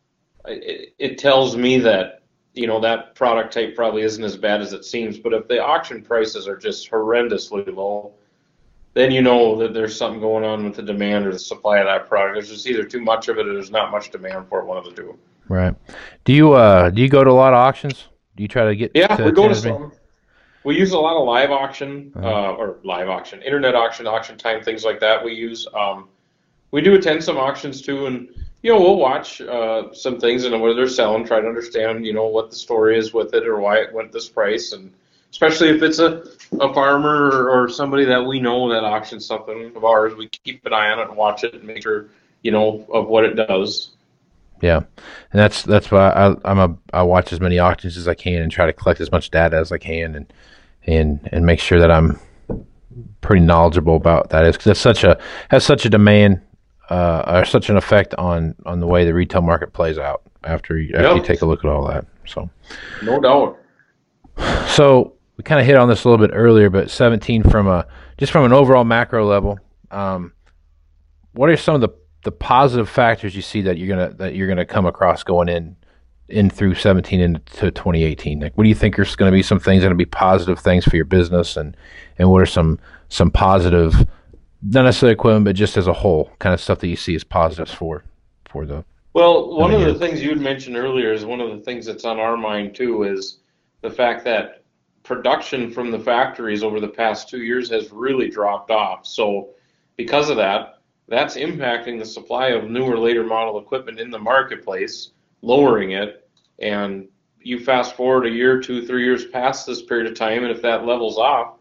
it, 0.47 0.95
it 0.99 1.19
tells 1.19 1.57
me 1.57 1.79
that 1.79 2.23
you 2.55 2.67
know 2.67 2.81
that 2.81 3.15
product 3.15 3.53
type 3.53 3.75
probably 3.75 4.03
isn't 4.03 4.25
as 4.25 4.37
bad 4.37 4.61
as 4.61 4.73
it 4.73 4.85
seems. 4.85 5.19
But 5.19 5.33
if 5.33 5.49
the 5.49 5.63
auction 5.63 6.03
prices 6.03 6.49
are 6.49 6.57
just 6.57 6.91
horrendously 6.91 7.75
low 7.75 8.15
then 8.97 9.11
you 9.11 9.21
know 9.21 9.55
that 9.59 9.75
there's 9.75 9.95
something 9.95 10.21
going 10.21 10.43
on 10.43 10.65
with 10.65 10.75
the 10.75 10.83
demand 10.83 11.27
or 11.27 11.33
the 11.33 11.39
supply 11.39 11.81
of 11.81 11.87
that 11.87 12.09
product. 12.09 12.37
There's 12.37 12.49
just 12.49 12.67
either 12.67 12.83
too 12.83 13.03
much 13.03 13.29
of 13.29 13.37
it 13.37 13.47
or 13.47 13.53
there's 13.53 13.71
not 13.71 13.91
much 13.91 14.11
demand 14.11 14.49
for 14.49 14.61
it, 14.61 14.65
one 14.65 14.79
of 14.79 14.87
the 14.87 14.91
two. 14.91 15.19
Right. 15.49 15.75
Do 16.25 16.33
you 16.33 16.55
uh 16.55 16.89
do 16.89 17.03
you 17.03 17.11
go 17.11 17.23
to 17.23 17.31
a 17.31 17.33
lot 17.33 17.53
of 17.53 17.59
auctions? 17.59 18.09
Do 18.37 18.43
you 18.43 18.49
try 18.49 18.65
to 18.65 18.75
get? 18.75 18.93
Yeah, 18.95 19.15
to, 19.15 19.25
we 19.25 19.33
go 19.33 19.49
to 19.49 19.55
some. 19.55 19.93
We 20.65 20.79
use 20.79 20.93
a 20.93 20.99
lot 20.99 21.21
of 21.21 21.27
live 21.27 21.51
auction 21.51 22.11
uh-huh. 22.17 22.27
uh, 22.27 22.53
or 22.55 22.79
live 22.85 23.11
auction, 23.11 23.43
internet 23.43 23.75
auction, 23.75 24.07
auction 24.07 24.39
time, 24.39 24.63
things 24.63 24.83
like 24.83 24.99
that. 25.01 25.23
We 25.23 25.35
use. 25.35 25.69
Um, 25.75 26.09
we 26.71 26.81
do 26.81 26.95
attend 26.95 27.23
some 27.23 27.37
auctions 27.37 27.83
too, 27.83 28.07
and 28.07 28.29
you 28.63 28.73
know 28.73 28.81
we'll 28.81 28.97
watch 28.97 29.41
uh, 29.41 29.93
some 29.93 30.19
things 30.19 30.45
and 30.45 30.61
what 30.61 30.75
they're 30.75 30.89
selling, 30.89 31.25
try 31.25 31.41
to 31.41 31.47
understand 31.47 32.05
you 32.05 32.13
know 32.13 32.27
what 32.27 32.51
the 32.51 32.57
story 32.57 32.99
is 32.99 33.13
with 33.13 33.35
it 33.35 33.47
or 33.47 33.61
why 33.61 33.79
it 33.79 33.93
went 33.93 34.13
this 34.13 34.29
price, 34.29 34.73
and 34.73 34.93
especially 35.31 35.69
if 35.69 35.83
it's 35.83 35.99
a, 35.99 36.25
a 36.61 36.73
farmer 36.73 37.31
or, 37.31 37.51
or 37.51 37.69
somebody 37.69 38.05
that 38.05 38.25
we 38.25 38.41
know 38.41 38.69
that 38.69 38.85
auctions 38.85 39.27
something 39.27 39.73
of 39.77 39.85
ours, 39.85 40.15
we 40.15 40.29
keep 40.29 40.65
an 40.67 40.73
eye 40.73 40.91
on 40.91 40.99
it 40.99 41.09
and 41.09 41.17
watch 41.17 41.45
it 41.45 41.55
and 41.55 41.65
make 41.65 41.83
sure 41.83 42.07
you 42.43 42.51
know 42.51 42.87
of 42.93 43.09
what 43.09 43.25
it 43.25 43.35
does. 43.35 43.91
Yeah, 44.63 44.79
and 44.79 44.87
that's 45.33 45.63
that's 45.63 45.91
why 45.91 46.11
I, 46.11 46.35
I'm 46.45 46.59
a 46.59 46.77
I 46.93 47.03
watch 47.03 47.33
as 47.33 47.41
many 47.41 47.59
auctions 47.59 47.97
as 47.97 48.09
I 48.09 48.15
can 48.15 48.43
and 48.43 48.51
try 48.51 48.67
to 48.67 48.73
collect 48.73 49.01
as 49.01 49.13
much 49.13 49.31
data 49.31 49.57
as 49.57 49.71
I 49.71 49.79
can 49.79 50.15
and 50.15 50.33
and 50.87 51.29
and 51.33 51.45
make 51.45 51.61
sure 51.61 51.79
that 51.79 51.91
I'm 51.91 52.19
pretty 53.21 53.45
knowledgeable 53.45 53.97
about 53.97 54.31
that 54.31 54.47
is 54.47 54.57
because 54.57 54.71
it's 54.71 54.81
such 54.81 55.05
a 55.05 55.21
has 55.51 55.65
such 55.65 55.85
a 55.85 55.91
demand 55.91 56.41
uh, 56.91 57.39
or 57.39 57.45
such 57.45 57.69
an 57.69 57.77
effect 57.77 58.15
on 58.15 58.55
on 58.65 58.81
the 58.81 58.87
way 58.87 59.05
the 59.05 59.15
retail 59.15 59.43
market 59.43 59.73
plays 59.73 59.99
out 59.99 60.23
after 60.45 60.79
you, 60.79 60.95
after 60.95 61.09
yep. 61.09 61.17
you 61.17 61.23
take 61.23 61.43
a 61.43 61.47
look 61.47 61.65
at 61.65 61.71
all 61.71 61.87
that. 61.87 62.07
So, 62.27 62.49
no 63.03 63.21
doubt. 63.21 63.59
So 64.69 65.15
we 65.37 65.45
kind 65.45 65.61
of 65.61 65.67
hit 65.67 65.77
on 65.77 65.89
this 65.89 66.05
a 66.05 66.09
little 66.09 66.25
bit 66.25 66.35
earlier, 66.35 66.71
but 66.71 66.91
17 66.91 67.43
from 67.45 67.67
a 67.67 67.87
just 68.19 68.33
from 68.33 68.45
an 68.45 68.53
overall 68.53 68.85
macro 68.85 69.27
level. 69.27 69.59
Um, 69.91 70.33
what 71.33 71.51
are 71.51 71.57
some 71.57 71.75
of 71.75 71.81
the 71.81 71.91
the 72.25 72.33
positive 72.33 72.89
factors 72.89 73.37
you 73.37 73.43
see 73.43 73.63
that 73.63 73.79
you're 73.79 73.89
gonna 73.89 74.15
that 74.15 74.35
you're 74.35 74.49
gonna 74.49 74.67
come 74.67 74.87
across 74.87 75.23
going 75.23 75.49
in 75.49 75.77
in 76.29 76.51
through 76.51 76.75
17 76.75 77.21
into 77.21 77.71
2018? 77.71 78.41
Like, 78.41 78.57
what 78.57 78.65
do 78.65 78.69
you 78.69 78.75
think 78.75 78.99
are 78.99 79.05
going 79.17 79.31
to 79.31 79.37
be 79.37 79.43
some 79.43 79.61
things 79.61 79.83
that 79.83 79.87
are 79.87 79.91
going 79.91 79.99
to 79.99 80.05
be 80.05 80.11
positive 80.11 80.59
things 80.59 80.85
for 80.85 80.97
your 80.97 81.05
business, 81.05 81.57
and 81.57 81.77
and 82.19 82.31
what 82.31 82.43
are 82.43 82.47
some 82.47 82.79
some 83.09 83.31
positive, 83.31 84.07
not 84.67 84.83
necessarily 84.83 85.15
equipment, 85.15 85.45
but 85.45 85.57
just 85.57 85.77
as 85.77 85.87
a 85.87 85.93
whole, 85.93 86.31
kind 86.39 86.53
of 86.53 86.61
stuff 86.61 86.81
that 86.81 86.89
you 86.89 86.97
see 86.97 87.15
as 87.15 87.25
positives 87.25 87.73
for 87.73 88.05
for 88.51 88.67
the. 88.67 88.85
Well, 89.13 89.57
one 89.57 89.73
of 89.73 89.81
the 89.81 89.95
things 89.95 90.23
you 90.23 90.29
had 90.29 90.41
mentioned 90.41 90.77
earlier 90.77 91.13
is 91.13 91.25
one 91.25 91.41
of 91.41 91.51
the 91.51 91.65
things 91.65 91.87
that's 91.87 92.05
on 92.05 92.19
our 92.19 92.37
mind 92.37 92.75
too 92.75 93.05
is 93.05 93.39
the 93.81 93.91
fact 93.91 94.25
that 94.25 94.65
production 95.05 95.71
from 95.71 95.91
the 95.91 95.99
factories 95.99 96.63
over 96.63 96.81
the 96.81 96.89
past 96.89 97.29
two 97.29 97.43
years 97.43 97.71
has 97.71 97.91
really 97.93 98.29
dropped 98.29 98.71
off. 98.71 99.07
So 99.07 99.51
because 99.97 100.29
of 100.29 100.37
that, 100.37 100.81
that's 101.09 101.37
impacting 101.37 101.99
the 101.99 102.05
supply 102.05 102.49
of 102.49 102.69
newer, 102.69 102.99
later 102.99 103.23
model 103.23 103.59
equipment 103.59 104.01
in 104.01 104.11
the 104.11 104.19
marketplace, 104.19 105.13
lowering 105.43 105.93
it. 105.93 106.29
And 106.59 107.09
you 107.41 107.61
fast 107.61 107.95
forward 107.95 108.27
a 108.27 108.31
year, 108.31 108.61
two, 108.61 108.85
three 108.85 109.05
years 109.05 109.27
past 109.27 109.67
this 109.67 109.83
period 109.83 110.11
of 110.11 110.19
time, 110.19 110.43
and 110.43 110.51
if 110.51 110.61
that 110.63 110.85
levels 110.85 111.17
off, 111.17 111.56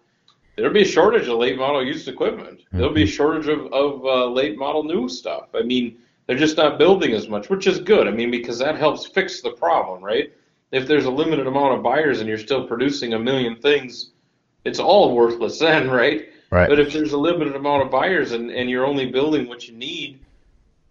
there'll 0.55 0.73
be 0.73 0.83
a 0.83 0.85
shortage 0.85 1.27
of 1.27 1.37
late 1.37 1.57
model 1.57 1.85
used 1.85 2.07
equipment. 2.07 2.59
Mm-hmm. 2.59 2.77
There'll 2.77 2.93
be 2.93 3.03
a 3.03 3.07
shortage 3.07 3.47
of, 3.47 3.71
of 3.73 4.05
uh, 4.05 4.29
late 4.29 4.57
model 4.57 4.83
new 4.83 5.09
stuff. 5.09 5.49
I 5.53 5.63
mean, 5.63 5.97
they're 6.27 6.37
just 6.37 6.57
not 6.57 6.77
building 6.77 7.13
as 7.13 7.27
much, 7.27 7.49
which 7.49 7.67
is 7.67 7.79
good. 7.79 8.07
I 8.07 8.11
mean, 8.11 8.31
because 8.31 8.59
that 8.59 8.77
helps 8.77 9.05
fix 9.05 9.41
the 9.41 9.51
problem, 9.51 10.03
right? 10.03 10.33
If 10.71 10.87
there's 10.87 11.05
a 11.05 11.11
limited 11.11 11.47
amount 11.47 11.75
of 11.75 11.83
buyers 11.83 12.19
and 12.19 12.27
you're 12.27 12.37
still 12.37 12.67
producing 12.67 13.13
a 13.13 13.19
million 13.19 13.57
things, 13.57 14.11
it's 14.63 14.79
all 14.79 15.15
worthless 15.15 15.59
then, 15.59 15.89
right? 16.01 16.29
Right. 16.51 16.69
But 16.69 16.79
if 16.79 16.93
there's 16.93 17.13
a 17.13 17.17
limited 17.17 17.55
amount 17.55 17.83
of 17.83 17.91
buyers 17.91 18.31
and, 18.31 18.49
and 18.51 18.69
you're 18.69 18.85
only 18.85 19.07
building 19.07 19.47
what 19.47 19.67
you 19.67 19.75
need, 19.75 20.19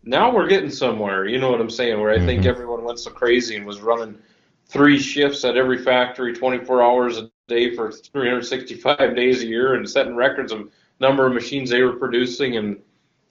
now 0.02 0.32
we're 0.32 0.48
getting 0.48 0.70
somewhere. 0.70 1.26
You 1.26 1.38
know 1.38 1.50
what 1.50 1.60
I'm 1.60 1.70
saying? 1.70 1.98
Where 2.00 2.10
I 2.10 2.16
mm-hmm. 2.16 2.26
think 2.26 2.46
everyone 2.46 2.84
went 2.84 2.98
so 2.98 3.10
crazy 3.10 3.56
and 3.56 3.64
was 3.64 3.80
running 3.80 4.18
three 4.66 4.98
shifts 4.98 5.44
at 5.44 5.56
every 5.56 5.82
factory, 5.82 6.34
24 6.34 6.82
hours 6.82 7.18
a 7.18 7.30
day 7.48 7.74
for 7.74 7.90
365 7.90 9.16
days 9.16 9.42
a 9.42 9.46
year, 9.46 9.74
and 9.74 9.88
setting 9.88 10.14
records 10.14 10.52
of 10.52 10.70
number 11.00 11.26
of 11.26 11.32
machines 11.32 11.70
they 11.70 11.82
were 11.82 11.96
producing. 11.96 12.56
And 12.56 12.80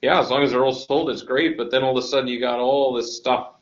yeah, 0.02 0.20
as 0.20 0.30
long 0.30 0.42
as 0.42 0.50
they're 0.50 0.64
all 0.64 0.72
sold, 0.72 1.10
it's 1.10 1.22
great. 1.22 1.56
But 1.56 1.70
then 1.70 1.82
all 1.82 1.96
of 1.96 2.04
a 2.04 2.06
sudden, 2.06 2.28
you 2.28 2.40
got 2.40 2.58
all 2.58 2.92
this 2.92 3.16
stuff 3.16 3.54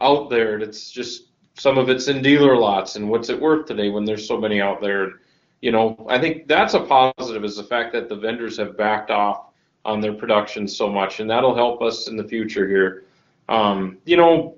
out 0.00 0.30
there 0.30 0.58
that's 0.58 0.90
just 0.90 1.28
some 1.54 1.78
of 1.78 1.88
it's 1.88 2.08
in 2.08 2.22
dealer 2.22 2.56
lots, 2.56 2.96
and 2.96 3.08
what's 3.08 3.28
it 3.28 3.40
worth 3.40 3.66
today 3.66 3.90
when 3.90 4.04
there's 4.04 4.26
so 4.26 4.38
many 4.38 4.60
out 4.60 4.80
there? 4.80 5.12
you 5.62 5.70
know, 5.70 5.96
I 6.08 6.20
think 6.20 6.48
that's 6.48 6.74
a 6.74 6.80
positive 6.80 7.44
is 7.44 7.56
the 7.56 7.62
fact 7.62 7.92
that 7.92 8.08
the 8.08 8.16
vendors 8.16 8.56
have 8.58 8.76
backed 8.76 9.10
off 9.10 9.46
on 9.84 10.00
their 10.00 10.12
production 10.12 10.68
so 10.68 10.88
much, 10.90 11.20
and 11.20 11.30
that'll 11.30 11.54
help 11.54 11.80
us 11.80 12.08
in 12.08 12.16
the 12.16 12.24
future 12.24 12.68
here. 12.68 13.04
Um, 13.48 13.98
you 14.04 14.16
know, 14.16 14.56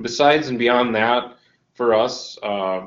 besides 0.00 0.48
and 0.48 0.58
beyond 0.58 0.94
that, 0.94 1.36
for 1.74 1.92
us, 1.92 2.38
uh, 2.42 2.86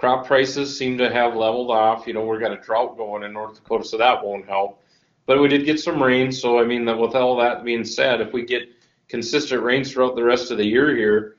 crop 0.00 0.26
prices 0.26 0.76
seem 0.76 0.96
to 0.96 1.12
have 1.12 1.36
leveled 1.36 1.70
off. 1.70 2.06
You 2.06 2.14
know, 2.14 2.24
we've 2.24 2.40
got 2.40 2.52
a 2.52 2.56
drought 2.56 2.96
going 2.96 3.22
in 3.22 3.34
North 3.34 3.56
Dakota, 3.56 3.84
so 3.84 3.98
that 3.98 4.24
won't 4.24 4.46
help. 4.46 4.82
But 5.26 5.42
we 5.42 5.48
did 5.48 5.66
get 5.66 5.78
some 5.78 6.02
rain, 6.02 6.32
so 6.32 6.58
I 6.58 6.64
mean, 6.64 6.86
with 6.98 7.14
all 7.14 7.36
that 7.36 7.64
being 7.64 7.84
said, 7.84 8.22
if 8.22 8.32
we 8.32 8.46
get 8.46 8.62
consistent 9.08 9.62
rains 9.62 9.92
throughout 9.92 10.16
the 10.16 10.24
rest 10.24 10.50
of 10.50 10.56
the 10.56 10.64
year 10.64 10.96
here, 10.96 11.36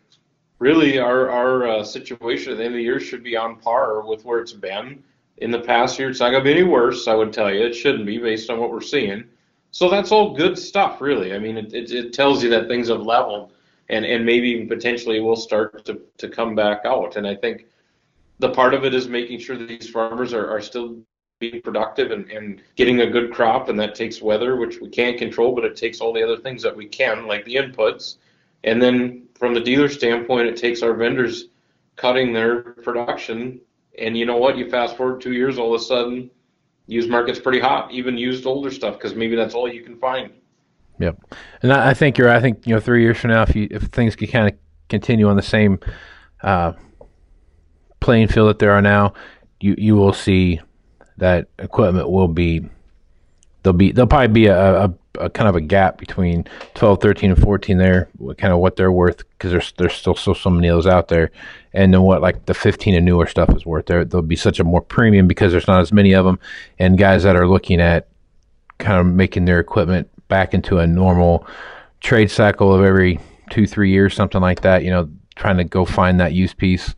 really 0.60 1.00
our 1.00 1.28
our 1.32 1.68
uh, 1.68 1.84
situation 1.84 2.52
at 2.52 2.60
the 2.60 2.64
end 2.64 2.76
of 2.76 2.78
the 2.78 2.84
year 2.84 3.00
should 3.00 3.24
be 3.24 3.36
on 3.36 3.56
par 3.56 4.08
with 4.08 4.24
where 4.26 4.40
it's 4.40 4.54
been 4.54 5.04
in 5.38 5.50
the 5.50 5.62
past 5.62 5.98
year. 5.98 6.12
It's 6.12 6.20
not 6.20 6.30
going 6.30 6.44
to 6.44 6.48
be 6.48 6.60
any 6.60 6.64
worse, 6.64 7.08
I 7.08 7.16
would 7.16 7.34
tell 7.34 7.52
you. 7.52 7.66
It 7.66 7.74
shouldn't 7.74 8.06
be 8.06 8.20
based 8.20 8.52
on 8.52 8.60
what 8.60 8.72
we're 8.72 8.80
seeing. 8.80 9.24
So 9.72 9.90
that's 9.90 10.12
all 10.12 10.36
good 10.36 10.56
stuff, 10.60 11.02
really. 11.02 11.34
I 11.34 11.40
mean, 11.40 11.58
it, 11.58 11.74
it, 11.74 11.92
it 11.92 12.14
tells 12.14 12.44
you 12.44 12.50
that 12.52 12.68
things 12.68 12.90
have 12.90 13.02
leveled 13.02 13.54
and, 13.90 14.06
and 14.06 14.24
maybe 14.24 14.50
even 14.50 14.68
potentially 14.68 15.20
will 15.20 15.36
start 15.36 15.84
to, 15.86 16.00
to 16.18 16.30
come 16.30 16.54
back 16.54 16.82
out. 16.86 17.16
And 17.16 17.26
I 17.26 17.36
think 17.36 17.66
the 18.42 18.50
part 18.50 18.74
of 18.74 18.84
it 18.84 18.94
is 18.94 19.08
making 19.08 19.40
sure 19.40 19.58
that 19.58 19.68
these 19.68 19.90
farmers 19.90 20.34
are, 20.34 20.50
are 20.50 20.62
still 20.62 20.98
being 21.40 21.62
productive 21.62 22.12
and, 22.12 22.30
and 22.30 22.62
getting 22.76 23.02
a 23.02 23.10
good 23.10 23.34
crop, 23.34 23.70
and 23.70 23.80
that 23.80 23.96
takes 23.96 24.22
weather, 24.22 24.58
which 24.58 24.80
we 24.80 24.90
can't 24.90 25.18
control, 25.18 25.56
but 25.56 25.64
it 25.64 25.76
takes 25.76 26.02
all 26.02 26.14
the 26.14 26.24
other 26.24 26.38
things 26.38 26.62
that 26.62 26.76
we 26.76 26.86
can, 26.86 27.28
like 27.28 27.44
the 27.46 27.56
inputs. 27.56 28.18
And 28.64 28.82
then 28.82 29.28
from 29.36 29.54
the 29.54 29.60
dealer 29.60 29.90
standpoint, 29.90 30.48
it 30.48 30.58
takes 30.58 30.84
our 30.84 30.94
vendors 30.94 31.46
cutting 31.96 32.34
their 32.34 32.62
production 32.62 33.62
and 33.98 34.18
you 34.18 34.26
know 34.26 34.38
what? 34.38 34.58
You 34.58 34.70
fast 34.70 34.98
forward 34.98 35.22
two 35.22 35.34
years, 35.34 35.58
all 35.58 35.74
of 35.74 35.82
a 35.82 35.84
sudden, 35.84 36.30
used 36.88 37.10
market's 37.10 37.40
pretty 37.40 37.60
hot, 37.60 37.92
even 37.92 38.18
used 38.18 38.46
older 38.46 38.72
stuff, 38.72 38.98
because 38.98 39.16
maybe 39.16 39.36
that's 39.36 39.54
all 39.54 39.72
you 39.72 39.84
can 39.84 39.98
find. 39.98 40.32
Yep, 41.00 41.18
and 41.64 41.74
I, 41.74 41.94
think 41.94 42.18
you're. 42.18 42.30
I 42.30 42.40
think 42.40 42.68
you 42.68 42.76
know, 42.76 42.80
three 42.80 43.02
years 43.02 43.18
from 43.18 43.32
now, 43.32 43.42
if 43.42 43.56
you 43.56 43.68
if 43.72 43.84
things 43.84 44.16
can 44.16 44.28
kind 44.28 44.48
of 44.48 44.58
continue 44.88 45.28
on 45.28 45.36
the 45.36 45.42
same 45.42 45.80
uh, 46.44 46.74
playing 48.02 48.28
field 48.28 48.50
that 48.50 48.60
there 48.60 48.72
are 48.72 48.82
now, 48.82 49.14
you 49.62 49.76
you 49.78 49.96
will 49.96 50.14
see 50.14 50.60
that 51.18 51.48
equipment 51.60 52.10
will 52.10 52.28
be 52.28 52.68
there'll 53.64 53.78
be 53.78 53.92
there'll 53.92 54.08
probably 54.08 54.28
be 54.28 54.48
a, 54.48 54.86
a, 54.86 54.94
a, 55.20 55.30
kind 55.30 55.48
of 55.48 55.56
a 55.56 55.62
gap 55.62 55.98
between 55.98 56.46
12 56.74 57.00
13 57.00 57.32
and 57.32 57.42
14 57.42 57.78
there 57.78 58.10
kind 58.38 58.52
of 58.52 58.60
what 58.60 58.76
they're 58.76 58.92
worth 58.92 59.18
because 59.30 59.52
there's 59.52 59.72
there's 59.78 59.94
still 59.94 60.16
so 60.16 60.34
so 60.34 60.50
many 60.50 60.68
of 60.68 60.76
those 60.76 60.88
out 60.88 61.08
there. 61.08 61.32
And 61.74 61.94
then 61.94 62.02
what 62.02 62.22
like 62.22 62.46
the 62.48 62.54
15 62.54 62.96
and 62.96 63.06
newer 63.06 63.28
stuff 63.28 63.50
is 63.56 63.66
worth. 63.66 63.86
There 63.86 64.04
there'll 64.04 64.26
be 64.26 64.36
such 64.36 64.60
a 64.60 64.64
more 64.64 64.82
premium 64.82 65.28
because 65.28 65.52
there's 65.52 65.68
not 65.68 65.82
as 65.82 65.94
many 65.94 66.14
of 66.14 66.26
them 66.26 66.40
and 66.80 66.98
guys 66.98 67.24
that 67.24 67.36
are 67.36 67.48
looking 67.48 67.80
at 67.80 68.08
kind 68.80 69.00
of 69.00 69.06
making 69.06 69.46
their 69.46 69.60
equipment 69.60 70.10
back 70.28 70.54
into 70.54 70.80
a 70.80 70.88
normal 70.88 71.46
trade 72.00 72.32
cycle 72.32 72.74
of 72.74 72.84
every 72.84 73.20
two 73.52 73.68
three 73.68 73.92
years 73.92 74.16
something 74.16 74.42
like 74.42 74.62
that 74.62 74.84
you 74.84 74.90
know 74.90 75.08
trying 75.36 75.58
to 75.58 75.64
go 75.64 75.86
find 75.86 76.20
that 76.20 76.34
use 76.34 76.54
piece 76.54 76.96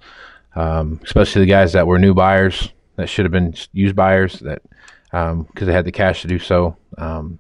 um, 0.56 1.00
especially 1.04 1.42
the 1.42 1.52
guys 1.52 1.74
that 1.74 1.88
were 1.88 2.00
new 2.00 2.14
buyers 2.14 2.72
that 2.96 3.08
should 3.08 3.26
have 3.26 3.32
been 3.32 3.56
used 3.72 3.96
buyers 3.96 4.40
that 4.40 4.62
because 5.06 5.32
um, 5.32 5.48
they 5.56 5.74
had 5.74 5.86
the 5.86 5.92
cash 5.92 6.22
to 6.22 6.28
do 6.28 6.40
so. 6.40 6.76
Um, 6.98 7.40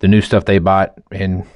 the 0.00 0.08
new 0.08 0.20
stuff 0.20 0.44
they 0.44 0.58
bought 0.58 0.94
in 1.10 1.46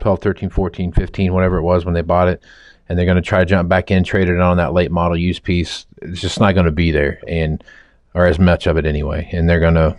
12, 0.00 0.20
13, 0.20 0.50
14, 0.50 0.92
15, 0.92 1.32
whatever 1.32 1.56
it 1.56 1.62
was 1.62 1.84
when 1.84 1.94
they 1.94 2.02
bought 2.02 2.28
it, 2.28 2.42
and 2.88 2.98
they're 2.98 3.06
going 3.06 3.16
to 3.16 3.22
try 3.22 3.40
to 3.40 3.46
jump 3.46 3.68
back 3.68 3.90
in, 3.90 4.04
trade 4.04 4.28
it 4.28 4.38
on 4.38 4.56
that 4.58 4.72
late 4.72 4.90
model 4.90 5.16
used 5.16 5.42
piece. 5.42 5.86
It's 6.02 6.20
just 6.20 6.40
not 6.40 6.52
going 6.52 6.66
to 6.66 6.72
be 6.72 6.90
there, 6.90 7.20
and 7.26 7.62
or 8.14 8.26
as 8.26 8.38
much 8.38 8.66
of 8.66 8.76
it 8.76 8.86
anyway. 8.86 9.28
And 9.32 9.48
they're 9.48 9.60
going 9.60 9.74
to. 9.74 9.96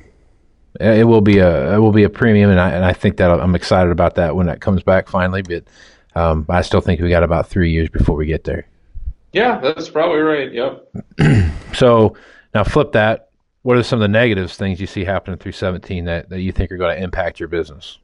It 0.79 1.05
will 1.05 1.21
be 1.21 1.39
a 1.39 1.75
it 1.75 1.79
will 1.79 1.91
be 1.91 2.03
a 2.03 2.09
premium, 2.09 2.51
and 2.51 2.59
I 2.59 2.69
and 2.69 2.85
I 2.85 2.93
think 2.93 3.17
that 3.17 3.31
I'm 3.31 3.55
excited 3.55 3.91
about 3.91 4.15
that 4.15 4.35
when 4.35 4.47
that 4.47 4.61
comes 4.61 4.83
back 4.83 5.09
finally. 5.09 5.41
But 5.41 5.65
um, 6.15 6.45
I 6.47 6.61
still 6.61 6.81
think 6.81 7.01
we 7.01 7.09
got 7.09 7.23
about 7.23 7.47
three 7.47 7.71
years 7.71 7.89
before 7.89 8.15
we 8.15 8.27
get 8.27 8.43
there. 8.43 8.67
Yeah, 9.33 9.59
that's 9.59 9.89
probably 9.89 10.19
right. 10.19 10.51
Yep. 10.51 10.91
so 11.73 12.15
now 12.53 12.63
flip 12.63 12.91
that 12.93 13.29
what 13.61 13.77
are 13.77 13.83
some 13.83 13.97
of 13.97 14.01
the 14.01 14.07
negatives 14.07 14.55
things 14.55 14.79
you 14.79 14.87
see 14.87 15.03
happening 15.03 15.37
through 15.37 15.51
17 15.51 16.05
that, 16.05 16.29
that 16.29 16.41
you 16.41 16.51
think 16.51 16.71
are 16.71 16.77
going 16.77 16.95
to 16.95 17.03
impact 17.03 17.39
your 17.39 17.49
business? 17.49 17.99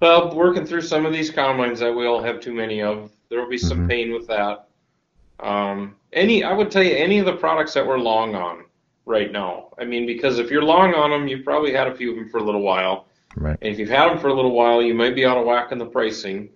Well, 0.00 0.34
working 0.34 0.64
through 0.64 0.82
some 0.82 1.04
of 1.04 1.12
these 1.12 1.30
combines 1.30 1.80
that 1.80 1.92
we 1.92 2.06
all 2.06 2.22
have 2.22 2.40
too 2.40 2.52
many 2.52 2.82
of, 2.82 3.10
there 3.28 3.40
will 3.40 3.48
be 3.48 3.58
some 3.58 3.78
mm-hmm. 3.78 3.88
pain 3.88 4.12
with 4.12 4.26
that. 4.28 4.68
Um, 5.40 5.96
any, 6.12 6.42
I 6.44 6.52
would 6.52 6.70
tell 6.70 6.82
you, 6.82 6.96
any 6.96 7.18
of 7.18 7.26
the 7.26 7.34
products 7.34 7.74
that 7.74 7.86
we're 7.86 7.98
long 7.98 8.34
on 8.34 8.64
right 9.06 9.30
now. 9.30 9.68
I 9.78 9.84
mean, 9.84 10.06
because 10.06 10.38
if 10.38 10.50
you're 10.50 10.62
long 10.62 10.94
on 10.94 11.10
them, 11.10 11.28
you've 11.28 11.44
probably 11.44 11.72
had 11.72 11.86
a 11.86 11.94
few 11.94 12.10
of 12.10 12.16
them 12.16 12.28
for 12.28 12.38
a 12.38 12.42
little 12.42 12.62
while. 12.62 13.06
Right. 13.36 13.58
And 13.60 13.72
if 13.72 13.78
you've 13.78 13.88
had 13.88 14.08
them 14.08 14.18
for 14.18 14.28
a 14.28 14.34
little 14.34 14.52
while, 14.52 14.82
you 14.82 14.94
might 14.94 15.14
be 15.14 15.24
out 15.24 15.36
of 15.36 15.44
whack 15.46 15.72
in 15.72 15.78
the 15.78 15.86
pricing. 15.86 16.50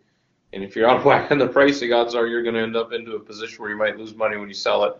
And 0.52 0.62
if 0.62 0.76
you're 0.76 0.88
out 0.88 0.98
of 0.98 1.04
whack 1.04 1.30
on 1.30 1.38
the 1.38 1.46
price, 1.46 1.78
pricing, 1.78 1.92
odds 1.92 2.14
are 2.14 2.26
you're 2.26 2.42
going 2.42 2.54
to 2.54 2.60
end 2.60 2.76
up 2.76 2.92
into 2.92 3.16
a 3.16 3.20
position 3.20 3.62
where 3.62 3.70
you 3.70 3.76
might 3.76 3.96
lose 3.96 4.14
money 4.14 4.36
when 4.36 4.48
you 4.48 4.54
sell 4.54 4.84
it. 4.84 4.96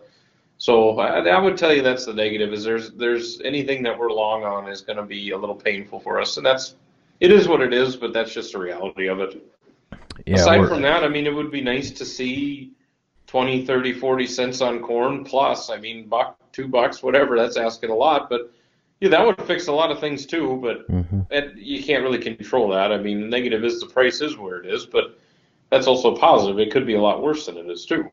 So 0.57 0.97
I, 0.99 1.19
I, 1.19 1.39
would 1.39 1.57
tell 1.57 1.73
you 1.73 1.81
that's 1.81 2.05
the 2.05 2.13
negative. 2.13 2.53
Is 2.53 2.63
there's 2.63 2.91
there's 2.91 3.41
anything 3.41 3.83
that 3.83 3.97
we're 3.97 4.11
long 4.11 4.43
on 4.43 4.69
is 4.69 4.81
going 4.81 4.97
to 4.97 5.03
be 5.03 5.31
a 5.31 5.37
little 5.37 5.55
painful 5.55 5.99
for 5.99 6.21
us, 6.21 6.37
and 6.37 6.45
that's 6.45 6.75
it 7.19 7.31
is 7.31 7.47
what 7.47 7.61
it 7.61 7.73
is. 7.73 7.95
But 7.95 8.13
that's 8.13 8.33
just 8.33 8.53
the 8.53 8.59
reality 8.59 9.07
of 9.07 9.19
it. 9.19 9.43
Yeah, 10.25 10.35
Aside 10.35 10.67
from 10.67 10.81
that, 10.83 11.03
I 11.03 11.07
mean, 11.09 11.27
it 11.27 11.33
would 11.33 11.51
be 11.51 11.61
nice 11.61 11.91
to 11.91 12.05
see 12.05 12.71
20, 13.27 13.65
30, 13.65 13.93
40 13.93 14.27
cents 14.27 14.61
on 14.61 14.79
corn 14.81 15.23
plus. 15.23 15.69
I 15.69 15.77
mean, 15.77 16.07
buck, 16.07 16.37
two 16.51 16.67
bucks, 16.67 17.03
whatever. 17.03 17.35
That's 17.35 17.57
asking 17.57 17.89
a 17.89 17.95
lot, 17.95 18.29
but 18.29 18.53
yeah, 19.01 19.09
that 19.09 19.25
would 19.25 19.41
fix 19.45 19.67
a 19.67 19.71
lot 19.71 19.91
of 19.91 19.99
things 19.99 20.25
too. 20.25 20.59
But 20.61 20.89
mm-hmm. 20.89 21.21
it, 21.31 21.57
you 21.57 21.83
can't 21.83 22.03
really 22.03 22.19
control 22.19 22.69
that. 22.69 22.91
I 22.91 22.97
mean, 22.97 23.21
the 23.21 23.27
negative 23.27 23.65
is 23.65 23.79
the 23.79 23.87
price 23.87 24.21
is 24.21 24.37
where 24.37 24.61
it 24.61 24.71
is, 24.71 24.85
but 24.85 25.19
that's 25.73 25.87
also 25.87 26.15
positive. 26.15 26.59
It 26.59 26.71
could 26.71 26.85
be 26.85 26.93
a 26.93 27.01
lot 27.01 27.23
worse 27.23 27.47
than 27.47 27.57
it 27.57 27.65
is 27.69 27.85
too. 27.85 28.09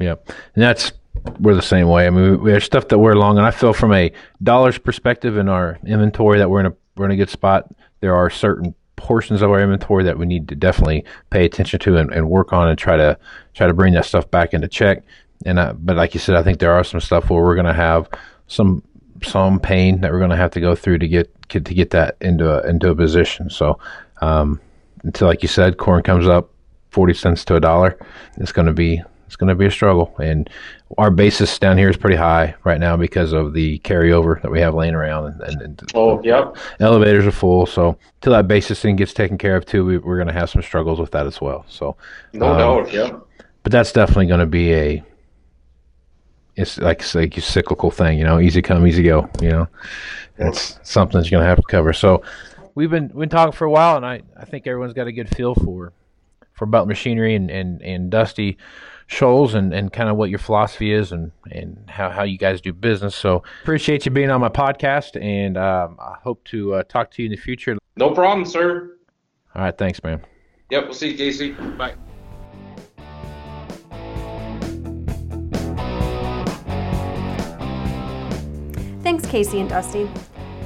Yep, 0.00 0.28
and 0.54 0.62
that's 0.62 0.92
we're 1.38 1.54
the 1.54 1.62
same 1.62 1.88
way. 1.88 2.06
I 2.06 2.10
mean, 2.10 2.44
there's 2.44 2.64
stuff 2.64 2.88
that 2.88 2.98
we're 2.98 3.14
long, 3.14 3.38
and 3.38 3.46
I 3.46 3.50
feel 3.50 3.72
from 3.72 3.92
a 3.92 4.12
dollars 4.42 4.78
perspective 4.78 5.36
in 5.36 5.48
our 5.48 5.78
inventory 5.86 6.38
that 6.38 6.50
we're 6.50 6.60
in 6.60 6.66
a 6.66 6.74
we're 6.96 7.04
in 7.04 7.12
a 7.12 7.16
good 7.16 7.30
spot. 7.30 7.72
There 8.00 8.14
are 8.14 8.30
certain 8.30 8.74
portions 8.96 9.42
of 9.42 9.50
our 9.50 9.60
inventory 9.60 10.02
that 10.04 10.18
we 10.18 10.26
need 10.26 10.48
to 10.48 10.56
definitely 10.56 11.04
pay 11.30 11.44
attention 11.44 11.78
to 11.78 11.96
and, 11.96 12.12
and 12.12 12.28
work 12.28 12.52
on 12.52 12.68
and 12.68 12.76
try 12.76 12.96
to 12.96 13.16
try 13.54 13.68
to 13.68 13.74
bring 13.74 13.94
that 13.94 14.04
stuff 14.04 14.28
back 14.30 14.52
into 14.52 14.66
check. 14.66 15.04
And 15.46 15.60
I, 15.60 15.72
but 15.72 15.96
like 15.96 16.14
you 16.14 16.20
said, 16.20 16.34
I 16.34 16.42
think 16.42 16.58
there 16.58 16.72
are 16.72 16.82
some 16.82 17.00
stuff 17.00 17.30
where 17.30 17.42
we're 17.42 17.54
going 17.54 17.66
to 17.66 17.72
have 17.72 18.08
some 18.48 18.82
some 19.22 19.60
pain 19.60 20.00
that 20.00 20.12
we're 20.12 20.18
going 20.18 20.30
to 20.30 20.36
have 20.36 20.50
to 20.52 20.60
go 20.60 20.74
through 20.74 20.98
to 20.98 21.08
get, 21.08 21.48
get 21.48 21.64
to 21.64 21.74
get 21.74 21.90
that 21.90 22.16
into 22.20 22.50
a, 22.50 22.68
into 22.68 22.90
a 22.90 22.94
position. 22.94 23.50
So 23.50 23.78
um, 24.20 24.60
until 25.04 25.28
like 25.28 25.42
you 25.42 25.48
said, 25.48 25.76
corn 25.76 26.02
comes 26.02 26.26
up 26.26 26.50
40 26.90 27.14
cents 27.14 27.44
to 27.46 27.56
a 27.56 27.60
dollar, 27.60 27.98
it's 28.36 28.52
going 28.52 28.66
to 28.66 28.72
be 28.72 29.02
it's 29.26 29.36
going 29.36 29.48
to 29.48 29.54
be 29.54 29.66
a 29.66 29.70
struggle. 29.70 30.14
And 30.18 30.48
our 30.96 31.10
basis 31.10 31.58
down 31.58 31.76
here 31.76 31.90
is 31.90 31.98
pretty 31.98 32.16
high 32.16 32.54
right 32.64 32.80
now 32.80 32.96
because 32.96 33.34
of 33.34 33.52
the 33.52 33.78
carryover 33.80 34.40
that 34.40 34.50
we 34.50 34.58
have 34.60 34.74
laying 34.74 34.94
around. 34.94 35.42
And, 35.42 35.60
and 35.60 35.82
oh, 35.94 36.22
yep. 36.22 36.56
Elevators 36.80 37.26
are 37.26 37.30
full. 37.30 37.66
So 37.66 37.98
till 38.22 38.32
that 38.32 38.48
basis 38.48 38.80
thing 38.80 38.96
gets 38.96 39.12
taken 39.12 39.36
care 39.36 39.54
of 39.54 39.66
too, 39.66 39.84
we, 39.84 39.96
are 39.96 40.00
going 40.00 40.28
to 40.28 40.32
have 40.32 40.48
some 40.48 40.62
struggles 40.62 40.98
with 40.98 41.10
that 41.10 41.26
as 41.26 41.42
well. 41.42 41.66
So 41.68 41.94
no 42.32 42.46
um, 42.46 42.58
doubt, 42.58 42.92
yeah. 42.92 43.18
But 43.64 43.72
that's 43.72 43.92
definitely 43.92 44.28
going 44.28 44.40
to 44.40 44.46
be 44.46 44.72
a 44.72 45.04
it's 46.56 46.78
like 46.78 47.00
it's 47.00 47.14
like 47.14 47.36
a 47.36 47.40
cyclical 47.40 47.90
thing, 47.90 48.18
you 48.18 48.24
know, 48.24 48.40
easy 48.40 48.62
come, 48.62 48.86
easy 48.86 49.04
go, 49.04 49.30
you 49.40 49.50
know. 49.50 49.68
It's 50.38 50.78
something 50.82 51.20
that 51.20 51.30
you're 51.30 51.38
gonna 51.38 51.48
have 51.48 51.58
to 51.58 51.62
cover. 51.62 51.92
So 51.92 52.22
we've 52.74 52.90
been 52.90 53.08
we've 53.08 53.20
been 53.20 53.28
talking 53.28 53.52
for 53.52 53.64
a 53.64 53.70
while, 53.70 53.96
and 53.96 54.04
I, 54.04 54.22
I 54.36 54.44
think 54.44 54.66
everyone's 54.66 54.92
got 54.92 55.06
a 55.06 55.12
good 55.12 55.28
feel 55.28 55.54
for 55.54 55.92
for 56.58 56.66
Belt 56.66 56.88
Machinery 56.88 57.36
and, 57.36 57.50
and, 57.50 57.80
and 57.82 58.10
Dusty 58.10 58.58
Scholes 59.08 59.54
and, 59.54 59.72
and 59.72 59.92
kind 59.92 60.10
of 60.10 60.16
what 60.16 60.28
your 60.28 60.40
philosophy 60.40 60.92
is 60.92 61.12
and, 61.12 61.30
and 61.52 61.88
how, 61.88 62.10
how 62.10 62.24
you 62.24 62.36
guys 62.36 62.60
do 62.60 62.72
business. 62.72 63.14
So 63.14 63.44
appreciate 63.62 64.04
you 64.04 64.10
being 64.10 64.28
on 64.28 64.40
my 64.40 64.48
podcast, 64.48 65.20
and 65.22 65.56
um, 65.56 65.96
I 66.00 66.16
hope 66.22 66.44
to 66.46 66.74
uh, 66.74 66.82
talk 66.82 67.12
to 67.12 67.22
you 67.22 67.26
in 67.26 67.30
the 67.30 67.40
future. 67.40 67.78
No 67.96 68.10
problem, 68.10 68.44
sir. 68.44 68.96
All 69.54 69.62
right, 69.62 69.78
thanks, 69.78 70.02
man. 70.02 70.20
Yep, 70.70 70.84
we'll 70.84 70.94
see 70.94 71.12
you, 71.12 71.16
Casey. 71.16 71.52
Bye. 71.52 71.94
Thanks, 79.02 79.24
Casey 79.26 79.60
and 79.60 79.70
Dusty. 79.70 80.10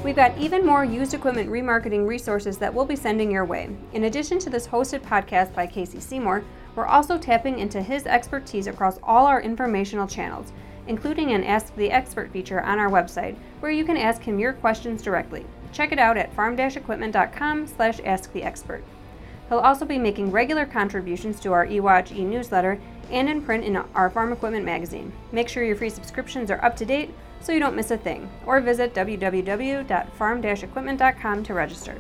We've 0.04 0.16
got 0.16 0.36
even 0.36 0.66
more 0.66 0.84
used 0.84 1.14
equipment 1.14 1.48
remarketing 1.48 2.08
resources 2.08 2.58
that 2.58 2.74
we'll 2.74 2.84
be 2.84 2.96
sending 2.96 3.30
your 3.30 3.44
way. 3.44 3.70
In 3.92 4.04
addition 4.04 4.40
to 4.40 4.50
this 4.50 4.66
hosted 4.66 5.00
podcast 5.00 5.54
by 5.54 5.68
Casey 5.68 6.00
Seymour, 6.00 6.42
we're 6.74 6.86
also 6.86 7.16
tapping 7.16 7.60
into 7.60 7.80
his 7.80 8.04
expertise 8.06 8.66
across 8.66 8.98
all 9.04 9.26
our 9.26 9.40
informational 9.40 10.08
channels, 10.08 10.52
including 10.88 11.30
an 11.30 11.44
Ask 11.44 11.72
the 11.76 11.92
Expert 11.92 12.32
feature 12.32 12.60
on 12.62 12.80
our 12.80 12.90
website, 12.90 13.36
where 13.60 13.70
you 13.70 13.84
can 13.84 13.96
ask 13.96 14.20
him 14.22 14.40
your 14.40 14.54
questions 14.54 15.02
directly. 15.02 15.46
Check 15.72 15.92
it 15.92 16.00
out 16.00 16.16
at 16.16 16.34
farm-equipment.com 16.34 17.68
slash 17.68 17.98
asktheexpert. 17.98 18.82
He'll 19.48 19.58
also 19.58 19.84
be 19.84 19.98
making 19.98 20.32
regular 20.32 20.66
contributions 20.66 21.38
to 21.40 21.52
our 21.52 21.66
eWatch 21.66 22.10
e-newsletter 22.10 22.80
and 23.12 23.28
in 23.28 23.42
print 23.42 23.64
in 23.64 23.76
our 23.76 24.10
Farm 24.10 24.32
Equipment 24.32 24.64
magazine. 24.64 25.12
Make 25.30 25.48
sure 25.48 25.62
your 25.62 25.76
free 25.76 25.90
subscriptions 25.90 26.50
are 26.50 26.64
up 26.64 26.74
to 26.76 26.84
date 26.84 27.14
so 27.40 27.52
you 27.52 27.60
don't 27.60 27.76
miss 27.76 27.90
a 27.90 27.98
thing, 27.98 28.30
or 28.46 28.60
visit 28.60 28.94
www.farm-equipment.com 28.94 31.44
to 31.44 31.54
register. 31.54 31.96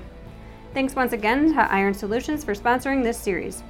Thanks 0.72 0.94
once 0.94 1.12
again 1.12 1.52
to 1.52 1.72
Iron 1.72 1.94
Solutions 1.94 2.44
for 2.44 2.54
sponsoring 2.54 3.02
this 3.02 3.18
series. 3.18 3.62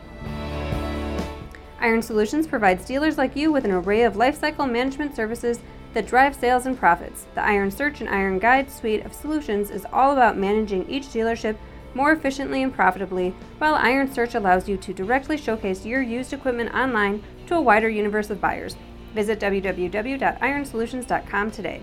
Iron 1.80 2.01
Solutions 2.01 2.47
provides 2.47 2.86
dealers 2.86 3.18
like 3.18 3.34
you 3.34 3.51
with 3.51 3.64
an 3.64 3.72
array 3.72 4.03
of 4.03 4.14
lifecycle 4.14 4.70
management 4.70 5.16
services 5.16 5.59
that 5.95 6.07
drive 6.07 6.36
sales 6.36 6.66
and 6.66 6.78
profits. 6.78 7.26
The 7.34 7.43
Iron 7.43 7.72
Search 7.72 8.01
and 8.01 8.09
Iron 8.09 8.38
Guide 8.38 8.70
suite 8.70 9.05
of 9.05 9.12
solutions 9.12 9.70
is 9.70 9.84
all 9.93 10.12
about 10.12 10.38
managing 10.38 10.88
each 10.88 11.07
dealership 11.07 11.57
more 11.95 12.12
efficiently 12.12 12.62
and 12.62 12.74
profitably, 12.74 13.34
while 13.59 13.74
Iron 13.74 14.12
Search 14.12 14.34
allows 14.34 14.68
you 14.68 14.76
to 14.76 14.93
directly 14.93 15.36
showcase 15.36 15.84
your 15.84 16.03
used 16.03 16.32
equipment 16.32 16.74
online 16.74 17.22
to 17.47 17.55
a 17.55 17.61
wider 17.61 17.88
universe 17.88 18.30
of 18.30 18.40
buyers. 18.40 18.76
Visit 19.14 19.40
www.ironsolutions.com 19.40 21.51
today. 21.51 21.82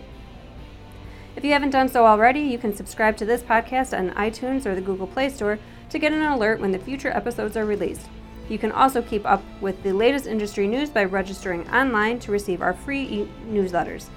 If 1.36 1.46
you 1.46 1.54
haven't 1.54 1.70
done 1.70 1.90
so 1.90 2.06
already, 2.06 2.42
you 2.42 2.58
can 2.58 2.76
subscribe 2.76 3.16
to 3.18 3.26
this 3.26 3.42
podcast 3.42 3.98
on 3.98 4.16
iTunes 4.16 4.66
or 4.66 4.76
the 4.76 4.82
Google 4.82 5.08
Play 5.08 5.30
Store 5.30 5.60
to 5.90 6.00
get 6.00 6.12
an 6.12 6.22
alert 6.22 6.60
when 6.60 6.72
the 6.72 6.80
future 6.80 7.10
episodes 7.10 7.56
are 7.56 7.66
released. 7.66 8.10
You 8.50 8.58
can 8.58 8.72
also 8.72 9.02
keep 9.02 9.26
up 9.26 9.44
with 9.62 9.82
the 9.84 9.94
latest 9.94 10.26
industry 10.26 10.68
news 10.68 10.90
by 10.90 11.04
registering 11.04 11.70
online 11.70 12.20
to 12.20 12.32
receive 12.32 12.62
our 12.62 12.74
free 12.74 13.04
e- 13.04 13.30
newsletters. 13.46 14.08